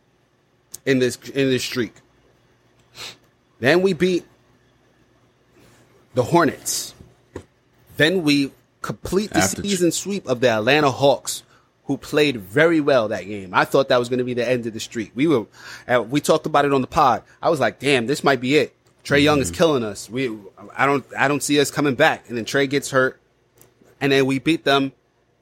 in 0.84 0.98
this 0.98 1.16
in 1.16 1.48
this 1.48 1.64
streak. 1.64 1.94
Then 3.60 3.82
we 3.82 3.92
beat 3.92 4.24
the 6.14 6.24
Hornets. 6.24 6.94
Then 7.96 8.22
we 8.22 8.52
complete 8.82 9.30
the 9.30 9.38
After 9.38 9.62
season 9.62 9.92
sweep 9.92 10.26
of 10.26 10.40
the 10.40 10.50
Atlanta 10.50 10.90
Hawks, 10.90 11.42
who 11.86 11.98
played 11.98 12.38
very 12.38 12.80
well 12.80 13.08
that 13.08 13.24
game. 13.26 13.52
I 13.52 13.64
thought 13.64 13.88
that 13.88 13.98
was 13.98 14.08
going 14.08 14.18
to 14.18 14.24
be 14.24 14.34
the 14.34 14.48
end 14.48 14.66
of 14.66 14.72
the 14.72 14.80
streak. 14.80 15.12
We 15.14 15.26
were, 15.26 15.46
uh, 15.86 16.02
we 16.02 16.20
talked 16.20 16.46
about 16.46 16.64
it 16.64 16.72
on 16.72 16.80
the 16.80 16.86
pod. 16.86 17.22
I 17.42 17.50
was 17.50 17.60
like, 17.60 17.78
damn, 17.78 18.06
this 18.06 18.24
might 18.24 18.40
be 18.40 18.56
it. 18.56 18.74
Trae 19.04 19.22
Young 19.22 19.40
is 19.40 19.50
killing 19.50 19.84
us. 19.84 20.08
We, 20.08 20.34
I 20.74 20.86
don't, 20.86 21.04
I 21.16 21.28
don't 21.28 21.42
see 21.42 21.60
us 21.60 21.70
coming 21.70 21.94
back. 21.94 22.26
And 22.28 22.38
then 22.38 22.46
Trae 22.46 22.68
gets 22.70 22.90
hurt, 22.90 23.20
and 24.00 24.10
then 24.10 24.24
we 24.24 24.38
beat 24.38 24.64
them 24.64 24.92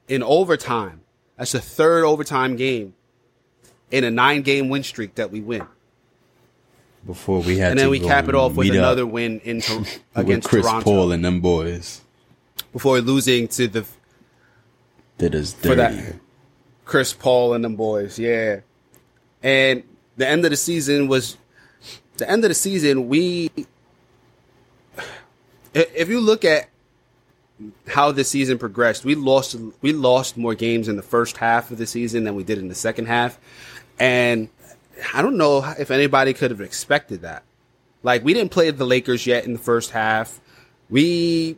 in 0.09 0.23
overtime. 0.25 1.03
That's 1.37 1.53
the 1.53 1.61
third 1.61 2.05
overtime 2.05 2.57
game 2.57 2.95
in 3.93 4.03
a 4.03 4.11
nine 4.11 4.43
game 4.43 4.69
win 4.69 4.83
streak 4.83 5.15
that 5.15 5.31
we 5.31 5.41
win. 5.41 5.65
Before 7.07 7.41
we 7.41 7.59
had 7.59 7.71
And 7.73 7.79
then 7.79 7.87
to 7.87 7.91
we 7.91 8.01
cap 8.01 8.29
it 8.29 8.35
off 8.35 8.55
with 8.55 8.71
another 8.71 9.07
win 9.07 9.41
in 9.41 9.57
with 9.69 10.01
against 10.15 10.49
Chris 10.49 10.67
Toronto 10.67 10.85
Paul 10.85 11.13
and 11.13 11.25
them 11.25 11.41
boys. 11.41 12.01
before 12.73 13.01
losing 13.01 13.49
to 13.49 13.69
the 13.69 13.85
Did 15.19 15.35
us 15.35 15.53
For 15.53 15.75
that. 15.75 16.17
Chris 16.85 17.13
Paul 17.13 17.55
and 17.55 17.65
them 17.65 17.77
boys. 17.77 18.19
Yeah. 18.19 18.61
And 19.43 19.83
the 20.17 20.29
end 20.29 20.45
of 20.45 20.51
the 20.51 20.57
season 20.57 21.09
was 21.09 21.37
the 22.17 22.29
end 22.29 22.45
of 22.45 22.51
the 22.51 22.55
season. 22.55 23.09
We, 23.09 23.51
if 25.75 26.09
you 26.09 26.21
look 26.21 26.45
at 26.45 26.69
how 27.89 28.13
the 28.13 28.25
season 28.25 28.59
progressed, 28.59 29.05
we 29.05 29.15
lost 29.15 29.57
we 29.81 29.93
lost 29.93 30.37
more 30.37 30.55
games 30.55 30.89
in 30.89 30.97
the 30.97 31.03
first 31.03 31.37
half 31.37 31.71
of 31.71 31.79
the 31.79 31.87
season 31.87 32.25
than 32.25 32.35
we 32.35 32.45
did 32.45 32.59
in 32.59 32.69
the 32.69 32.75
second 32.75 33.07
half, 33.07 33.39
and 33.99 34.49
I 35.15 35.23
don't 35.23 35.37
know 35.37 35.65
if 35.79 35.91
anybody 35.91 36.35
could 36.35 36.51
have 36.51 36.61
expected 36.61 37.23
that. 37.23 37.45
Like 38.03 38.25
we 38.25 38.35
didn't 38.35 38.51
play 38.51 38.71
the 38.71 38.87
Lakers 38.87 39.27
yet 39.27 39.45
in 39.45 39.53
the 39.53 39.59
first 39.59 39.91
half. 39.91 40.41
We 40.91 41.57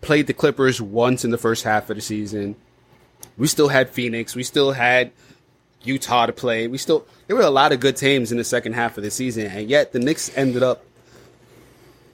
played 0.00 0.26
the 0.26 0.34
Clippers 0.34 0.80
once 0.80 1.24
in 1.24 1.30
the 1.30 1.38
first 1.38 1.64
half 1.64 1.90
of 1.90 1.96
the 1.96 2.02
season. 2.02 2.56
We 3.40 3.46
still 3.46 3.68
had 3.68 3.88
Phoenix. 3.88 4.36
We 4.36 4.42
still 4.42 4.72
had 4.72 5.12
Utah 5.82 6.26
to 6.26 6.32
play. 6.32 6.68
We 6.68 6.76
still 6.76 7.06
there 7.26 7.34
were 7.34 7.42
a 7.42 7.48
lot 7.48 7.72
of 7.72 7.80
good 7.80 7.96
teams 7.96 8.30
in 8.30 8.36
the 8.36 8.44
second 8.44 8.74
half 8.74 8.98
of 8.98 9.02
the 9.02 9.10
season, 9.10 9.46
and 9.46 9.68
yet 9.68 9.92
the 9.92 9.98
Knicks 9.98 10.30
ended 10.36 10.62
up 10.62 10.84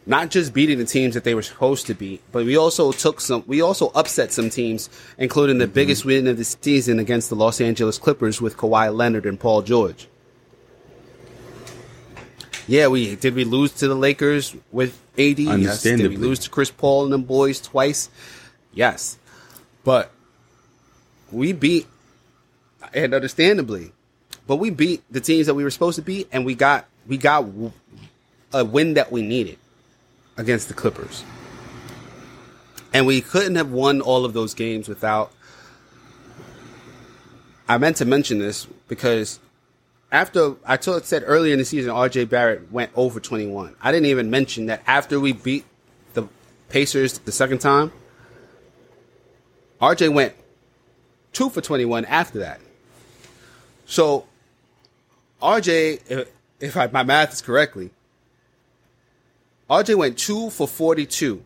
not 0.07 0.31
just 0.31 0.55
beating 0.55 0.79
the 0.79 0.85
teams 0.85 1.15
that 1.15 1.25
they 1.25 1.35
were 1.35 1.43
supposed 1.43 1.89
to 1.89 1.95
beat, 1.95 2.23
but 2.31 2.47
we 2.47 2.57
also 2.57 2.93
took 2.93 3.21
some. 3.21 3.43
We 3.49 3.61
also 3.61 3.91
upset 3.97 4.31
some 4.31 4.51
teams, 4.51 4.89
including 5.19 5.59
the 5.59 5.65
mm-hmm. 5.65 5.75
biggest 5.75 6.05
win 6.05 6.29
of 6.29 6.37
the 6.37 6.45
season 6.45 7.01
against 7.01 7.29
the 7.29 7.35
Los 7.35 7.61
Angeles 7.61 7.99
Clippers 7.99 8.41
with 8.41 8.57
Kawhi 8.57 8.95
Leonard 8.95 9.27
and 9.27 9.39
Paul 9.39 9.63
George. 9.63 10.07
Yeah, 12.69 12.87
we 12.87 13.17
did. 13.17 13.35
We 13.35 13.43
lose 13.43 13.73
to 13.73 13.89
the 13.89 13.97
Lakers 13.97 14.55
with 14.71 14.97
AD. 15.19 15.41
Yes. 15.41 15.83
Did 15.83 16.09
we 16.09 16.19
lose 16.19 16.39
to 16.41 16.51
Chris 16.51 16.71
Paul 16.71 17.03
and 17.03 17.13
them 17.13 17.25
boys 17.25 17.61
twice? 17.61 18.11
Yes, 18.73 19.19
but 19.83 20.13
we 21.37 21.53
beat, 21.53 21.87
and 22.95 23.13
understandably, 23.13 23.93
but 24.47 24.57
we 24.57 24.71
beat 24.71 25.03
the 25.11 25.21
teams 25.21 25.47
that 25.47 25.55
we 25.55 25.63
were 25.63 25.71
supposed 25.71 25.97
to 25.97 26.03
beat, 26.03 26.29
and 26.33 26.47
we 26.47 26.55
got 26.55 26.87
we 27.07 27.19
got 27.19 27.45
a 28.53 28.65
win 28.65 28.95
that 28.95 29.13
we 29.13 29.23
needed 29.23 29.59
against 30.39 30.69
the 30.69 30.75
Clippers, 30.75 31.25
and 32.93 33.07
we 33.07 33.21
couldn't 33.21 33.57
have 33.57 33.71
won 33.71 34.01
all 34.01 34.25
of 34.25 34.33
those 34.33 34.55
games 34.55 34.89
without. 34.89 35.31
I 37.69 37.79
meant 37.79 37.97
to 37.99 38.07
mention 38.07 38.39
this 38.39 38.67
because 38.89 39.39
after 40.11 40.55
I 40.65 40.79
told, 40.79 41.05
said 41.05 41.23
earlier 41.27 41.53
in 41.53 41.59
the 41.59 41.65
season, 41.65 41.93
RJ 41.93 42.31
Barrett 42.31 42.73
went 42.73 42.93
over 42.95 43.21
21. 43.21 43.75
I 43.83 43.93
didn't 43.93 44.07
even 44.07 44.31
mention 44.31 44.67
that 44.67 44.83
after 44.87 45.21
we 45.21 45.33
beat 45.33 45.67
the 46.15 46.29
Pacers 46.71 47.19
the 47.19 47.33
second 47.33 47.59
time, 47.59 47.93
RJ 49.83 50.15
went 50.15 50.35
two 51.37 51.51
for 51.51 51.61
21 51.61 52.07
after 52.07 52.39
that. 52.39 52.61
So, 53.85 54.27
RJ, 55.43 56.01
if, 56.09 56.29
if 56.61 56.77
I, 56.77 56.87
my 56.87 57.03
math 57.03 57.35
is 57.35 57.43
correctly, 57.43 57.91
RJ 59.69 59.97
went 59.97 60.17
two 60.17 60.49
for 60.49 60.67
42 60.67 61.43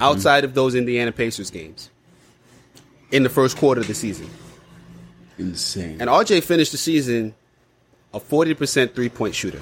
outside 0.00 0.44
of 0.44 0.54
those 0.54 0.76
Indiana 0.76 1.10
Pacers 1.10 1.50
games 1.50 1.90
in 3.10 3.24
the 3.24 3.28
first 3.28 3.56
quarter 3.56 3.80
of 3.80 3.88
the 3.88 3.94
season. 3.94 4.30
Insane. 5.36 6.00
And 6.00 6.08
RJ 6.08 6.44
finished 6.44 6.70
the 6.70 6.78
season 6.78 7.34
a 8.12 8.20
40% 8.20 8.94
three 8.94 9.08
point 9.08 9.34
shooter. 9.34 9.60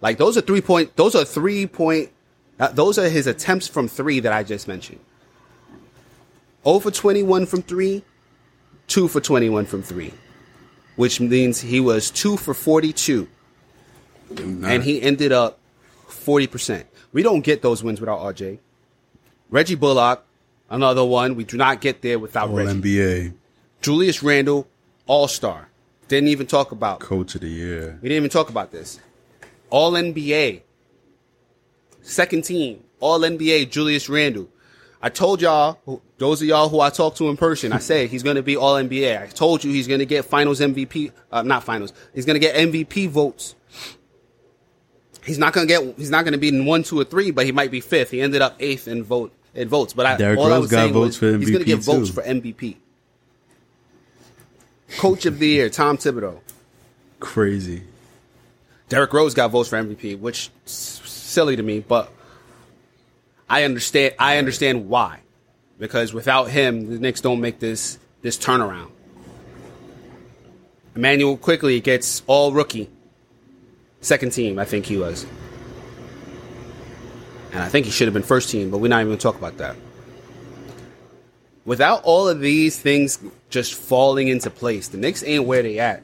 Like 0.00 0.18
those 0.18 0.36
are 0.36 0.40
three 0.40 0.60
point, 0.60 0.96
those 0.96 1.14
are 1.14 1.24
three 1.24 1.68
point, 1.68 2.10
uh, 2.58 2.68
those 2.68 2.98
are 2.98 3.08
his 3.08 3.28
attempts 3.28 3.68
from 3.68 3.86
three 3.86 4.18
that 4.20 4.32
I 4.32 4.42
just 4.42 4.66
mentioned. 4.66 4.98
0 6.68 6.80
for 6.80 6.90
21 6.90 7.46
from 7.46 7.62
three, 7.62 8.04
2 8.88 9.08
for 9.08 9.20
21 9.20 9.64
from 9.66 9.82
three, 9.82 10.12
which 10.96 11.20
means 11.20 11.60
he 11.60 11.80
was 11.80 12.10
2 12.10 12.36
for 12.36 12.52
42 12.54 13.28
and 14.36 14.82
he 14.82 15.00
ended 15.00 15.32
up 15.32 15.58
40%. 16.08 16.84
We 17.12 17.22
don't 17.22 17.40
get 17.40 17.62
those 17.62 17.82
wins 17.82 18.00
without 18.00 18.20
RJ. 18.20 18.58
Reggie 19.50 19.74
Bullock, 19.74 20.24
another 20.68 21.04
one. 21.04 21.34
We 21.34 21.44
do 21.44 21.56
not 21.56 21.80
get 21.80 22.02
there 22.02 22.18
without 22.18 22.50
All 22.50 22.56
Reggie. 22.56 22.80
NBA 22.80 23.34
Julius 23.80 24.22
Randle, 24.22 24.68
All 25.06 25.28
Star. 25.28 25.68
Didn't 26.08 26.28
even 26.28 26.46
talk 26.46 26.72
about. 26.72 27.00
Coach 27.00 27.34
of 27.34 27.42
the 27.42 27.48
Year. 27.48 27.98
We 28.02 28.08
didn't 28.08 28.24
even 28.24 28.30
talk 28.30 28.50
about 28.50 28.72
this. 28.72 28.98
All 29.70 29.92
NBA. 29.92 30.62
Second 32.02 32.42
team. 32.44 32.82
All 33.00 33.20
NBA. 33.20 33.70
Julius 33.70 34.08
Randle. 34.08 34.48
I 35.00 35.10
told 35.10 35.40
y'all, 35.40 36.02
those 36.18 36.42
of 36.42 36.48
y'all 36.48 36.68
who 36.68 36.80
I 36.80 36.90
talked 36.90 37.18
to 37.18 37.28
in 37.28 37.36
person, 37.36 37.72
I 37.72 37.78
said 37.78 38.10
he's 38.10 38.24
going 38.24 38.36
to 38.36 38.42
be 38.42 38.56
All 38.56 38.74
NBA. 38.74 39.22
I 39.22 39.26
told 39.26 39.62
you 39.62 39.72
he's 39.72 39.86
going 39.86 40.00
to 40.00 40.06
get 40.06 40.24
Finals 40.24 40.60
MVP. 40.60 41.12
Uh, 41.30 41.42
not 41.42 41.62
Finals. 41.62 41.92
He's 42.14 42.26
going 42.26 42.34
to 42.34 42.40
get 42.40 42.56
MVP 42.56 43.08
votes. 43.08 43.54
He's 45.24 45.38
not 45.38 45.52
going 45.52 45.68
to 45.68 45.72
get. 45.72 45.98
He's 45.98 46.10
not 46.10 46.24
going 46.24 46.32
to 46.32 46.38
be 46.38 46.48
in 46.48 46.64
one, 46.64 46.82
two, 46.82 46.98
or 46.98 47.04
three, 47.04 47.30
but 47.30 47.46
he 47.46 47.52
might 47.52 47.70
be 47.70 47.80
fifth. 47.80 48.10
He 48.10 48.20
ended 48.20 48.42
up 48.42 48.56
eighth 48.58 48.88
in 48.88 49.04
vote 49.04 49.32
in 49.54 49.68
votes. 49.68 49.92
But 49.92 50.06
I, 50.06 50.16
Derrick 50.16 50.38
all 50.38 50.46
I 50.46 50.50
Rose 50.50 50.60
was 50.62 50.70
got 50.70 50.76
saying 50.78 50.92
votes 50.94 51.20
was 51.20 51.32
for 51.32 51.38
he's 51.38 51.50
going 51.50 51.60
to 51.60 51.66
get 51.66 51.78
votes 51.80 52.10
for 52.10 52.22
MVP. 52.22 52.76
Coach 54.96 55.26
of 55.26 55.38
the 55.38 55.46
year, 55.46 55.68
Tom 55.68 55.98
Thibodeau. 55.98 56.40
Crazy. 57.20 57.82
Derrick 58.88 59.12
Rose 59.12 59.34
got 59.34 59.50
votes 59.50 59.68
for 59.68 59.76
MVP, 59.76 60.18
which 60.18 60.50
silly 60.64 61.56
to 61.56 61.62
me, 61.62 61.80
but 61.80 62.10
I 63.48 63.64
understand. 63.64 64.14
I 64.18 64.38
understand 64.38 64.88
why, 64.88 65.20
because 65.78 66.12
without 66.12 66.50
him, 66.50 66.90
the 66.90 66.98
Knicks 66.98 67.20
don't 67.20 67.40
make 67.40 67.58
this 67.58 67.98
this 68.22 68.36
turnaround. 68.36 68.90
Immanuel 70.94 71.36
Quickley 71.36 71.80
gets 71.80 72.22
all 72.26 72.52
rookie, 72.52 72.90
second 74.00 74.32
team. 74.32 74.58
I 74.58 74.64
think 74.64 74.86
he 74.86 74.96
was, 74.96 75.26
and 77.52 77.62
I 77.62 77.68
think 77.68 77.86
he 77.86 77.92
should 77.92 78.06
have 78.06 78.14
been 78.14 78.22
first 78.22 78.50
team, 78.50 78.70
but 78.70 78.78
we're 78.78 78.88
not 78.88 79.00
even 79.00 79.08
going 79.08 79.18
to 79.18 79.22
talk 79.22 79.36
about 79.36 79.58
that. 79.58 79.76
Without 81.64 82.02
all 82.04 82.28
of 82.28 82.40
these 82.40 82.78
things 82.78 83.18
just 83.50 83.74
falling 83.74 84.28
into 84.28 84.50
place, 84.50 84.88
the 84.88 84.98
Knicks 84.98 85.22
ain't 85.22 85.44
where 85.44 85.62
they 85.62 85.78
at. 85.78 86.02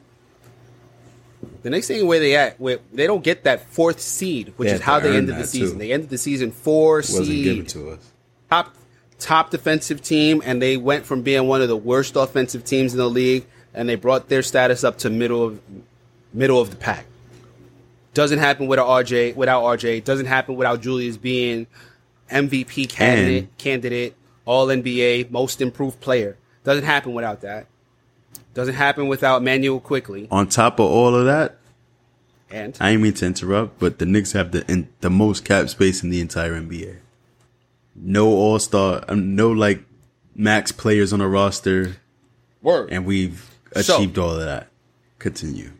The 1.65 1.71
Knicks 1.71 1.89
ain't 1.89 2.05
where 2.05 2.19
they 2.19 2.35
at. 2.35 2.59
Where 2.59 2.77
they 2.93 3.07
don't 3.07 3.23
get 3.23 3.45
that 3.45 3.65
fourth 3.71 3.99
seed, 3.99 4.53
which 4.57 4.69
They 4.69 4.75
is 4.75 4.81
how 4.81 4.99
they 4.99 5.17
ended 5.17 5.35
the 5.35 5.47
season. 5.47 5.77
too. 5.77 5.79
They 5.79 5.91
ended 5.91 6.11
the 6.11 6.17
season 6.19 6.51
four 6.51 6.97
Wasn't 6.97 7.25
seed, 7.25 7.43
given 7.43 7.65
to 7.65 7.89
us. 7.89 8.11
top 8.51 8.75
top 9.17 9.49
defensive 9.49 10.03
team, 10.03 10.43
and 10.45 10.61
they 10.61 10.77
went 10.77 11.07
from 11.07 11.23
being 11.23 11.47
one 11.47 11.63
of 11.63 11.67
the 11.67 11.75
worst 11.75 12.15
offensive 12.17 12.63
teams 12.65 12.93
in 12.93 12.99
the 12.99 13.09
league, 13.09 13.45
and 13.73 13.89
they 13.89 13.95
brought 13.95 14.29
their 14.29 14.43
status 14.43 14.83
up 14.83 14.99
to 14.99 15.09
middle 15.09 15.43
of 15.43 15.59
middle 16.35 16.61
of 16.61 16.69
the 16.69 16.75
pack. 16.75 17.07
Doesn't 18.13 18.37
happen 18.37 18.67
without 18.67 18.85
RJ. 18.87 19.35
Without 19.35 19.63
RJ, 19.63 20.03
doesn't 20.03 20.27
happen 20.27 20.55
without 20.57 20.81
Julius 20.81 21.17
being 21.17 21.65
MVP 22.29 22.85
candidate, 22.87 23.43
And- 23.45 23.57
candidate, 23.57 24.13
All 24.45 24.67
NBA, 24.67 25.23
Most 25.31 25.61
Improved 25.61 25.99
Player. 25.99 26.37
Doesn't 26.63 26.83
happen 26.85 27.15
without 27.15 27.41
that. 27.41 27.65
Doesn't 28.55 28.73
happen 28.73 29.07
without 29.07 29.43
Manuel 29.43 29.79
Quickley. 29.79 30.27
On 30.31 30.47
top 30.47 30.79
of 30.79 30.87
all 30.87 31.13
of 31.13 31.25
that, 31.25 31.57
And 32.49 32.75
I 32.79 32.91
didn't 32.91 33.03
mean 33.03 33.13
to 33.15 33.25
interrupt, 33.27 33.79
but 33.79 33.99
the 33.99 34.05
Knicks 34.05 34.31
have 34.31 34.51
the 34.51 34.65
in, 34.71 34.87
the 35.01 35.09
most 35.11 35.43
cap 35.45 35.67
space 35.69 36.01
in 36.03 36.09
the 36.09 36.21
entire 36.21 36.53
NBA. 36.59 36.97
No 37.95 38.27
All 38.27 38.57
Star, 38.59 39.03
um, 39.07 39.35
no 39.35 39.51
like 39.51 39.83
max 40.35 40.71
players 40.71 41.11
on 41.13 41.21
a 41.21 41.27
roster, 41.27 41.97
word. 42.61 42.89
and 42.91 43.05
we've 43.05 43.49
So- 43.75 43.95
achieved 43.97 44.17
all 44.17 44.31
of 44.31 44.39
that. 44.39 44.67
Continue. 45.19 45.71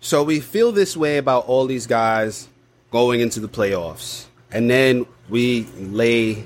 So 0.00 0.22
we 0.22 0.40
feel 0.40 0.72
this 0.72 0.96
way 0.96 1.16
about 1.18 1.46
all 1.46 1.66
these 1.66 1.86
guys 1.86 2.48
going 2.90 3.20
into 3.20 3.40
the 3.40 3.48
playoffs. 3.48 4.24
And 4.52 4.70
then 4.70 5.06
we 5.28 5.66
lay 5.78 6.44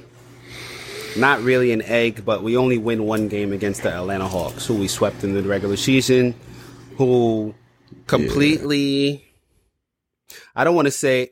not 1.17 1.41
really 1.43 1.73
an 1.73 1.83
egg, 1.83 2.25
but 2.25 2.43
we 2.43 2.57
only 2.57 2.79
win 2.79 3.05
one 3.05 3.29
game 3.29 3.53
against 3.53 3.83
the 3.83 3.93
Atlanta 3.93 4.29
Hawks, 4.29 4.67
who 4.67 4.75
we 4.75 4.89
swept 4.89 5.25
in 5.25 5.35
the 5.35 5.43
regular 5.43 5.77
season, 5.77 6.35
who 6.97 7.55
completely. 8.07 9.25
I 10.55 10.65
don't 10.65 10.75
want 10.75 10.87
to 10.87 10.93
say. 10.93 11.31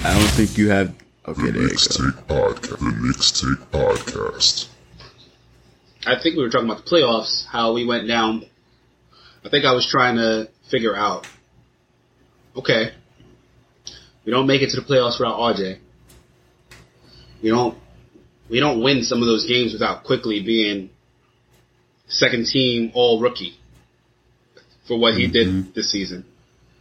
I 0.00 0.12
don't 0.14 0.28
think 0.30 0.56
you 0.58 0.70
have. 0.70 0.94
Okay, 1.26 1.42
The 1.42 1.52
there 1.52 1.62
you. 1.62 1.68
Knicks 1.68 1.86
Take 1.88 2.26
Podcast. 2.26 2.78
The 2.78 3.00
Knicks 3.00 3.30
Take 3.40 3.70
Podcast. 3.70 4.68
I 6.04 6.20
think 6.20 6.36
we 6.36 6.42
were 6.42 6.50
talking 6.50 6.68
about 6.68 6.84
the 6.84 6.90
playoffs, 6.90 7.46
how 7.46 7.72
we 7.74 7.84
went 7.86 8.08
down. 8.08 8.44
I 9.44 9.48
think 9.48 9.64
I 9.64 9.72
was 9.72 9.88
trying 9.88 10.16
to 10.16 10.48
figure 10.68 10.96
out. 10.96 11.26
Okay, 12.56 12.92
we 14.24 14.32
don't 14.32 14.46
make 14.46 14.62
it 14.62 14.70
to 14.70 14.80
the 14.80 14.86
playoffs 14.86 15.18
without 15.18 15.38
RJ. 15.38 15.78
We 17.42 17.48
don't. 17.50 17.78
We 18.48 18.60
don't 18.60 18.82
win 18.82 19.02
some 19.02 19.20
of 19.20 19.26
those 19.26 19.46
games 19.46 19.72
without 19.72 20.04
Quickley 20.04 20.42
being 20.42 20.90
second 22.06 22.46
team 22.46 22.92
all 22.94 23.20
rookie 23.20 23.56
for 24.86 24.98
what 24.98 25.14
he 25.14 25.26
did 25.26 25.48
mm-hmm. 25.48 25.70
this 25.74 25.90
season, 25.90 26.24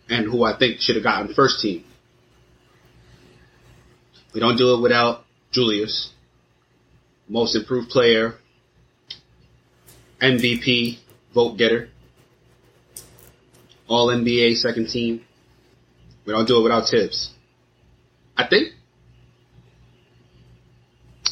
and 0.10 0.26
who 0.26 0.44
I 0.44 0.58
think 0.58 0.80
should 0.80 0.96
have 0.96 1.04
gotten 1.04 1.34
first 1.34 1.62
team. 1.62 1.84
We 4.34 4.40
don't 4.40 4.58
do 4.58 4.74
it 4.76 4.82
without 4.82 5.26
Julius, 5.52 6.12
most 7.28 7.56
improved 7.56 7.90
player, 7.90 8.36
MVP 10.22 11.00
vote 11.34 11.58
getter, 11.58 11.90
All 13.88 14.08
NBA 14.08 14.56
second 14.56 14.88
team. 14.90 15.26
We 16.26 16.34
don't 16.34 16.48
do 16.48 16.60
it 16.60 16.64
without 16.64 16.88
Thibs. 16.90 17.32
I 18.38 18.48
think. 18.48 18.70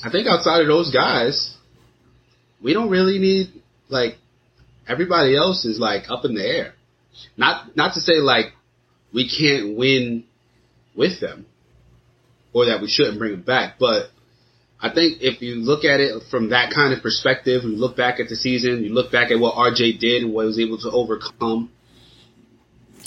I 0.03 0.09
think 0.09 0.27
outside 0.27 0.61
of 0.61 0.67
those 0.67 0.91
guys, 0.91 1.55
we 2.61 2.73
don't 2.73 2.89
really 2.89 3.19
need 3.19 3.61
like 3.89 4.17
everybody 4.87 5.35
else 5.35 5.65
is 5.65 5.79
like 5.79 6.09
up 6.09 6.25
in 6.25 6.35
the 6.35 6.45
air. 6.45 6.73
Not 7.37 7.75
not 7.75 7.93
to 7.95 7.99
say 7.99 8.15
like 8.15 8.53
we 9.13 9.29
can't 9.29 9.77
win 9.77 10.25
with 10.95 11.19
them 11.19 11.45
or 12.53 12.65
that 12.65 12.81
we 12.81 12.87
shouldn't 12.87 13.19
bring 13.19 13.31
them 13.31 13.41
back, 13.41 13.75
but 13.79 14.09
I 14.81 14.93
think 14.93 15.21
if 15.21 15.41
you 15.41 15.55
look 15.55 15.83
at 15.83 15.99
it 15.99 16.23
from 16.31 16.51
that 16.51 16.73
kind 16.73 16.93
of 16.93 17.03
perspective, 17.03 17.63
you 17.63 17.75
look 17.75 17.97
back 17.97 18.19
at 18.19 18.29
the 18.29 18.35
season, 18.35 18.83
you 18.83 18.93
look 18.93 19.11
back 19.11 19.29
at 19.29 19.39
what 19.39 19.55
RJ 19.55 19.99
did 19.99 20.23
and 20.23 20.33
what 20.33 20.43
he 20.43 20.47
was 20.47 20.59
able 20.59 20.77
to 20.79 20.91
overcome. 20.91 21.69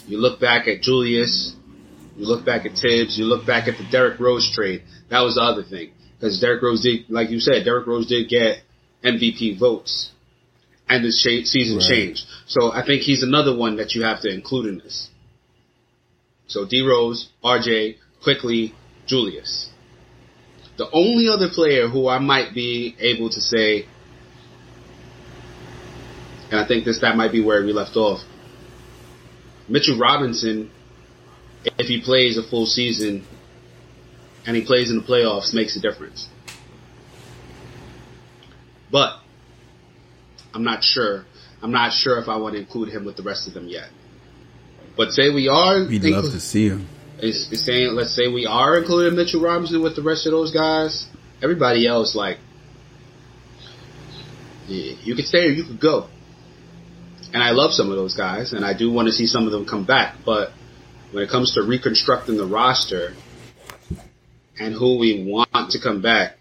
You 0.06 0.18
look 0.18 0.38
back 0.38 0.68
at 0.68 0.82
Julius, 0.82 1.54
you 2.16 2.26
look 2.26 2.44
back 2.44 2.66
at 2.66 2.72
Thibs, 2.76 3.16
you 3.16 3.24
look 3.24 3.46
back 3.46 3.68
at 3.68 3.78
the 3.78 3.88
Derrick 3.90 4.20
Rose 4.20 4.50
trade. 4.54 4.82
That 5.08 5.20
was 5.20 5.36
the 5.36 5.40
other 5.40 5.62
thing. 5.62 5.92
Because 6.22 6.38
Derrick 6.38 6.62
Rose 6.62 6.82
did, 6.82 7.10
like 7.10 7.30
you 7.30 7.40
said, 7.40 7.64
Derrick 7.64 7.84
Rose 7.84 8.06
did 8.06 8.28
get 8.28 8.58
MVP 9.02 9.58
votes. 9.58 10.10
And 10.88 11.04
the 11.04 11.10
sh- 11.10 11.48
season 11.48 11.78
Right. 11.78 11.88
changed. 11.88 12.26
So 12.46 12.70
I 12.70 12.86
think 12.86 13.02
he's 13.02 13.24
another 13.24 13.52
one 13.56 13.76
that 13.76 13.96
you 13.96 14.04
have 14.04 14.20
to 14.20 14.28
include 14.28 14.66
in 14.66 14.78
this. 14.78 15.08
So 16.46 16.64
D 16.64 16.82
Rose, 16.82 17.26
RJ, 17.42 17.96
Quickley, 18.22 18.72
Julius. 19.04 19.70
The 20.76 20.88
only 20.92 21.28
other 21.28 21.48
player 21.48 21.88
who 21.88 22.06
I 22.06 22.18
might 22.18 22.54
be 22.54 22.94
able 23.00 23.28
to 23.30 23.40
say, 23.40 23.86
and 26.52 26.60
I 26.60 26.64
think 26.68 26.84
this 26.84 27.00
that 27.00 27.16
might 27.16 27.32
be 27.32 27.40
where 27.40 27.64
we 27.64 27.72
left 27.72 27.96
off. 27.96 28.20
Mitchell 29.68 29.98
Robinson, 29.98 30.70
if 31.78 31.88
he 31.88 32.00
plays 32.00 32.38
a 32.38 32.44
full 32.44 32.66
season 32.66 33.26
and 34.46 34.56
he 34.56 34.64
plays 34.64 34.90
in 34.90 34.96
the 34.96 35.02
playoffs, 35.02 35.54
makes 35.54 35.76
a 35.76 35.80
difference. 35.80 36.28
But 38.90 39.18
I'm 40.54 40.64
not 40.64 40.82
sure. 40.84 41.24
I'm 41.62 41.72
not 41.72 41.92
sure 41.92 42.18
if 42.18 42.28
I 42.28 42.36
want 42.36 42.54
to 42.54 42.60
include 42.60 42.90
him 42.90 43.04
with 43.04 43.16
the 43.16 43.22
rest 43.22 43.48
of 43.48 43.54
them 43.54 43.68
yet. 43.68 43.88
But 44.96 45.12
say 45.12 45.30
we 45.30 45.48
are. 45.48 45.86
We'd 45.86 46.02
inclu- 46.02 46.22
love 46.22 46.32
to 46.32 46.40
see 46.40 46.68
him. 46.68 46.86
is, 47.20 47.50
is 47.50 47.64
saying, 47.64 47.94
let's 47.94 48.14
say 48.14 48.28
we 48.28 48.46
are 48.46 48.76
including 48.76 49.16
Mitchell 49.16 49.40
Robinson 49.40 49.82
with 49.82 49.96
the 49.96 50.02
rest 50.02 50.26
of 50.26 50.32
those 50.32 50.52
guys. 50.52 51.06
Everybody 51.42 51.86
else, 51.86 52.14
like, 52.14 52.38
yeah, 54.66 54.94
you 55.02 55.14
could 55.14 55.24
stay 55.24 55.46
or 55.46 55.50
you 55.50 55.64
could 55.64 55.80
go. 55.80 56.08
And 57.32 57.42
I 57.42 57.50
love 57.52 57.72
some 57.72 57.90
of 57.90 57.96
those 57.96 58.14
guys, 58.14 58.52
and 58.52 58.64
I 58.64 58.74
do 58.74 58.92
want 58.92 59.06
to 59.06 59.12
see 59.12 59.26
some 59.26 59.46
of 59.46 59.52
them 59.52 59.64
come 59.64 59.86
back. 59.86 60.16
But 60.26 60.50
when 61.12 61.24
it 61.24 61.30
comes 61.30 61.54
to 61.54 61.62
reconstructing 61.62 62.36
the 62.36 62.46
roster 62.46 63.14
and 64.62 64.74
who 64.74 64.98
we 64.98 65.24
want 65.24 65.70
to 65.70 65.78
come 65.80 66.00
back, 66.00 66.38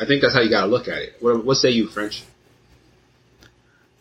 I 0.00 0.04
think 0.04 0.22
that's 0.22 0.34
how 0.34 0.40
you 0.40 0.50
got 0.50 0.62
to 0.62 0.66
look 0.66 0.88
at 0.88 0.98
it. 0.98 1.16
What, 1.20 1.44
what 1.44 1.54
say 1.56 1.70
you, 1.70 1.86
French? 1.86 2.24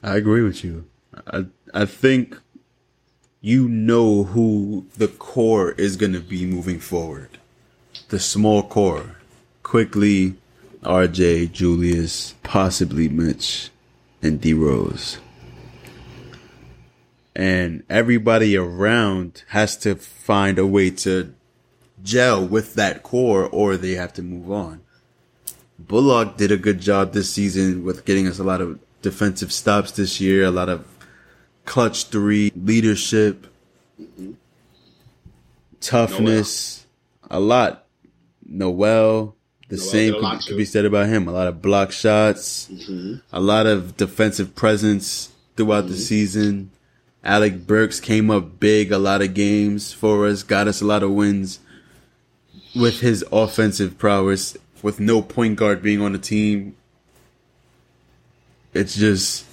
I 0.01 0.18
agree 0.18 0.41
with 0.41 0.64
you. 0.64 0.86
I 1.28 1.45
I 1.74 1.86
think 1.86 2.38
you 3.41 3.68
know 3.68 4.24
who 4.24 4.88
the 4.97 5.08
core 5.08 5.72
is 5.74 5.95
going 5.95 6.14
to 6.14 6.20
be 6.20 6.45
moving 6.45 6.80
forward. 6.80 7.38
The 8.10 8.20
small 8.20 8.64
core. 8.64 9.18
Quickley, 9.62 10.36
RJ, 10.82 11.51
Julius, 11.51 12.36
possibly 12.43 13.08
Mitch, 13.08 13.70
and 14.22 14.41
D 14.41 14.54
Rose. 14.54 15.20
And 17.36 17.84
everybody 17.89 18.58
around 18.58 19.43
has 19.49 19.78
to 19.78 19.95
find 19.95 20.60
a 20.60 20.68
way 20.68 20.89
to 20.91 21.34
gel 22.04 22.45
with 22.45 22.76
that 22.76 23.01
core 23.01 23.47
or 23.47 23.78
they 23.78 23.93
have 23.93 24.14
to 24.14 24.22
move 24.22 24.51
on. 24.51 24.82
Bullock 25.80 26.38
did 26.38 26.51
a 26.51 26.58
good 26.58 26.80
job 26.80 27.14
this 27.14 27.32
season 27.32 27.84
with 27.84 28.06
getting 28.06 28.28
us 28.28 28.39
a 28.39 28.43
lot 28.43 28.62
of 28.62 28.80
defensive 29.01 29.51
stops 29.51 29.91
this 29.91 30.22
year, 30.22 30.45
a 30.45 30.51
lot 30.51 30.70
of 30.70 30.86
clutch 31.66 32.06
three 32.06 32.51
leadership, 32.56 33.47
toughness, 35.80 36.86
a 37.30 37.39
lot. 37.39 37.86
Noel, 38.45 39.36
the 39.70 39.78
Noel 39.78 39.86
same 39.86 40.14
did 40.14 40.20
a 40.20 40.22
lot 40.22 40.38
could, 40.39 40.47
could 40.49 40.58
be 40.58 40.66
said 40.66 40.86
about 40.86 41.08
him. 41.08 41.28
A 41.28 41.32
lot 41.32 41.47
of 41.47 41.62
block 41.62 41.91
shots, 41.91 42.70
mm-hmm. 42.72 43.16
a 43.32 43.39
lot 43.39 43.66
of 43.66 43.97
defensive 43.97 44.54
presence 44.54 45.32
throughout 45.56 45.88
the 45.88 45.93
mm-hmm. 45.93 46.01
season. 46.01 46.72
Alec 47.24 47.66
Burks 47.66 47.99
came 47.99 48.30
up 48.30 48.60
big 48.60 48.91
a 48.91 48.97
lot 48.97 49.22
of 49.22 49.34
games 49.34 49.93
for 49.93 50.28
us, 50.28 50.43
got 50.43 50.68
us 50.68 50.82
a 50.82 50.86
lot 50.86 51.04
of 51.04 51.12
wins 51.12 51.60
with 52.76 52.99
his 53.01 53.24
offensive 53.32 53.97
prowess, 53.97 54.57
with 54.82 54.99
no 54.99 55.21
point 55.21 55.57
guard 55.57 55.82
being 55.82 56.01
on 56.01 56.13
the 56.13 56.19
team. 56.19 56.76
It's 58.74 58.95
just 58.95 59.45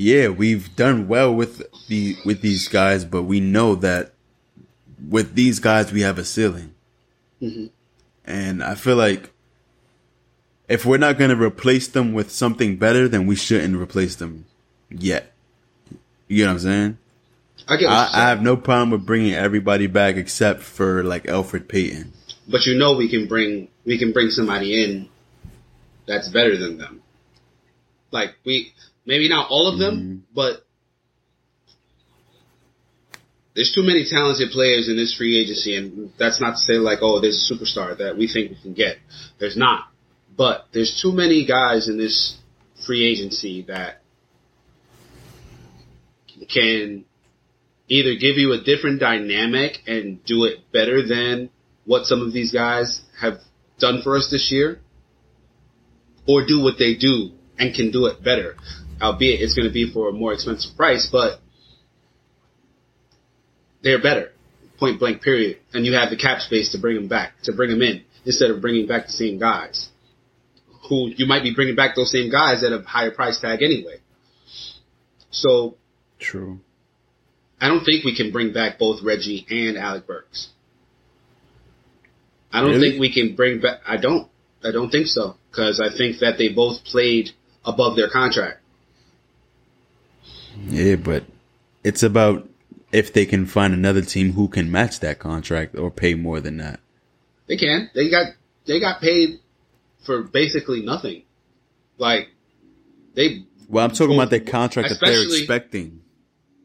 yeah, 0.00 0.28
we've 0.28 0.74
done 0.76 1.08
well 1.08 1.34
with 1.34 1.62
the 1.88 2.16
with 2.24 2.40
these 2.40 2.68
guys, 2.68 3.04
but 3.04 3.24
we 3.24 3.38
know 3.38 3.74
that 3.74 4.12
with 5.08 5.34
these 5.34 5.58
guys 5.58 5.92
we 5.92 6.00
have 6.00 6.18
a 6.18 6.24
ceiling. 6.24 6.74
Mm-hmm. 7.42 7.66
And 8.24 8.62
I 8.62 8.76
feel 8.76 8.96
like 8.96 9.30
if 10.68 10.86
we're 10.86 10.96
not 10.96 11.18
going 11.18 11.30
to 11.30 11.42
replace 11.42 11.88
them 11.88 12.12
with 12.12 12.30
something 12.30 12.76
better, 12.76 13.08
then 13.08 13.26
we 13.26 13.36
shouldn't 13.36 13.76
replace 13.76 14.16
them 14.16 14.46
yet. 14.88 15.32
You 16.28 16.44
know 16.44 16.50
what 16.50 16.54
I'm 16.54 16.60
saying? 16.60 16.98
I 17.68 17.76
get 17.76 17.88
I, 17.88 18.10
I 18.12 18.28
have 18.28 18.42
no 18.42 18.56
problem 18.56 18.90
with 18.90 19.06
bringing 19.06 19.34
everybody 19.34 19.86
back 19.86 20.16
except 20.16 20.60
for 20.60 21.02
like 21.04 21.24
Elfrid 21.24 21.68
Payton. 21.68 22.12
but 22.48 22.66
you 22.66 22.76
know 22.76 22.96
we 22.96 23.08
can 23.08 23.28
bring 23.28 23.68
we 23.84 23.98
can 23.98 24.12
bring 24.12 24.30
somebody 24.30 24.82
in 24.82 25.08
that's 26.06 26.28
better 26.28 26.58
than 26.58 26.78
them. 26.78 27.02
Like 28.10 28.30
we 28.44 28.72
maybe 29.06 29.28
not 29.28 29.48
all 29.50 29.72
of 29.72 29.78
them, 29.78 29.94
mm-hmm. 29.94 30.34
but 30.34 30.66
there's 33.54 33.72
too 33.74 33.82
many 33.82 34.04
talented 34.08 34.50
players 34.50 34.88
in 34.88 34.96
this 34.96 35.14
free 35.16 35.40
agency, 35.40 35.76
and 35.76 36.12
that's 36.18 36.40
not 36.40 36.52
to 36.52 36.58
say 36.58 36.74
like 36.74 36.98
oh 37.02 37.20
there's 37.20 37.48
a 37.50 37.54
superstar 37.54 37.96
that 37.98 38.16
we 38.16 38.26
think 38.26 38.50
we 38.50 38.60
can 38.60 38.74
get. 38.74 38.96
There's 39.38 39.56
not, 39.56 39.88
but 40.36 40.66
there's 40.72 41.00
too 41.00 41.12
many 41.12 41.46
guys 41.46 41.88
in 41.88 41.96
this 41.96 42.36
free 42.84 43.06
agency 43.06 43.62
that 43.68 44.02
can 46.48 47.04
either 47.90 48.14
give 48.14 48.36
you 48.36 48.52
a 48.52 48.62
different 48.62 49.00
dynamic 49.00 49.78
and 49.86 50.24
do 50.24 50.44
it 50.44 50.72
better 50.72 51.06
than 51.06 51.50
what 51.84 52.06
some 52.06 52.22
of 52.22 52.32
these 52.32 52.52
guys 52.52 53.02
have 53.20 53.34
done 53.78 54.00
for 54.02 54.16
us 54.16 54.28
this 54.30 54.50
year, 54.50 54.80
or 56.26 56.46
do 56.46 56.62
what 56.62 56.74
they 56.78 56.94
do 56.94 57.32
and 57.58 57.74
can 57.74 57.90
do 57.90 58.06
it 58.06 58.22
better. 58.22 58.54
Albeit 59.02 59.40
it's 59.40 59.54
going 59.54 59.66
to 59.66 59.72
be 59.72 59.92
for 59.92 60.08
a 60.08 60.12
more 60.12 60.32
expensive 60.32 60.76
price, 60.76 61.08
but 61.10 61.40
they're 63.82 64.00
better. 64.00 64.30
Point 64.78 65.00
blank, 65.00 65.22
period. 65.22 65.58
And 65.72 65.84
you 65.84 65.94
have 65.94 66.10
the 66.10 66.16
cap 66.16 66.40
space 66.40 66.72
to 66.72 66.78
bring 66.78 66.96
them 66.96 67.08
back, 67.08 67.32
to 67.44 67.52
bring 67.52 67.70
them 67.70 67.82
in, 67.82 68.04
instead 68.24 68.50
of 68.50 68.60
bringing 68.60 68.86
back 68.86 69.06
the 69.06 69.12
same 69.12 69.38
guys. 69.38 69.88
Who 70.88 71.08
you 71.08 71.26
might 71.26 71.42
be 71.42 71.54
bringing 71.54 71.76
back 71.76 71.96
those 71.96 72.12
same 72.12 72.30
guys 72.30 72.62
at 72.62 72.72
a 72.72 72.82
higher 72.82 73.10
price 73.10 73.40
tag 73.40 73.62
anyway. 73.62 74.00
So 75.30 75.76
True. 76.18 76.60
I 77.60 77.68
don't 77.68 77.84
think 77.84 78.04
we 78.04 78.16
can 78.16 78.32
bring 78.32 78.52
back 78.52 78.78
both 78.78 79.02
Reggie 79.02 79.46
and 79.50 79.76
Alec 79.76 80.06
Burks. 80.06 80.48
I 82.52 82.60
don't 82.60 82.70
Really? 82.70 82.90
think 82.90 83.00
we 83.00 83.12
can 83.12 83.36
bring 83.36 83.60
back. 83.60 83.80
I 83.86 83.96
don't. 83.96 84.28
I 84.64 84.72
don't 84.72 84.90
think 84.90 85.06
so 85.06 85.36
because 85.50 85.80
I 85.80 85.96
think 85.96 86.18
that 86.18 86.36
they 86.38 86.48
both 86.48 86.84
played 86.84 87.30
above 87.64 87.96
their 87.96 88.08
contract. 88.10 88.60
Yeah, 90.66 90.96
but 90.96 91.24
it's 91.84 92.02
about 92.02 92.48
if 92.92 93.12
they 93.12 93.24
can 93.24 93.46
find 93.46 93.72
another 93.72 94.02
team 94.02 94.32
who 94.32 94.48
can 94.48 94.70
match 94.70 95.00
that 95.00 95.18
contract 95.18 95.76
or 95.78 95.90
pay 95.90 96.14
more 96.14 96.40
than 96.40 96.56
that. 96.58 96.80
They 97.46 97.56
can. 97.56 97.90
They 97.94 98.10
got 98.10 98.34
they 98.66 98.80
got 98.80 99.00
paid 99.00 99.40
for 100.04 100.22
basically 100.22 100.82
nothing. 100.82 101.22
Like 101.98 102.28
they 103.14 103.44
Well, 103.68 103.84
I'm 103.84 103.92
talking 103.92 104.14
about 104.16 104.30
the 104.30 104.40
contract 104.40 104.88
that 104.88 105.00
they're 105.00 105.22
expecting. 105.24 106.02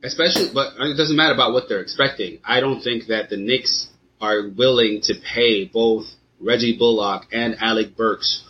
Especially 0.06 0.50
but 0.54 0.74
it 0.80 0.96
doesn't 0.98 1.16
matter 1.16 1.34
about 1.34 1.54
what 1.54 1.68
they're 1.70 1.82
expecting. 1.82 2.40
I 2.46 2.60
don't 2.60 2.82
think 2.82 3.08
that 3.08 3.30
the 3.30 3.38
Knicks 3.38 3.88
are 4.22 4.48
willing 4.50 5.02
to 5.04 5.14
pay 5.34 5.66
both 5.66 6.06
Reggie 6.40 6.78
Bullock 6.78 7.26
and 7.32 7.56
Alec 7.60 7.96
Burks 7.98 8.44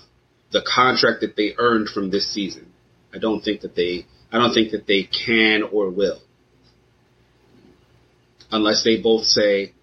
the 0.51 0.61
contract 0.61 1.21
that 1.21 1.35
they 1.35 1.53
earned 1.57 1.89
from 1.89 2.11
this 2.11 2.31
season. 2.33 2.71
I 3.13 3.17
don't 3.17 3.41
think 3.41 3.61
that 3.61 3.75
they 3.75 4.05
I 4.31 4.37
don't 4.37 4.53
think 4.53 4.71
that 4.71 4.85
they 4.87 5.03
can 5.03 5.63
or 5.63 5.89
will. 5.89 6.19
Unless 8.51 8.83
they 8.83 9.01
both 9.01 9.23
say 9.25 9.73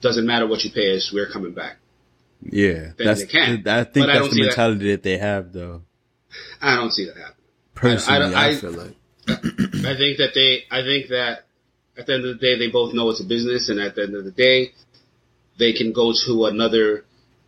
doesn't 0.00 0.26
matter 0.26 0.46
what 0.46 0.62
you 0.64 0.70
pay 0.70 0.94
us, 0.96 1.10
we're 1.14 1.30
coming 1.30 1.54
back. 1.54 1.76
Yeah, 2.42 2.92
Then 2.98 3.06
that's. 3.06 3.20
they 3.20 3.26
can. 3.26 3.66
I 3.66 3.84
think 3.84 4.04
I 4.04 4.06
that's 4.06 4.18
don't 4.18 4.28
the 4.30 4.34
see 4.34 4.40
that. 4.42 4.46
mentality 4.48 4.90
that. 4.90 5.02
they 5.02 5.16
have, 5.16 5.52
though. 5.52 5.82
I 6.60 6.76
don't 6.76 6.90
see 6.90 7.06
that 7.06 7.16
happening. 7.16 7.36
Personally, 7.74 8.34
I, 8.34 8.48
I- 8.48 8.54
feel 8.56 8.72
like 8.72 8.96
I 9.28 9.94
think 9.96 10.18
that 10.18 10.30
they, 10.34 10.64
I 10.70 10.82
think 10.82 11.08
that 11.08 11.44
at 11.96 12.06
the 12.06 12.14
end 12.14 12.24
of 12.24 12.38
the 12.38 12.40
day, 12.40 12.58
they 12.58 12.70
both 12.70 12.94
know 12.94 13.10
it's 13.10 13.20
a 13.20 13.24
business, 13.24 13.68
and 13.68 13.80
at 13.80 13.94
the 13.94 14.02
end 14.02 14.14
of 14.16 14.24
the 14.24 14.30
day, 14.30 14.72
they 15.58 15.72
can 15.72 15.92
go 15.92 16.12
to 16.26 16.46
another 16.46 17.04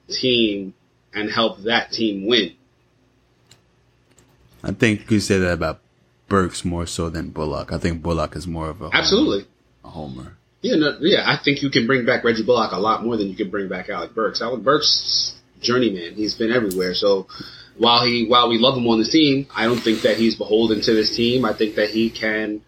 team 0.08 0.74
and 1.12 1.30
help 1.30 1.62
that 1.64 1.90
team 1.90 2.26
win. 2.26 2.54
I 4.62 4.72
think 4.72 5.00
you 5.00 5.06
could 5.06 5.22
say 5.22 5.38
that 5.38 5.52
about 5.52 5.80
Burks 6.28 6.64
more 6.64 6.86
so 6.86 7.08
than 7.10 7.30
Bullock. 7.30 7.72
I 7.72 7.78
think 7.78 8.02
Bullock 8.02 8.36
is 8.36 8.46
more 8.46 8.68
of 8.68 8.80
a 8.80 8.84
homer- 8.90 8.96
Absolutely. 8.96 9.46
a 9.84 9.88
homer. 9.90 10.36
Yeah, 10.62 10.76
no, 10.76 10.96
yeah. 11.00 11.22
I 11.24 11.38
think 11.42 11.62
you 11.62 11.70
can 11.70 11.86
bring 11.86 12.04
back 12.04 12.24
Reggie 12.24 12.44
Bullock 12.44 12.72
a 12.72 12.78
lot 12.78 13.04
more 13.04 13.16
than 13.16 13.28
you 13.28 13.36
can 13.36 13.50
bring 13.50 13.68
back 13.68 13.88
Alec 13.88 14.14
Burks. 14.14 14.42
Alec 14.42 14.62
Burks, 14.64 15.34
journeyman, 15.60 16.14
he's 16.14 16.34
been 16.34 16.50
everywhere. 16.50 16.94
So 16.94 17.28
while 17.78 18.04
he, 18.04 18.26
while 18.26 18.48
we 18.48 18.58
love 18.58 18.76
him 18.76 18.86
on 18.86 18.98
the 18.98 19.04
team, 19.04 19.46
I 19.54 19.64
don't 19.64 19.80
think 19.80 20.02
that 20.02 20.16
he's 20.16 20.36
beholden 20.36 20.80
to 20.82 20.94
this 20.94 21.14
team. 21.14 21.44
I 21.44 21.52
think 21.52 21.76
that 21.76 21.90
he 21.90 22.10
can. 22.10 22.62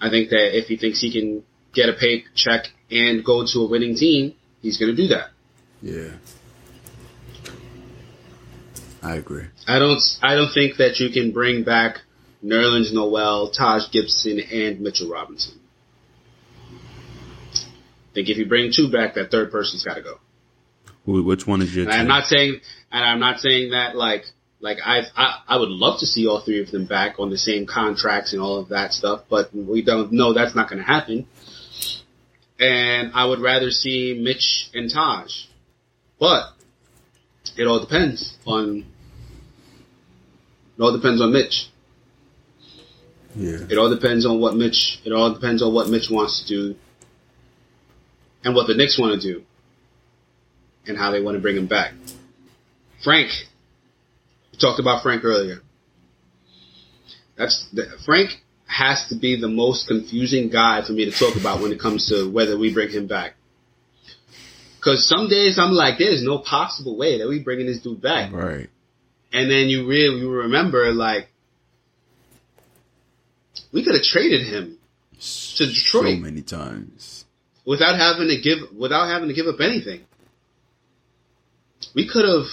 I 0.00 0.08
think 0.08 0.30
that 0.30 0.56
if 0.56 0.66
he 0.66 0.76
thinks 0.76 1.00
he 1.00 1.12
can 1.12 1.44
get 1.74 1.88
a 1.88 1.92
paycheck 1.92 2.68
and 2.90 3.24
go 3.24 3.44
to 3.46 3.58
a 3.60 3.68
winning 3.68 3.96
team, 3.96 4.34
he's 4.62 4.78
going 4.78 4.94
to 4.94 4.96
do 4.96 5.08
that. 5.08 5.30
Yeah, 5.82 6.12
I 9.02 9.16
agree. 9.16 9.46
I 9.66 9.78
don't. 9.78 10.00
I 10.22 10.34
don't 10.34 10.52
think 10.52 10.78
that 10.78 11.00
you 11.00 11.10
can 11.10 11.32
bring 11.32 11.64
back 11.64 11.98
Nerlens 12.44 12.92
Noel, 12.92 13.50
Taj 13.50 13.90
Gibson, 13.92 14.40
and 14.40 14.80
Mitchell 14.80 15.10
Robinson. 15.10 15.58
I 17.52 18.14
think 18.14 18.28
if 18.28 18.38
you 18.38 18.46
bring 18.46 18.72
two 18.72 18.90
back, 18.90 19.14
that 19.14 19.30
third 19.30 19.52
person's 19.52 19.84
got 19.84 19.94
to 19.94 20.02
go. 20.02 20.18
Who, 21.06 21.22
which 21.22 21.46
one 21.46 21.62
is 21.62 21.74
your? 21.74 21.84
And 21.84 21.92
I'm 21.92 22.08
not 22.08 22.24
saying, 22.26 22.60
and 22.92 23.04
I'm 23.04 23.20
not 23.20 23.40
saying 23.40 23.70
that 23.70 23.96
like, 23.96 24.24
like 24.60 24.78
I, 24.84 25.02
I, 25.16 25.40
I 25.48 25.56
would 25.56 25.70
love 25.70 26.00
to 26.00 26.06
see 26.06 26.26
all 26.26 26.40
three 26.40 26.60
of 26.62 26.70
them 26.70 26.86
back 26.86 27.18
on 27.18 27.30
the 27.30 27.38
same 27.38 27.66
contracts 27.66 28.32
and 28.32 28.42
all 28.42 28.58
of 28.58 28.68
that 28.68 28.92
stuff, 28.92 29.22
but 29.30 29.54
we 29.54 29.82
don't 29.82 30.12
know 30.12 30.32
that's 30.34 30.54
not 30.54 30.68
going 30.68 30.78
to 30.80 30.84
happen. 30.84 31.26
And 32.58 33.12
I 33.14 33.24
would 33.24 33.40
rather 33.40 33.70
see 33.70 34.20
Mitch 34.22 34.68
and 34.74 34.90
Taj, 34.92 35.32
but 36.18 36.52
it 37.56 37.64
all 37.66 37.80
depends 37.80 38.36
on. 38.46 38.84
It 40.76 40.82
all 40.82 40.94
depends 40.94 41.22
on 41.22 41.32
Mitch. 41.32 41.70
Yeah, 43.34 43.58
It 43.70 43.78
all 43.78 43.88
depends 43.88 44.26
on 44.26 44.40
what 44.40 44.56
Mitch. 44.56 44.98
It 45.04 45.12
all 45.12 45.32
depends 45.32 45.62
on 45.62 45.72
what 45.72 45.88
Mitch 45.88 46.08
wants 46.10 46.42
to 46.42 46.48
do, 46.48 46.78
and 48.44 48.54
what 48.54 48.66
the 48.66 48.74
Knicks 48.74 48.98
want 48.98 49.20
to 49.20 49.34
do, 49.34 49.44
and 50.90 50.98
how 50.98 51.10
they 51.10 51.22
want 51.22 51.36
to 51.36 51.40
bring 51.40 51.56
him 51.56 51.66
back. 51.66 51.92
Frank, 53.02 53.30
we 54.52 54.58
talked 54.58 54.78
about 54.78 55.02
Frank 55.02 55.24
earlier. 55.24 55.60
That's 57.38 57.66
the, 57.72 57.86
Frank 58.04 58.30
has 58.66 59.06
to 59.08 59.18
be 59.18 59.40
the 59.40 59.48
most 59.48 59.88
confusing 59.88 60.50
guy 60.50 60.82
for 60.86 60.92
me 60.92 61.10
to 61.10 61.10
talk 61.10 61.36
about 61.40 61.62
when 61.62 61.72
it 61.72 61.80
comes 61.80 62.08
to 62.08 62.30
whether 62.30 62.58
we 62.58 62.72
bring 62.72 62.90
him 62.90 63.06
back. 63.06 63.34
Because 64.78 65.08
some 65.08 65.28
days 65.28 65.58
I'm 65.58 65.72
like, 65.72 65.98
there's 65.98 66.22
no 66.22 66.38
possible 66.38 66.96
way 66.96 67.18
that 67.18 67.28
we 67.28 67.42
bringing 67.42 67.66
this 67.66 67.80
dude 67.80 68.00
back, 68.00 68.32
right. 68.32 68.68
and 69.32 69.50
then 69.50 69.68
you 69.68 69.86
really 69.86 70.20
you 70.20 70.30
remember 70.30 70.92
like 70.92 71.28
we 73.72 73.84
could 73.84 73.94
have 73.94 74.02
traded 74.02 74.46
him 74.46 74.78
to 75.56 75.66
Detroit 75.66 76.16
So 76.16 76.22
many 76.22 76.40
times. 76.40 77.24
without 77.66 77.98
having 77.98 78.28
to 78.28 78.40
give 78.40 78.74
without 78.74 79.08
having 79.08 79.28
to 79.28 79.34
give 79.34 79.46
up 79.46 79.60
anything. 79.60 80.00
We 81.94 82.08
could 82.08 82.24
have. 82.24 82.46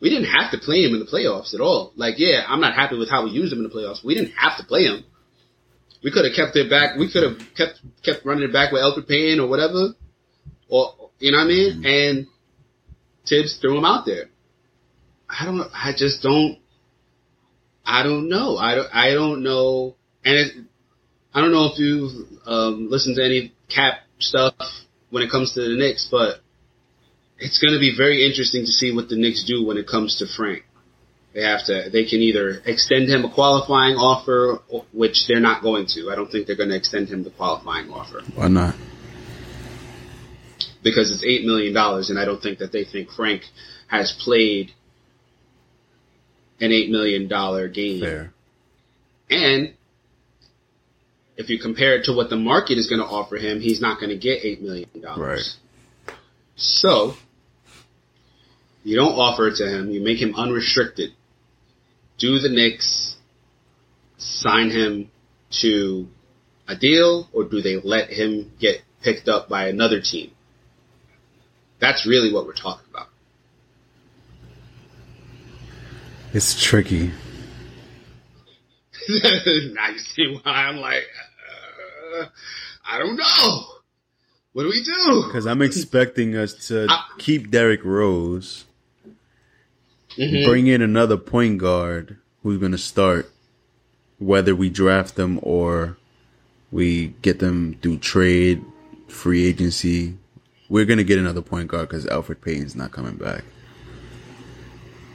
We 0.00 0.10
didn't 0.10 0.26
have 0.26 0.50
to 0.52 0.58
play 0.58 0.82
him 0.82 0.92
in 0.92 1.00
the 1.00 1.06
playoffs 1.06 1.54
at 1.54 1.60
all. 1.60 1.92
Like, 1.96 2.16
yeah, 2.18 2.44
I'm 2.46 2.60
not 2.60 2.74
happy 2.74 2.98
with 2.98 3.08
how 3.08 3.24
we 3.24 3.30
used 3.30 3.52
him 3.52 3.60
in 3.60 3.64
the 3.64 3.74
playoffs. 3.74 4.04
We 4.04 4.14
didn't 4.14 4.34
have 4.36 4.58
to 4.58 4.64
play 4.64 4.84
him. 4.84 5.04
We 6.04 6.10
could 6.10 6.26
have 6.26 6.34
kept 6.34 6.54
it 6.56 6.68
back. 6.68 6.98
We 6.98 7.10
could 7.10 7.22
have 7.22 7.38
kept 7.56 7.80
kept 8.04 8.24
running 8.24 8.44
it 8.44 8.52
back 8.52 8.72
with 8.72 8.82
Elfrid 8.82 9.08
Payne 9.08 9.40
or 9.40 9.48
whatever, 9.48 9.94
or 10.68 11.10
you 11.18 11.32
know 11.32 11.38
what 11.38 11.44
I 11.44 11.48
mean. 11.48 11.86
And 11.86 12.26
Thibs 13.28 13.58
threw 13.60 13.78
him 13.78 13.84
out 13.84 14.06
there. 14.06 14.26
I 15.28 15.44
don't. 15.44 15.60
I 15.72 15.92
just 15.96 16.22
don't. 16.22 16.58
I 17.84 18.02
don't 18.02 18.28
know. 18.28 18.56
I 18.56 18.74
don't. 18.74 18.94
I 18.94 19.14
don't 19.14 19.42
know. 19.42 19.96
And 20.24 20.34
it, 20.34 20.52
I 21.34 21.40
don't 21.40 21.52
know 21.52 21.70
if 21.72 21.78
you've 21.78 22.12
um, 22.46 22.88
listened 22.90 23.16
to 23.16 23.24
any 23.24 23.52
cap 23.68 24.00
stuff 24.18 24.54
when 25.10 25.22
it 25.22 25.30
comes 25.30 25.54
to 25.54 25.60
the 25.60 25.76
Knicks, 25.76 26.08
but 26.10 26.40
it's 27.38 27.58
going 27.58 27.74
to 27.74 27.80
be 27.80 27.94
very 27.96 28.26
interesting 28.26 28.64
to 28.64 28.72
see 28.72 28.92
what 28.92 29.08
the 29.08 29.16
Knicks 29.16 29.44
do 29.44 29.64
when 29.64 29.76
it 29.76 29.86
comes 29.86 30.18
to 30.18 30.26
Frank. 30.26 30.64
They 31.34 31.42
have 31.42 31.66
to. 31.66 31.90
They 31.92 32.04
can 32.04 32.20
either 32.20 32.62
extend 32.64 33.10
him 33.10 33.24
a 33.24 33.32
qualifying 33.32 33.96
offer, 33.96 34.60
which 34.92 35.26
they're 35.28 35.40
not 35.40 35.62
going 35.62 35.86
to. 35.88 36.10
I 36.10 36.14
don't 36.14 36.30
think 36.30 36.46
they're 36.46 36.56
going 36.56 36.70
to 36.70 36.76
extend 36.76 37.08
him 37.08 37.24
the 37.24 37.30
qualifying 37.30 37.90
offer 37.90 38.22
Why 38.34 38.48
not? 38.48 38.74
because 40.82 41.10
it's 41.10 41.24
eight 41.24 41.44
million 41.44 41.74
dollars, 41.74 42.10
and 42.10 42.18
I 42.18 42.24
don't 42.24 42.40
think 42.40 42.60
that 42.60 42.72
they 42.72 42.84
think 42.84 43.10
Frank 43.10 43.42
has 43.88 44.16
played 44.24 44.70
an 46.60 46.72
eight 46.72 46.90
million 46.90 47.28
dollar 47.28 47.68
game. 47.68 48.00
Fair. 48.00 48.32
And 49.28 49.74
if 51.36 51.50
you 51.50 51.58
compare 51.58 51.96
it 51.96 52.04
to 52.04 52.12
what 52.14 52.30
the 52.30 52.36
market 52.36 52.78
is 52.78 52.88
going 52.88 53.00
to 53.00 53.06
offer 53.06 53.36
him, 53.36 53.60
he's 53.60 53.80
not 53.80 53.98
going 54.00 54.10
to 54.10 54.16
get 54.16 54.44
eight 54.44 54.62
million 54.62 54.88
dollars. 55.02 55.58
Right. 56.08 56.16
So 56.54 57.14
you 58.86 58.94
don't 58.94 59.14
offer 59.14 59.48
it 59.48 59.56
to 59.56 59.66
him. 59.66 59.90
You 59.90 60.00
make 60.00 60.22
him 60.22 60.36
unrestricted. 60.36 61.10
Do 62.18 62.38
the 62.38 62.48
Knicks 62.48 63.16
sign 64.16 64.70
him 64.70 65.10
to 65.62 66.06
a 66.68 66.76
deal, 66.76 67.28
or 67.32 67.42
do 67.42 67.60
they 67.60 67.80
let 67.82 68.10
him 68.10 68.52
get 68.60 68.82
picked 69.02 69.26
up 69.26 69.48
by 69.48 69.66
another 69.66 70.00
team? 70.00 70.30
That's 71.80 72.06
really 72.06 72.32
what 72.32 72.46
we're 72.46 72.54
talking 72.54 72.86
about. 72.88 73.08
It's 76.32 76.62
tricky. 76.62 77.08
now 79.08 79.88
you 79.88 79.98
see 79.98 80.38
why 80.44 80.52
I'm 80.52 80.76
like, 80.76 81.02
uh, 82.20 82.26
I 82.88 83.00
don't 83.00 83.16
know. 83.16 83.64
What 84.52 84.62
do 84.62 84.68
we 84.68 84.84
do? 84.84 85.24
Because 85.26 85.44
I'm 85.44 85.60
expecting 85.60 86.36
us 86.36 86.68
to 86.68 86.86
I- 86.88 87.02
keep 87.18 87.50
Derrick 87.50 87.84
Rose, 87.84 88.64
Mhm. 90.16 90.44
bring 90.46 90.66
in 90.66 90.82
another 90.82 91.16
point 91.16 91.58
guard 91.58 92.16
who's 92.42 92.58
going 92.58 92.72
to 92.72 92.78
start, 92.78 93.30
whether 94.18 94.54
we 94.54 94.70
draft 94.70 95.14
them 95.16 95.38
or 95.42 95.96
we 96.72 97.14
get 97.22 97.38
them 97.38 97.76
through 97.82 97.98
trade, 97.98 98.64
free 99.08 99.46
agency. 99.46 100.14
We're 100.68 100.84
going 100.84 100.98
to 100.98 101.04
get 101.04 101.18
another 101.18 101.42
point 101.42 101.68
guard 101.68 101.88
because 101.88 102.06
Elfrid 102.06 102.40
Payton's 102.40 102.74
not 102.74 102.92
coming 102.92 103.16
back. 103.16 103.44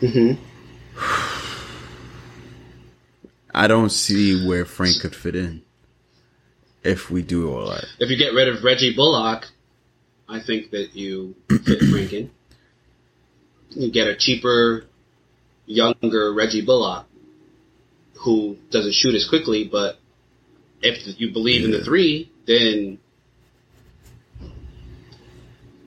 Mhm. 0.02 0.38
I 3.54 3.68
don't 3.68 3.92
see 3.92 4.48
where 4.48 4.66
Frank 4.66 5.00
could 5.02 5.16
fit 5.16 5.36
in 5.36 5.62
if 6.84 7.12
we 7.12 7.22
do 7.22 7.52
all 7.52 7.70
that. 7.70 7.86
If 8.00 8.10
you 8.10 8.16
get 8.18 8.34
rid 8.34 8.48
of 8.48 8.64
Reggie 8.64 8.94
Bullock, 8.94 9.48
I 10.30 10.40
think 10.40 10.72
that 10.72 10.96
you 10.96 11.36
fit 11.50 11.80
Frank 11.90 12.14
in. 12.14 12.30
You 13.72 13.92
get 13.92 14.08
a 14.08 14.16
cheaper, 14.16 14.86
younger 15.72 16.34
Reggie 16.34 16.66
Bullock 16.66 17.08
who 18.24 18.58
doesn't 18.70 18.94
shoot 18.94 19.16
as 19.16 19.28
quickly, 19.28 19.68
but 19.72 19.96
if 20.82 21.20
you 21.20 21.32
believe 21.32 21.66
in 21.66 21.72
the 21.72 21.84
three, 21.84 22.32
then 22.46 23.00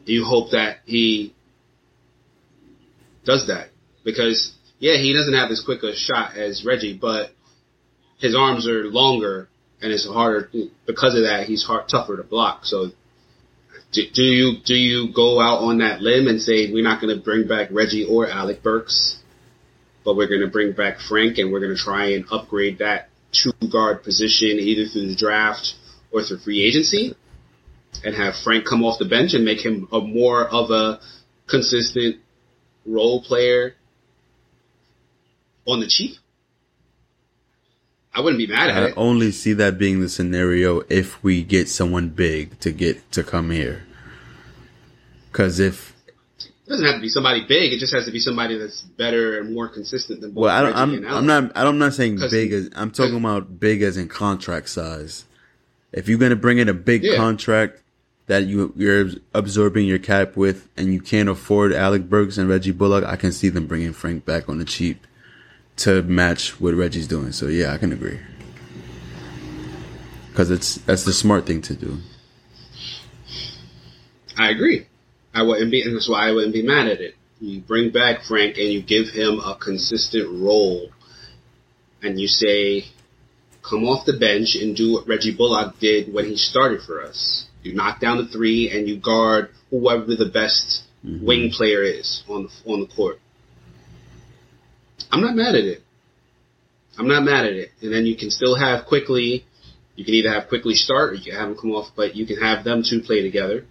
you 0.05 0.25
hope 0.25 0.51
that 0.51 0.79
he 0.85 1.35
does 3.25 3.47
that. 3.47 3.69
because 4.05 4.53
yeah, 4.79 4.97
he 4.99 5.15
doesn't 5.15 5.35
have 5.35 5.51
as 5.51 5.63
quick 5.65 5.83
a 5.83 5.95
shot 5.97 6.37
as 6.37 6.65
Reggie, 6.65 6.99
but 7.01 7.31
his 8.19 8.37
arms 8.37 8.67
are 8.69 8.85
longer 8.85 9.49
and 9.81 9.93
it's 9.93 10.07
harder 10.07 10.51
because 10.87 11.15
of 11.15 11.23
that. 11.23 11.47
He's 11.47 11.65
hard 11.65 11.89
tougher 11.89 12.17
to 12.17 12.23
block. 12.23 12.65
So 12.65 12.91
do, 13.93 14.03
do 14.13 14.23
you 14.23 14.59
do 14.65 14.75
you 14.75 15.13
go 15.13 15.41
out 15.41 15.63
on 15.63 15.79
that 15.79 16.01
limb 16.01 16.27
and 16.27 16.41
say 16.41 16.73
we're 16.73 16.83
not 16.83 17.01
going 17.01 17.17
to 17.17 17.23
bring 17.23 17.47
back 17.49 17.69
Reggie 17.71 18.05
or 18.05 18.29
Alec 18.29 18.63
Burks, 18.63 19.19
but 20.05 20.17
we're 20.17 20.29
going 20.29 20.41
to 20.41 20.49
bring 20.49 20.73
back 20.73 21.01
Frank 21.01 21.39
and 21.39 21.51
we're 21.51 21.61
going 21.61 21.75
to 21.75 21.83
try 21.83 22.13
and 22.13 22.25
upgrade 22.31 22.79
that 22.79 23.09
two 23.33 23.53
guard 23.71 24.03
position 24.03 24.59
either 24.61 24.89
through 24.89 25.09
the 25.09 25.17
draft 25.17 25.75
or 26.13 26.23
through 26.23 26.39
free 26.39 26.63
agency, 26.63 27.15
and 28.05 28.15
have 28.15 28.37
Frank 28.37 28.65
come 28.65 28.85
off 28.85 28.99
the 28.99 29.05
bench 29.05 29.35
and 29.35 29.45
make 29.45 29.65
him 29.65 29.89
a 29.93 30.01
more 30.01 30.47
of 30.47 30.71
a 30.71 31.01
consistent 31.47 32.17
role 32.87 33.23
player 33.23 33.75
on 35.67 35.81
the 35.81 35.87
cheap. 35.87 36.17
I 38.15 38.21
wouldn't 38.21 38.39
be 38.39 38.47
mad 38.47 38.71
at 38.71 38.77
I 38.77 38.87
it. 38.87 38.91
I 38.91 38.95
only 38.95 39.33
see 39.33 39.55
that 39.55 39.77
being 39.77 40.01
the 40.01 40.09
scenario 40.09 40.83
if 40.89 41.23
we 41.25 41.43
get 41.43 41.69
someone 41.69 42.11
big 42.11 42.61
to 42.61 42.71
get 42.71 43.11
to 43.13 43.25
come 43.25 43.51
here. 43.51 43.85
Because 45.33 45.59
if 45.59 45.94
It 46.67 46.71
doesn't 46.71 46.87
have 46.87 46.95
to 46.95 47.01
be 47.03 47.11
somebody 47.11 47.45
big. 47.47 47.75
It 47.75 47.79
just 47.79 47.93
has 47.93 48.07
to 48.07 48.11
be 48.11 48.19
somebody 48.19 48.57
that's 48.57 48.81
better 48.81 49.39
and 49.39 49.53
more 49.53 49.69
consistent 49.69 50.23
than 50.23 50.31
both 50.31 50.45
well, 50.45 50.57
I 50.57 50.63
don't, 50.63 50.75
I'm, 50.75 51.07
I'm 51.07 51.27
not 51.27 51.53
I'm 51.55 51.79
not 51.79 51.93
saying 51.93 52.19
big 52.31 52.53
as 52.53 52.71
I'm 52.75 52.91
talking 52.91 53.17
about 53.17 53.61
big 53.61 53.83
as 53.83 53.99
in 53.99 54.09
contract 54.09 54.71
size. 54.71 55.27
If 55.93 56.09
you're 56.09 56.19
gonna 56.19 56.37
bring 56.37 56.59
in 56.59 56.69
a 56.71 56.75
big 56.75 57.03
Yeah. 57.05 57.17
contract 57.17 57.83
that 58.29 58.47
you 58.47 58.73
you're 58.77 59.11
absorbing 59.35 59.87
your 59.87 59.99
cap 59.99 60.37
with, 60.37 60.67
and 60.77 60.91
you 60.95 61.01
can't 61.03 61.29
afford 61.29 61.75
Alec 61.75 62.09
Burks 62.09 62.39
and 62.39 62.49
Reggie 62.49 62.73
Bullock, 62.73 63.05
I 63.05 63.17
can 63.17 63.33
see 63.33 63.51
them 63.51 63.67
bringing 63.67 63.93
Frank 63.93 64.25
back 64.25 64.49
on 64.49 64.57
the 64.57 64.65
cheap 64.65 65.07
to 65.77 66.03
match 66.03 66.59
what 66.61 66.75
Reggie's 66.75 67.07
doing. 67.07 67.33
So 67.33 67.49
yeah, 67.49 67.75
I 67.75 67.77
can 67.79 67.93
agree. 67.93 68.21
Because 70.31 70.51
it's 70.51 70.77
that's 70.77 71.05
the 71.05 71.13
smart 71.13 71.45
thing 71.45 71.61
to 71.63 71.75
do. 71.75 71.99
I 74.39 74.49
agree. 74.49 74.87
I 75.35 75.43
wouldn't 75.43 75.71
be, 75.71 75.83
and 75.83 75.95
that's 75.95 76.09
why 76.09 76.29
I 76.29 76.33
wouldn't 76.33 76.53
be 76.53 76.63
mad 76.63 76.87
at 76.87 77.01
it. 77.01 77.15
You 77.41 77.61
bring 77.61 77.91
back 77.91 78.23
Frank 78.23 78.57
and 78.57 78.73
you 78.73 78.81
give 78.81 79.09
him 79.09 79.41
a 79.41 79.57
consistent 79.61 80.29
role, 80.41 80.91
and 82.03 82.21
you 82.21 82.29
say, 82.29 82.87
"Come 83.69 83.85
off 83.85 84.07
the 84.07 84.17
bench 84.17 84.55
and 84.55 84.77
do 84.77 84.93
what 84.93 85.09
Reggie 85.09 85.35
Bullock 85.35 85.81
did 85.81 86.13
when 86.13 86.27
he 86.27 86.37
started 86.37 86.83
for 86.83 87.03
us. 87.03 87.47
You 87.63 87.75
knock 87.75 88.01
down 88.01 88.19
the 88.19 88.27
three 88.27 88.71
and 88.71 88.89
you 88.89 88.97
guard 88.97 89.51
whoever 89.71 90.15
the 90.15 90.27
best 90.27 90.85
mm-hmm. 91.05 91.27
wing 91.27 91.51
player 91.51 91.83
is 91.83 92.23
on 92.29 92.45
the 92.45 92.73
on 92.73 92.81
the 92.81 92.87
court." 92.87 93.19
I'm 95.11 95.21
not 95.21 95.35
mad 95.35 95.55
at 95.55 95.65
it. 95.65 95.83
I'm 96.97 97.09
not 97.09 97.25
mad 97.25 97.45
at 97.47 97.53
it, 97.55 97.71
and 97.83 97.93
then 97.93 98.07
you 98.07 98.17
can 98.17 98.31
still 98.31 98.57
have 98.57 98.87
Quickley. 98.87 99.45
You 99.97 100.05
can 100.05 100.15
either 100.15 100.33
have 100.33 100.49
Quickley 100.49 100.75
start 100.75 101.11
or 101.11 101.15
you 101.15 101.25
can 101.25 101.39
have 101.39 101.49
them 101.49 101.59
come 101.59 101.73
off, 101.73 101.91
but 101.97 102.15
you 102.15 102.27
can 102.27 102.41
have 102.41 102.65
them 102.65 102.83
two 102.89 103.01
play 103.01 103.23
together. 103.23 103.65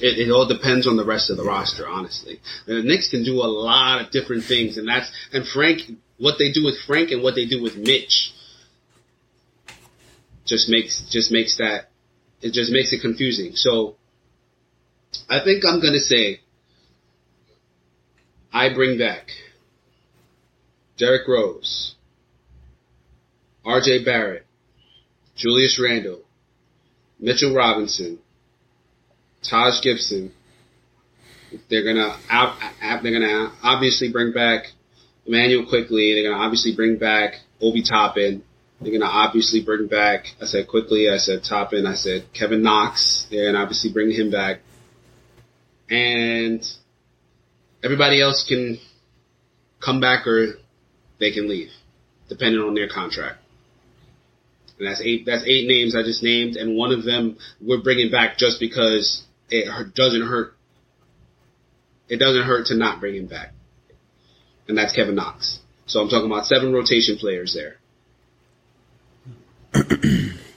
It, 0.00 0.28
it 0.28 0.30
all 0.30 0.46
depends 0.46 0.86
on 0.86 0.96
the 0.96 1.04
rest 1.04 1.30
of 1.30 1.36
the 1.36 1.44
roster, 1.44 1.88
honestly. 1.88 2.40
And 2.66 2.78
the 2.78 2.82
Knicks 2.82 3.08
can 3.08 3.24
do 3.24 3.34
a 3.34 3.48
lot 3.48 4.00
of 4.00 4.10
different 4.10 4.44
things, 4.44 4.76
and 4.76 4.88
that's 4.88 5.10
and 5.32 5.46
Frank. 5.46 5.80
What 6.18 6.36
they 6.38 6.52
do 6.52 6.64
with 6.64 6.78
Frank 6.86 7.10
and 7.12 7.22
what 7.22 7.34
they 7.34 7.46
do 7.46 7.62
with 7.62 7.76
Mitch 7.76 8.34
just 10.44 10.68
makes 10.68 11.02
just 11.10 11.32
makes 11.32 11.56
that 11.56 11.88
it 12.42 12.52
just 12.52 12.70
makes 12.70 12.92
it 12.92 13.00
confusing. 13.00 13.52
So 13.54 13.96
I 15.28 15.42
think 15.42 15.64
I'm 15.64 15.80
gonna 15.80 16.00
say 16.00 16.40
I 18.52 18.72
bring 18.74 18.98
back 18.98 19.28
Derrick 20.98 21.26
Rose, 21.26 21.94
R.J. 23.64 24.04
Barrett, 24.04 24.46
Julius 25.36 25.80
Randle, 25.82 26.20
Mitchell 27.18 27.54
Robinson, 27.54 28.18
Taj 29.42 29.80
Gibson. 29.82 30.32
They're 31.68 31.84
gonna 31.84 32.16
they're 33.02 33.12
gonna 33.12 33.52
obviously 33.62 34.12
bring 34.12 34.32
back 34.32 34.66
Immanuel 35.26 35.66
Quickley. 35.66 36.14
They're 36.14 36.30
gonna 36.30 36.42
obviously 36.42 36.74
bring 36.74 36.96
back 36.96 37.34
Obi 37.60 37.82
Toppin. 37.82 38.42
They're 38.80 38.92
gonna 38.92 39.10
obviously 39.10 39.62
bring 39.62 39.88
back. 39.88 40.26
I 40.40 40.46
said 40.46 40.68
Quickley. 40.68 41.08
I 41.10 41.18
said 41.18 41.42
Toppin. 41.42 41.86
I 41.86 41.94
said 41.94 42.26
Kevin 42.32 42.62
Knox. 42.62 43.26
They're 43.30 43.50
gonna 43.50 43.62
obviously 43.62 43.92
bring 43.92 44.10
him 44.10 44.30
back, 44.30 44.60
and 45.88 46.64
everybody 47.82 48.20
else 48.20 48.44
can 48.48 48.78
come 49.84 50.00
back 50.00 50.26
or 50.26 50.54
they 51.18 51.32
can 51.32 51.48
leave, 51.48 51.70
depending 52.28 52.60
on 52.60 52.74
their 52.74 52.88
contract. 52.88 53.38
And 54.78 54.88
that's 54.88 55.02
eight. 55.02 55.26
That's 55.26 55.44
eight 55.46 55.66
names 55.66 55.96
I 55.96 56.02
just 56.02 56.22
named, 56.22 56.56
and 56.56 56.76
one 56.76 56.92
of 56.92 57.04
them 57.04 57.38
we're 57.60 57.82
bringing 57.82 58.10
back 58.10 58.38
just 58.38 58.60
because 58.60 59.24
it 59.50 59.94
doesn't 59.94 60.22
hurt. 60.22 60.54
It 62.08 62.16
doesn't 62.16 62.42
hurt 62.42 62.66
to 62.66 62.76
not 62.76 63.00
bring 63.00 63.14
him 63.14 63.26
back, 63.26 63.52
and 64.68 64.76
that's 64.76 64.94
Kevin 64.94 65.14
Knox. 65.14 65.60
So 65.86 66.00
I'm 66.00 66.08
talking 66.08 66.26
about 66.30 66.46
seven 66.46 66.72
rotation 66.72 67.16
players 67.18 67.54
there. 67.54 67.76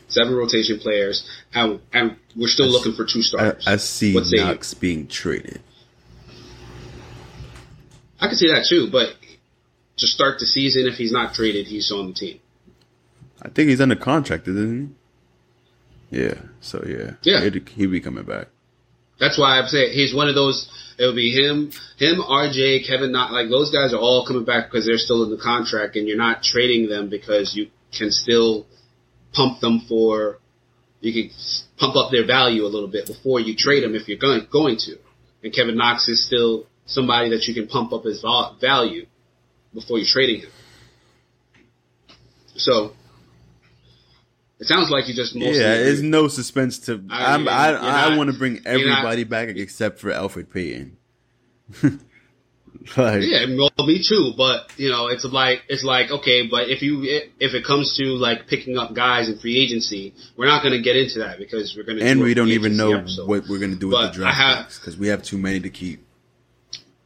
seven 0.07 0.33
rotation 0.35 0.79
players, 0.79 1.27
and, 1.53 1.79
and 1.91 2.17
we're 2.35 2.47
still 2.47 2.67
looking 2.67 2.93
for 2.93 3.05
two 3.05 3.19
I, 3.19 3.21
starters. 3.21 3.67
I 3.67 3.77
see 3.77 4.13
What 4.13 4.25
say 4.25 4.37
you? 4.37 4.45
Knox 4.45 4.73
being 4.73 5.07
traded. 5.07 5.61
I 8.19 8.27
can 8.27 8.35
see 8.37 8.51
that 8.51 8.65
too, 8.69 8.89
but 8.91 9.09
to 9.97 10.07
start 10.07 10.39
the 10.39 10.45
season, 10.45 10.87
if 10.87 10.95
he's 10.95 11.11
not 11.11 11.33
traded, 11.33 11.67
he's 11.67 11.91
on 11.91 12.07
the 12.07 12.13
team. 12.13 12.39
I 13.41 13.49
think 13.49 13.69
he's 13.69 13.81
under 13.81 13.95
contract, 13.95 14.47
isn't 14.47 14.95
he? 16.09 16.21
Yeah. 16.21 16.35
So 16.61 16.83
yeah. 16.87 17.15
Yeah. 17.23 17.43
He'd, 17.43 17.67
he'd 17.69 17.87
be 17.87 17.99
coming 17.99 18.23
back. 18.23 18.47
That's 19.23 19.39
why 19.39 19.57
I'm 19.57 19.67
saying 19.67 19.93
he's 19.93 20.13
one 20.13 20.27
of 20.27 20.35
those. 20.35 20.67
It'll 20.99 21.15
be 21.15 21.31
him, 21.31 21.71
him, 21.97 22.21
RJ, 22.21 22.85
Kevin. 22.85 23.13
Not 23.13 23.31
like 23.31 23.47
those 23.49 23.71
guys 23.71 23.93
are 23.93 23.97
all 23.97 24.27
coming 24.27 24.43
back 24.43 24.69
because 24.69 24.85
they're 24.85 24.97
still 24.97 25.23
in 25.23 25.31
the 25.31 25.41
contract, 25.41 25.95
and 25.95 26.09
you're 26.09 26.17
not 26.17 26.43
trading 26.43 26.89
them 26.89 27.09
because 27.09 27.55
you 27.55 27.67
can 27.97 28.11
still 28.11 28.67
pump 29.33 29.61
them 29.61 29.85
for. 29.87 30.39
You 30.99 31.13
can 31.13 31.31
pump 31.77 31.95
up 31.95 32.11
their 32.11 32.27
value 32.27 32.63
a 32.63 32.71
little 32.75 32.89
bit 32.89 33.07
before 33.07 33.39
you 33.39 33.55
trade 33.55 33.83
them 33.85 33.95
if 33.95 34.09
you're 34.09 34.17
going 34.17 34.45
going 34.51 34.75
to. 34.87 34.97
And 35.41 35.53
Kevin 35.53 35.77
Knox 35.77 36.09
is 36.09 36.25
still 36.25 36.65
somebody 36.85 37.29
that 37.29 37.43
you 37.47 37.53
can 37.53 37.67
pump 37.69 37.93
up 37.93 38.03
his 38.03 38.25
value 38.59 39.05
before 39.73 39.99
you're 39.99 40.07
trading 40.07 40.41
him. 40.41 40.51
So 42.57 42.91
it 44.63 44.67
sounds 44.67 44.89
like 44.89 45.07
you 45.09 45.13
just 45.13 45.35
mostly 45.35 45.59
yeah, 45.59 45.75
there's 45.75 46.01
no 46.01 46.27
suspense 46.29 46.79
to. 46.79 47.03
I- 47.09 47.33
I'm, 47.35 47.47
I 47.47 47.71
I 47.73 48.17
want 48.17 48.31
to 48.31 48.37
bring 48.37 48.53
you're 48.63 48.87
not- 48.87 48.99
everybody 48.99 49.23
back 49.25 49.49
except 49.49 49.99
for 49.99 50.09
Elfrid 50.11 50.49
Payton. 50.51 50.95
like, 52.97 53.21
Yeah, 53.23 53.45
well, 53.57 53.71
me 53.87 54.03
too. 54.07 54.31
But 54.37 54.71
you 54.77 54.89
know, 54.89 55.07
it's 55.07 55.25
like 55.25 55.59
it's 55.69 55.83
like 55.83 56.11
okay, 56.11 56.47
but 56.47 56.69
if 56.69 56.81
you 56.81 57.03
if 57.39 57.53
it 57.53 57.65
comes 57.65 57.95
to 57.97 58.03
like 58.03 58.47
picking 58.47 58.77
up 58.77 58.93
guys 58.93 59.29
in 59.29 59.37
free 59.39 59.57
agency, 59.61 60.13
we're 60.37 60.47
not 60.47 60.61
going 60.63 60.73
to 60.73 60.81
get 60.81 60.95
into 60.95 61.19
that 61.19 61.37
because 61.39 61.73
we're 61.77 61.83
going 61.83 61.99
to. 61.99 62.05
and 62.05 62.19
do 62.19 62.23
we 62.25 62.33
don't 62.33 62.49
even 62.49 62.77
know 62.77 62.93
episode. 62.97 63.27
what 63.27 63.43
we're 63.49 63.59
gonna 63.59 63.75
do 63.75 63.87
with 63.87 63.95
But 63.97 64.11
the 64.13 64.19
draft 64.19 64.79
because 64.79 64.97
we 64.97 65.07
have 65.09 65.23
too 65.23 65.37
many 65.37 65.59
to 65.61 65.69
keep. 65.69 66.05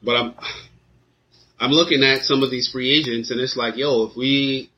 But 0.04 0.16
I'm 0.16 0.34
I'm 1.60 1.72
looking 1.72 2.04
at 2.04 2.22
some 2.22 2.44
of 2.44 2.52
these 2.52 2.70
free 2.72 2.92
agents, 2.98 3.32
and 3.32 3.40
it's 3.40 3.56
like, 3.58 3.78
yo, 3.78 4.04
if 4.06 4.16
we 4.16 4.70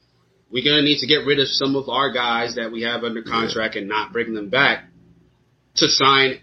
we're 0.51 0.63
going 0.63 0.77
to 0.77 0.83
need 0.83 0.99
to 0.99 1.07
get 1.07 1.25
rid 1.25 1.39
of 1.39 1.47
some 1.47 1.75
of 1.75 1.89
our 1.89 2.11
guys 2.11 2.55
that 2.55 2.71
we 2.71 2.83
have 2.83 3.03
under 3.03 3.21
contract 3.21 3.75
and 3.75 3.87
not 3.87 4.11
bring 4.11 4.33
them 4.33 4.49
back 4.49 4.85
to 5.75 5.87
sign 5.87 6.39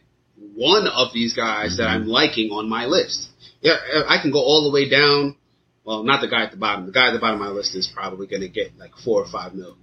one 0.55 0.87
of 0.87 1.13
these 1.13 1.35
guys 1.35 1.79
that 1.79 1.85
Mm-hmm. 1.85 2.03
I'm 2.03 2.09
liking 2.09 2.51
on 2.51 2.69
my 2.69 2.87
list. 2.87 3.29
Yeah, 3.61 3.75
I 4.09 4.21
can 4.23 4.31
go 4.31 4.39
all 4.39 4.71
the 4.71 4.75
way 4.75 4.89
down. 4.89 5.37
Well, 5.85 6.03
not 6.03 6.21
the 6.21 6.29
guy 6.29 6.45
at 6.45 6.51
the 6.51 6.57
bottom. 6.57 6.87
The 6.87 6.93
guy 6.93 7.09
at 7.09 7.13
the 7.13 7.19
bottom 7.19 7.41
of 7.41 7.47
my 7.47 7.53
list 7.53 7.75
is 7.75 7.91
probably 7.93 8.27
going 8.27 8.43
to 8.43 8.49
get 8.49 8.77
like 8.77 8.93
four 9.05 9.23
or 9.23 9.31
five 9.31 9.55
mil. 9.55 9.77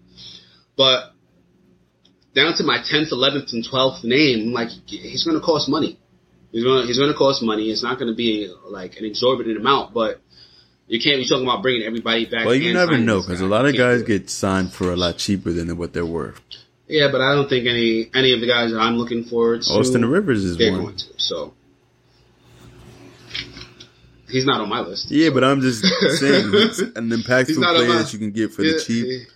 But 0.78 1.12
down 2.36 2.54
to 2.58 2.64
my 2.64 2.80
10th, 2.80 3.12
11th, 3.12 3.54
and 3.54 3.66
12th 3.66 4.04
name, 4.04 4.54
like 4.54 4.70
he's 4.86 5.24
going 5.24 5.40
to 5.40 5.46
cost 5.46 5.70
money. 5.70 6.00
He's 6.52 6.64
going 6.64 6.82
to, 6.82 6.88
he's 6.88 6.98
going 6.98 7.12
to 7.12 7.18
cost 7.18 7.42
money. 7.42 7.72
It's 7.72 7.84
not 7.84 8.00
going 8.00 8.12
to 8.12 8.16
be 8.16 8.54
like 8.66 8.96
an 8.98 9.06
exorbitant 9.06 9.58
amount, 9.58 9.94
but 9.94 10.22
you 10.94 11.00
can't 11.02 11.18
be 11.18 11.28
talking 11.28 11.44
about 11.44 11.64
bringing 11.64 11.82
everybody 11.82 12.26
back. 12.26 12.46
Well, 12.46 12.54
you 12.54 12.72
never 12.72 13.00
know 13.00 13.20
because 13.20 13.42
a 13.42 13.48
lot 13.48 13.66
of 13.66 13.76
guys 13.76 14.04
get 14.04 14.30
signed 14.30 14.72
for 14.72 14.94
a 14.94 14.96
lot 14.96 15.18
cheaper 15.18 15.52
than 15.52 15.76
what 15.76 15.92
they're 15.92 16.06
worth. 16.06 16.40
Yeah, 16.88 17.08
but 17.12 17.20
I 17.20 17.34
don't 17.34 17.50
think 17.50 17.66
any 17.66 18.12
any 18.14 18.32
of 18.34 18.42
the 18.42 18.48
guys 18.48 18.72
that 18.72 18.78
I'm 18.80 18.98
looking 18.98 19.24
forward 19.24 19.64
to. 19.64 19.74
Austin 19.74 20.06
Rivers 20.06 20.44
is 20.44 20.60
one. 20.60 20.84
going 20.84 20.98
to. 20.98 21.06
So 21.18 21.54
he's 24.30 24.46
not 24.46 24.62
on 24.62 24.70
my 24.70 24.82
list. 24.82 25.10
Yeah, 25.10 25.30
so. 25.30 25.34
but 25.34 25.44
I'm 25.44 25.62
just 25.62 25.84
saying 26.20 26.52
he's 26.52 26.80
an 26.80 27.10
impactful 27.10 27.48
He's 27.48 27.58
not 27.58 27.70
on 27.72 27.76
player 27.78 27.90
my- 27.90 28.04
that 28.04 28.14
you 28.14 28.20
can 28.20 28.30
get 28.30 28.54
for 28.54 28.62
Yeah, 28.62 28.74
the 28.74 28.84
cheap. 28.84 29.28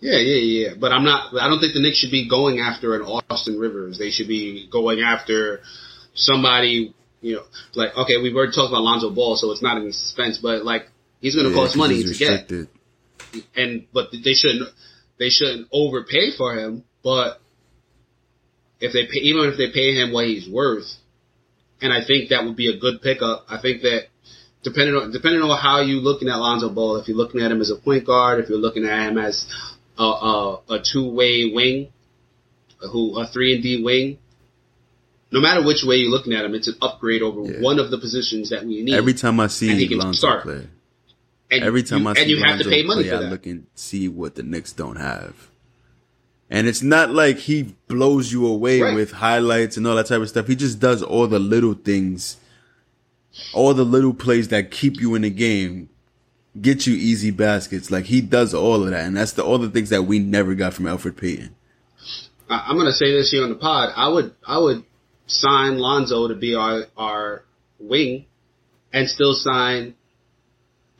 Yeah, 0.00 0.16
yeah, 0.16 0.68
yeah. 0.68 0.74
But 0.80 0.92
I'm 0.92 1.04
not. 1.04 1.34
I 1.38 1.46
don't 1.46 1.60
think 1.60 1.74
the 1.74 1.80
Knicks 1.82 1.98
should 1.98 2.10
be 2.10 2.26
going 2.26 2.58
after 2.58 2.94
an 2.94 3.02
Austin 3.02 3.58
Rivers. 3.58 3.98
They 3.98 4.10
should 4.10 4.28
be 4.28 4.66
going 4.72 5.02
after 5.02 5.60
somebody 6.14 6.94
you 7.20 7.36
know, 7.36 7.42
like 7.74 7.96
okay, 7.96 8.16
we've 8.22 8.34
already 8.34 8.52
talked 8.52 8.70
about 8.70 8.82
Lonzo 8.82 9.10
Ball, 9.10 9.36
so 9.36 9.50
it's 9.52 9.62
not 9.62 9.76
any 9.76 9.92
suspense, 9.92 10.38
but 10.38 10.64
like 10.64 10.88
he's 11.20 11.34
going 11.34 11.46
to 11.46 11.50
Yeah, 11.50 11.56
cost 11.56 11.76
money 11.76 12.02
to 12.02 12.14
get, 12.14 12.50
and 13.56 13.86
but 13.92 14.10
they 14.12 14.32
shouldn't 14.32 14.68
they 15.18 15.28
shouldn't 15.28 15.68
overpay 15.72 16.36
for 16.36 16.54
him. 16.54 16.84
But 17.04 17.40
if 18.80 18.92
they 18.92 19.06
pay, 19.06 19.20
even 19.20 19.50
if 19.50 19.58
they 19.58 19.70
pay 19.70 19.94
him 19.94 20.12
what 20.12 20.26
he's 20.26 20.48
worth, 20.48 20.88
and 21.80 21.92
I 21.92 22.04
think 22.04 22.30
that 22.30 22.44
would 22.44 22.56
be 22.56 22.74
a 22.74 22.78
good 22.78 23.02
pickup. 23.02 23.46
I 23.48 23.60
think 23.60 23.82
that 23.82 24.08
depending 24.62 24.94
on 24.94 25.12
depending 25.12 25.42
on 25.42 25.58
how 25.58 25.82
you 25.82 26.00
looking 26.00 26.28
at 26.28 26.36
Lonzo 26.36 26.70
Ball, 26.70 26.96
if 26.96 27.08
you're 27.08 27.16
looking 27.16 27.42
at 27.42 27.52
him 27.52 27.60
as 27.60 27.70
a 27.70 27.76
point 27.76 28.06
guard, 28.06 28.42
if 28.42 28.48
you're 28.48 28.58
looking 28.58 28.84
at 28.84 29.08
him 29.08 29.18
as 29.18 29.46
a, 29.98 30.02
a, 30.02 30.60
a 30.70 30.82
two 30.82 31.10
way 31.12 31.50
wing, 31.52 31.92
who 32.92 33.18
a 33.20 33.26
three 33.26 33.54
and 33.54 33.62
D 33.62 33.82
wing. 33.82 34.18
No 35.32 35.40
matter 35.40 35.62
which 35.64 35.84
way 35.84 35.96
you're 35.96 36.10
looking 36.10 36.32
at 36.32 36.44
him, 36.44 36.54
it's 36.54 36.66
an 36.68 36.74
upgrade 36.82 37.22
over 37.22 37.42
Yeah. 37.52 37.60
one 37.60 37.78
of 37.78 37.90
the 37.90 37.98
positions 37.98 38.50
that 38.50 38.64
we 38.64 38.82
need. 38.82 38.94
Every 38.94 39.14
time 39.14 39.38
I 39.38 39.46
see 39.46 39.70
And 39.70 39.78
he 39.78 39.86
can 39.88 39.98
Lonzo 39.98 40.18
start. 40.18 40.42
play, 40.42 40.66
and 41.52 41.62
every 41.64 41.82
time 41.84 42.02
you, 42.02 42.08
I 42.08 42.14
see 42.14 42.20
and 42.22 42.30
you 42.30 42.42
have 42.42 42.58
to 42.58 42.64
pay 42.68 42.82
money 42.82 43.02
play, 43.02 43.10
for 43.10 43.16
I 43.16 43.20
that. 43.20 43.30
look 43.30 43.46
and 43.46 43.66
see 43.74 44.08
what 44.08 44.34
the 44.34 44.42
Knicks 44.42 44.72
don't 44.72 44.96
have. 44.96 45.48
And 46.52 46.66
it's 46.66 46.82
not 46.82 47.12
like 47.14 47.38
he 47.38 47.74
blows 47.86 48.32
you 48.32 48.44
away 48.46 48.80
Right. 48.82 48.94
with 48.94 49.12
highlights 49.12 49.76
and 49.76 49.86
all 49.86 49.94
that 49.94 50.06
type 50.06 50.20
of 50.20 50.28
stuff. 50.28 50.48
He 50.48 50.56
just 50.56 50.80
does 50.80 51.00
all 51.00 51.28
the 51.28 51.38
little 51.38 51.74
things, 51.74 52.38
all 53.54 53.72
the 53.72 53.84
little 53.84 54.12
plays 54.14 54.48
that 54.48 54.72
keep 54.72 55.00
you 55.00 55.14
in 55.14 55.22
the 55.22 55.30
game, 55.30 55.90
get 56.60 56.88
you 56.88 56.94
easy 56.94 57.30
baskets. 57.30 57.88
Like 57.92 58.06
he 58.06 58.20
does 58.20 58.52
all 58.52 58.82
of 58.82 58.90
that, 58.90 59.04
and 59.04 59.16
that's 59.16 59.30
the 59.32 59.44
all 59.44 59.58
the 59.58 59.70
things 59.70 59.90
that 59.90 60.02
we 60.06 60.18
never 60.18 60.56
got 60.56 60.74
from 60.74 60.86
Elfrid 60.86 61.16
Payton. 61.16 61.50
I'm 62.48 62.76
gonna 62.76 62.90
say 62.90 63.12
this 63.12 63.30
here 63.30 63.44
on 63.44 63.50
the 63.50 63.54
pod. 63.54 63.92
I 63.94 64.08
would 64.08 64.32
I 64.44 64.58
would 64.58 64.82
sign 65.30 65.78
Lonzo 65.78 66.28
to 66.28 66.34
be 66.34 66.54
our 66.54 66.84
our 66.96 67.44
wing, 67.78 68.26
and 68.92 69.08
still 69.08 69.34
sign 69.34 69.94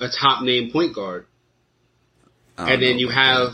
a 0.00 0.08
top 0.08 0.42
name 0.42 0.70
point 0.72 0.94
guard, 0.94 1.26
and 2.56 2.82
then 2.82 2.98
you 2.98 3.08
have 3.08 3.52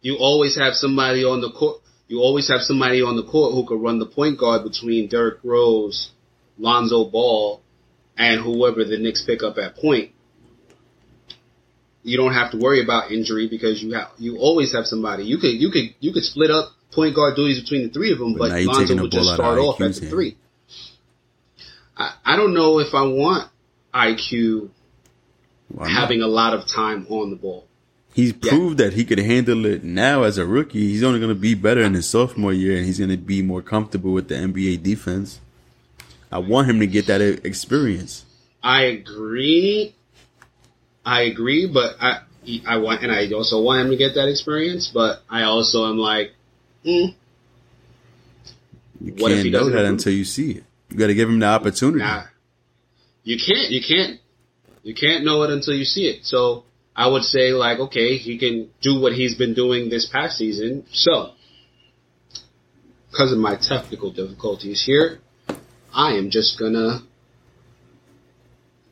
you 0.00 0.16
always 0.18 0.56
have 0.56 0.74
somebody 0.74 1.24
on 1.24 1.40
the 1.40 1.50
court. 1.50 1.80
You 2.06 2.20
always 2.20 2.48
have 2.50 2.60
somebody 2.60 3.00
on 3.00 3.16
the 3.16 3.24
court 3.24 3.54
who 3.54 3.66
could 3.66 3.80
run 3.80 3.98
the 3.98 4.06
point 4.06 4.38
guard 4.38 4.62
between 4.62 5.08
Derrick 5.08 5.38
Rose, 5.42 6.10
Lonzo 6.58 7.10
Ball, 7.10 7.62
and 8.16 8.42
whoever 8.42 8.84
the 8.84 8.98
Knicks 8.98 9.24
pick 9.24 9.42
up 9.42 9.56
at 9.56 9.76
point. 9.76 10.13
You 12.04 12.16
don't 12.18 12.34
have 12.34 12.52
to 12.52 12.58
worry 12.58 12.82
about 12.82 13.10
injury 13.10 13.48
because 13.48 13.82
you 13.82 13.94
have 13.94 14.08
you 14.18 14.36
always 14.36 14.72
have 14.74 14.84
somebody. 14.86 15.24
You 15.24 15.38
could 15.38 15.54
you 15.54 15.70
could 15.70 15.94
you 16.00 16.12
could 16.12 16.22
split 16.22 16.50
up 16.50 16.72
point 16.92 17.16
guard 17.16 17.34
duties 17.34 17.60
between 17.60 17.88
the 17.88 17.92
three 17.92 18.12
of 18.12 18.18
them, 18.18 18.34
But 18.34 18.50
but, 18.50 18.62
Lonzo 18.62 19.02
would 19.02 19.10
just 19.10 19.24
ball 19.24 19.30
out 19.30 19.40
of 19.40 19.44
start 19.44 19.58
off 19.58 19.80
at 19.80 19.94
the 19.94 20.10
three. 20.10 20.36
I, 21.96 22.12
I 22.24 22.36
don't 22.36 22.54
know 22.54 22.78
if 22.78 22.94
I 22.94 23.02
want 23.02 23.50
IQ 23.92 24.70
having 25.80 26.22
a 26.22 26.26
lot 26.26 26.54
of 26.54 26.66
time 26.68 27.06
on 27.08 27.30
the 27.30 27.36
ball. 27.36 27.66
He's 28.12 28.32
Yeah. 28.42 28.50
proved 28.50 28.78
that 28.78 28.92
he 28.92 29.04
could 29.04 29.18
handle 29.18 29.64
it 29.64 29.82
now 29.82 30.22
as 30.22 30.38
a 30.38 30.46
rookie. 30.46 30.88
He's 30.88 31.02
only 31.02 31.18
going 31.18 31.34
to 31.34 31.40
be 31.40 31.54
better 31.54 31.82
in 31.82 31.94
his 31.94 32.08
sophomore 32.08 32.52
year, 32.52 32.76
and 32.76 32.86
he's 32.86 32.98
going 32.98 33.10
to 33.10 33.16
be 33.16 33.42
more 33.42 33.62
comfortable 33.62 34.12
with 34.12 34.28
the 34.28 34.36
NBA 34.36 34.82
defense. 34.82 35.40
I 36.30 36.38
want 36.38 36.68
him 36.68 36.80
to 36.80 36.86
get 36.86 37.06
that 37.06 37.20
experience. 37.20 38.24
I 38.62 38.82
agree. 38.82 39.94
I 41.04 41.22
agree, 41.22 41.66
but 41.72 41.96
I 42.00 42.20
I 42.66 42.78
want 42.78 43.02
and 43.02 43.12
I 43.12 43.30
also 43.32 43.60
want 43.62 43.82
him 43.84 43.90
to 43.90 43.96
get 43.96 44.14
that 44.14 44.28
experience. 44.28 44.90
But 44.92 45.22
I 45.28 45.42
also 45.42 45.86
am 45.86 45.98
like, 45.98 46.32
mm, 46.84 47.14
You 49.00 49.12
What 49.14 49.30
can't 49.30 49.44
he 49.44 49.50
know 49.50 49.70
that 49.70 49.84
until 49.84 50.12
you 50.12 50.24
see 50.24 50.52
it. 50.52 50.64
You 50.90 50.98
got 50.98 51.08
to 51.08 51.14
give 51.14 51.28
him 51.28 51.40
the 51.40 51.46
opportunity. 51.46 51.98
nah. 51.98 52.24
You 53.22 53.38
can't. 53.38 53.70
You 53.70 53.80
can't. 53.86 54.20
You 54.82 54.94
can't 54.94 55.24
know 55.24 55.42
it 55.42 55.50
until 55.50 55.74
you 55.74 55.84
see 55.84 56.06
it. 56.06 56.26
So 56.26 56.64
I 56.94 57.08
would 57.08 57.22
say 57.22 57.52
like, 57.52 57.78
okay, 57.80 58.16
he 58.18 58.38
can 58.38 58.70
do 58.82 59.00
what 59.00 59.12
he's 59.12 59.34
been 59.34 59.54
doing 59.54 59.88
this 59.88 60.06
past 60.06 60.36
season. 60.36 60.84
So 60.92 61.32
because 63.10 63.32
of 63.32 63.38
my 63.38 63.56
technical 63.56 64.12
difficulties 64.12 64.84
here, 64.84 65.20
I 65.92 66.12
am 66.14 66.30
just 66.30 66.58
gonna 66.58 67.02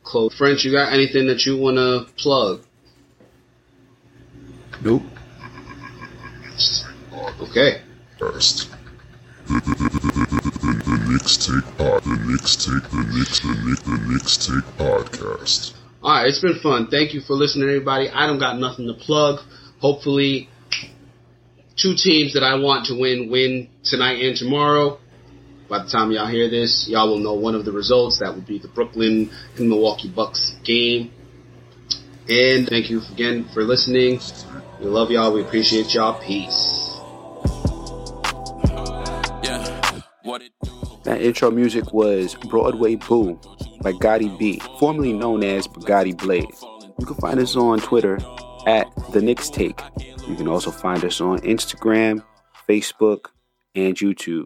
close. 0.03 0.35
French, 0.35 0.63
you 0.63 0.71
got 0.71 0.93
anything 0.93 1.27
that 1.27 1.45
you 1.45 1.57
want 1.57 1.77
to 1.77 2.05
plug? 2.17 2.63
Nope. 4.83 5.03
Okay. 7.41 7.81
Podcast. 8.19 8.69
The, 9.47 9.59
the, 9.59 11.11
Knicks 11.11 11.37
Take 11.37 11.77
Pod. 11.77 12.03
The 12.03 12.15
Knicks 12.25 12.55
Take. 12.55 12.89
The 12.89 13.03
Knicks. 13.13 13.39
The 13.39 13.53
Knicks. 13.65 13.81
The 13.81 13.97
Knicks 14.07 14.37
Take 14.37 14.77
Podcast. 14.77 15.73
All 16.01 16.11
right, 16.11 16.27
it's 16.27 16.39
been 16.39 16.59
fun. 16.59 16.87
Thank 16.87 17.13
you 17.13 17.21
for 17.21 17.33
listening, 17.33 17.67
everybody. 17.67 18.09
I 18.09 18.27
don't 18.27 18.39
got 18.39 18.57
nothing 18.59 18.87
to 18.87 18.93
plug. 18.93 19.39
Hopefully, 19.79 20.49
two 21.75 21.95
teams 21.95 22.33
that 22.33 22.43
I 22.43 22.55
want 22.55 22.87
to 22.87 22.99
win 22.99 23.29
win 23.29 23.69
tonight 23.83 24.21
and 24.21 24.37
tomorrow. 24.37 24.99
By 25.69 25.83
the 25.83 25.89
time 25.89 26.11
y'all 26.11 26.27
hear 26.27 26.49
this, 26.49 26.87
y'all 26.87 27.09
will 27.09 27.19
know 27.19 27.33
one 27.33 27.55
of 27.55 27.65
the 27.65 27.71
results. 27.71 28.19
That 28.19 28.35
would 28.35 28.45
be 28.45 28.59
the 28.59 28.67
Brooklyn 28.67 29.31
and 29.57 29.69
Milwaukee 29.69 30.09
Bucks 30.09 30.55
game. 30.63 31.11
And 32.29 32.67
thank 32.67 32.89
you 32.89 33.01
again 33.11 33.45
for 33.53 33.63
listening. 33.63 34.19
We 34.79 34.85
love 34.85 35.11
y'all. 35.11 35.33
We 35.33 35.41
appreciate 35.41 35.93
y'all. 35.93 36.21
Peace. 36.21 36.89
Yeah, 39.43 40.01
what 40.23 40.41
it 40.41 40.51
do? 40.63 40.71
That 41.03 41.21
intro 41.21 41.51
music 41.51 41.93
was 41.93 42.35
Broadway 42.35 42.95
Boo 42.95 43.39
by 43.81 43.91
Gotti 43.93 44.37
B, 44.37 44.61
formerly 44.79 45.11
known 45.11 45.43
as 45.43 45.67
Bugatti 45.67 46.17
Blade. 46.17 46.47
You 46.99 47.05
can 47.05 47.15
find 47.15 47.39
us 47.39 47.55
on 47.55 47.79
Twitter 47.79 48.19
at 48.65 48.87
The 49.11 49.21
Knicks 49.21 49.49
Take. 49.49 49.81
You 50.27 50.35
can 50.35 50.47
also 50.47 50.71
find 50.71 51.03
us 51.03 51.19
on 51.19 51.39
Instagram, 51.39 52.23
Facebook, 52.69 53.27
and 53.75 53.95
YouTube. 53.95 54.45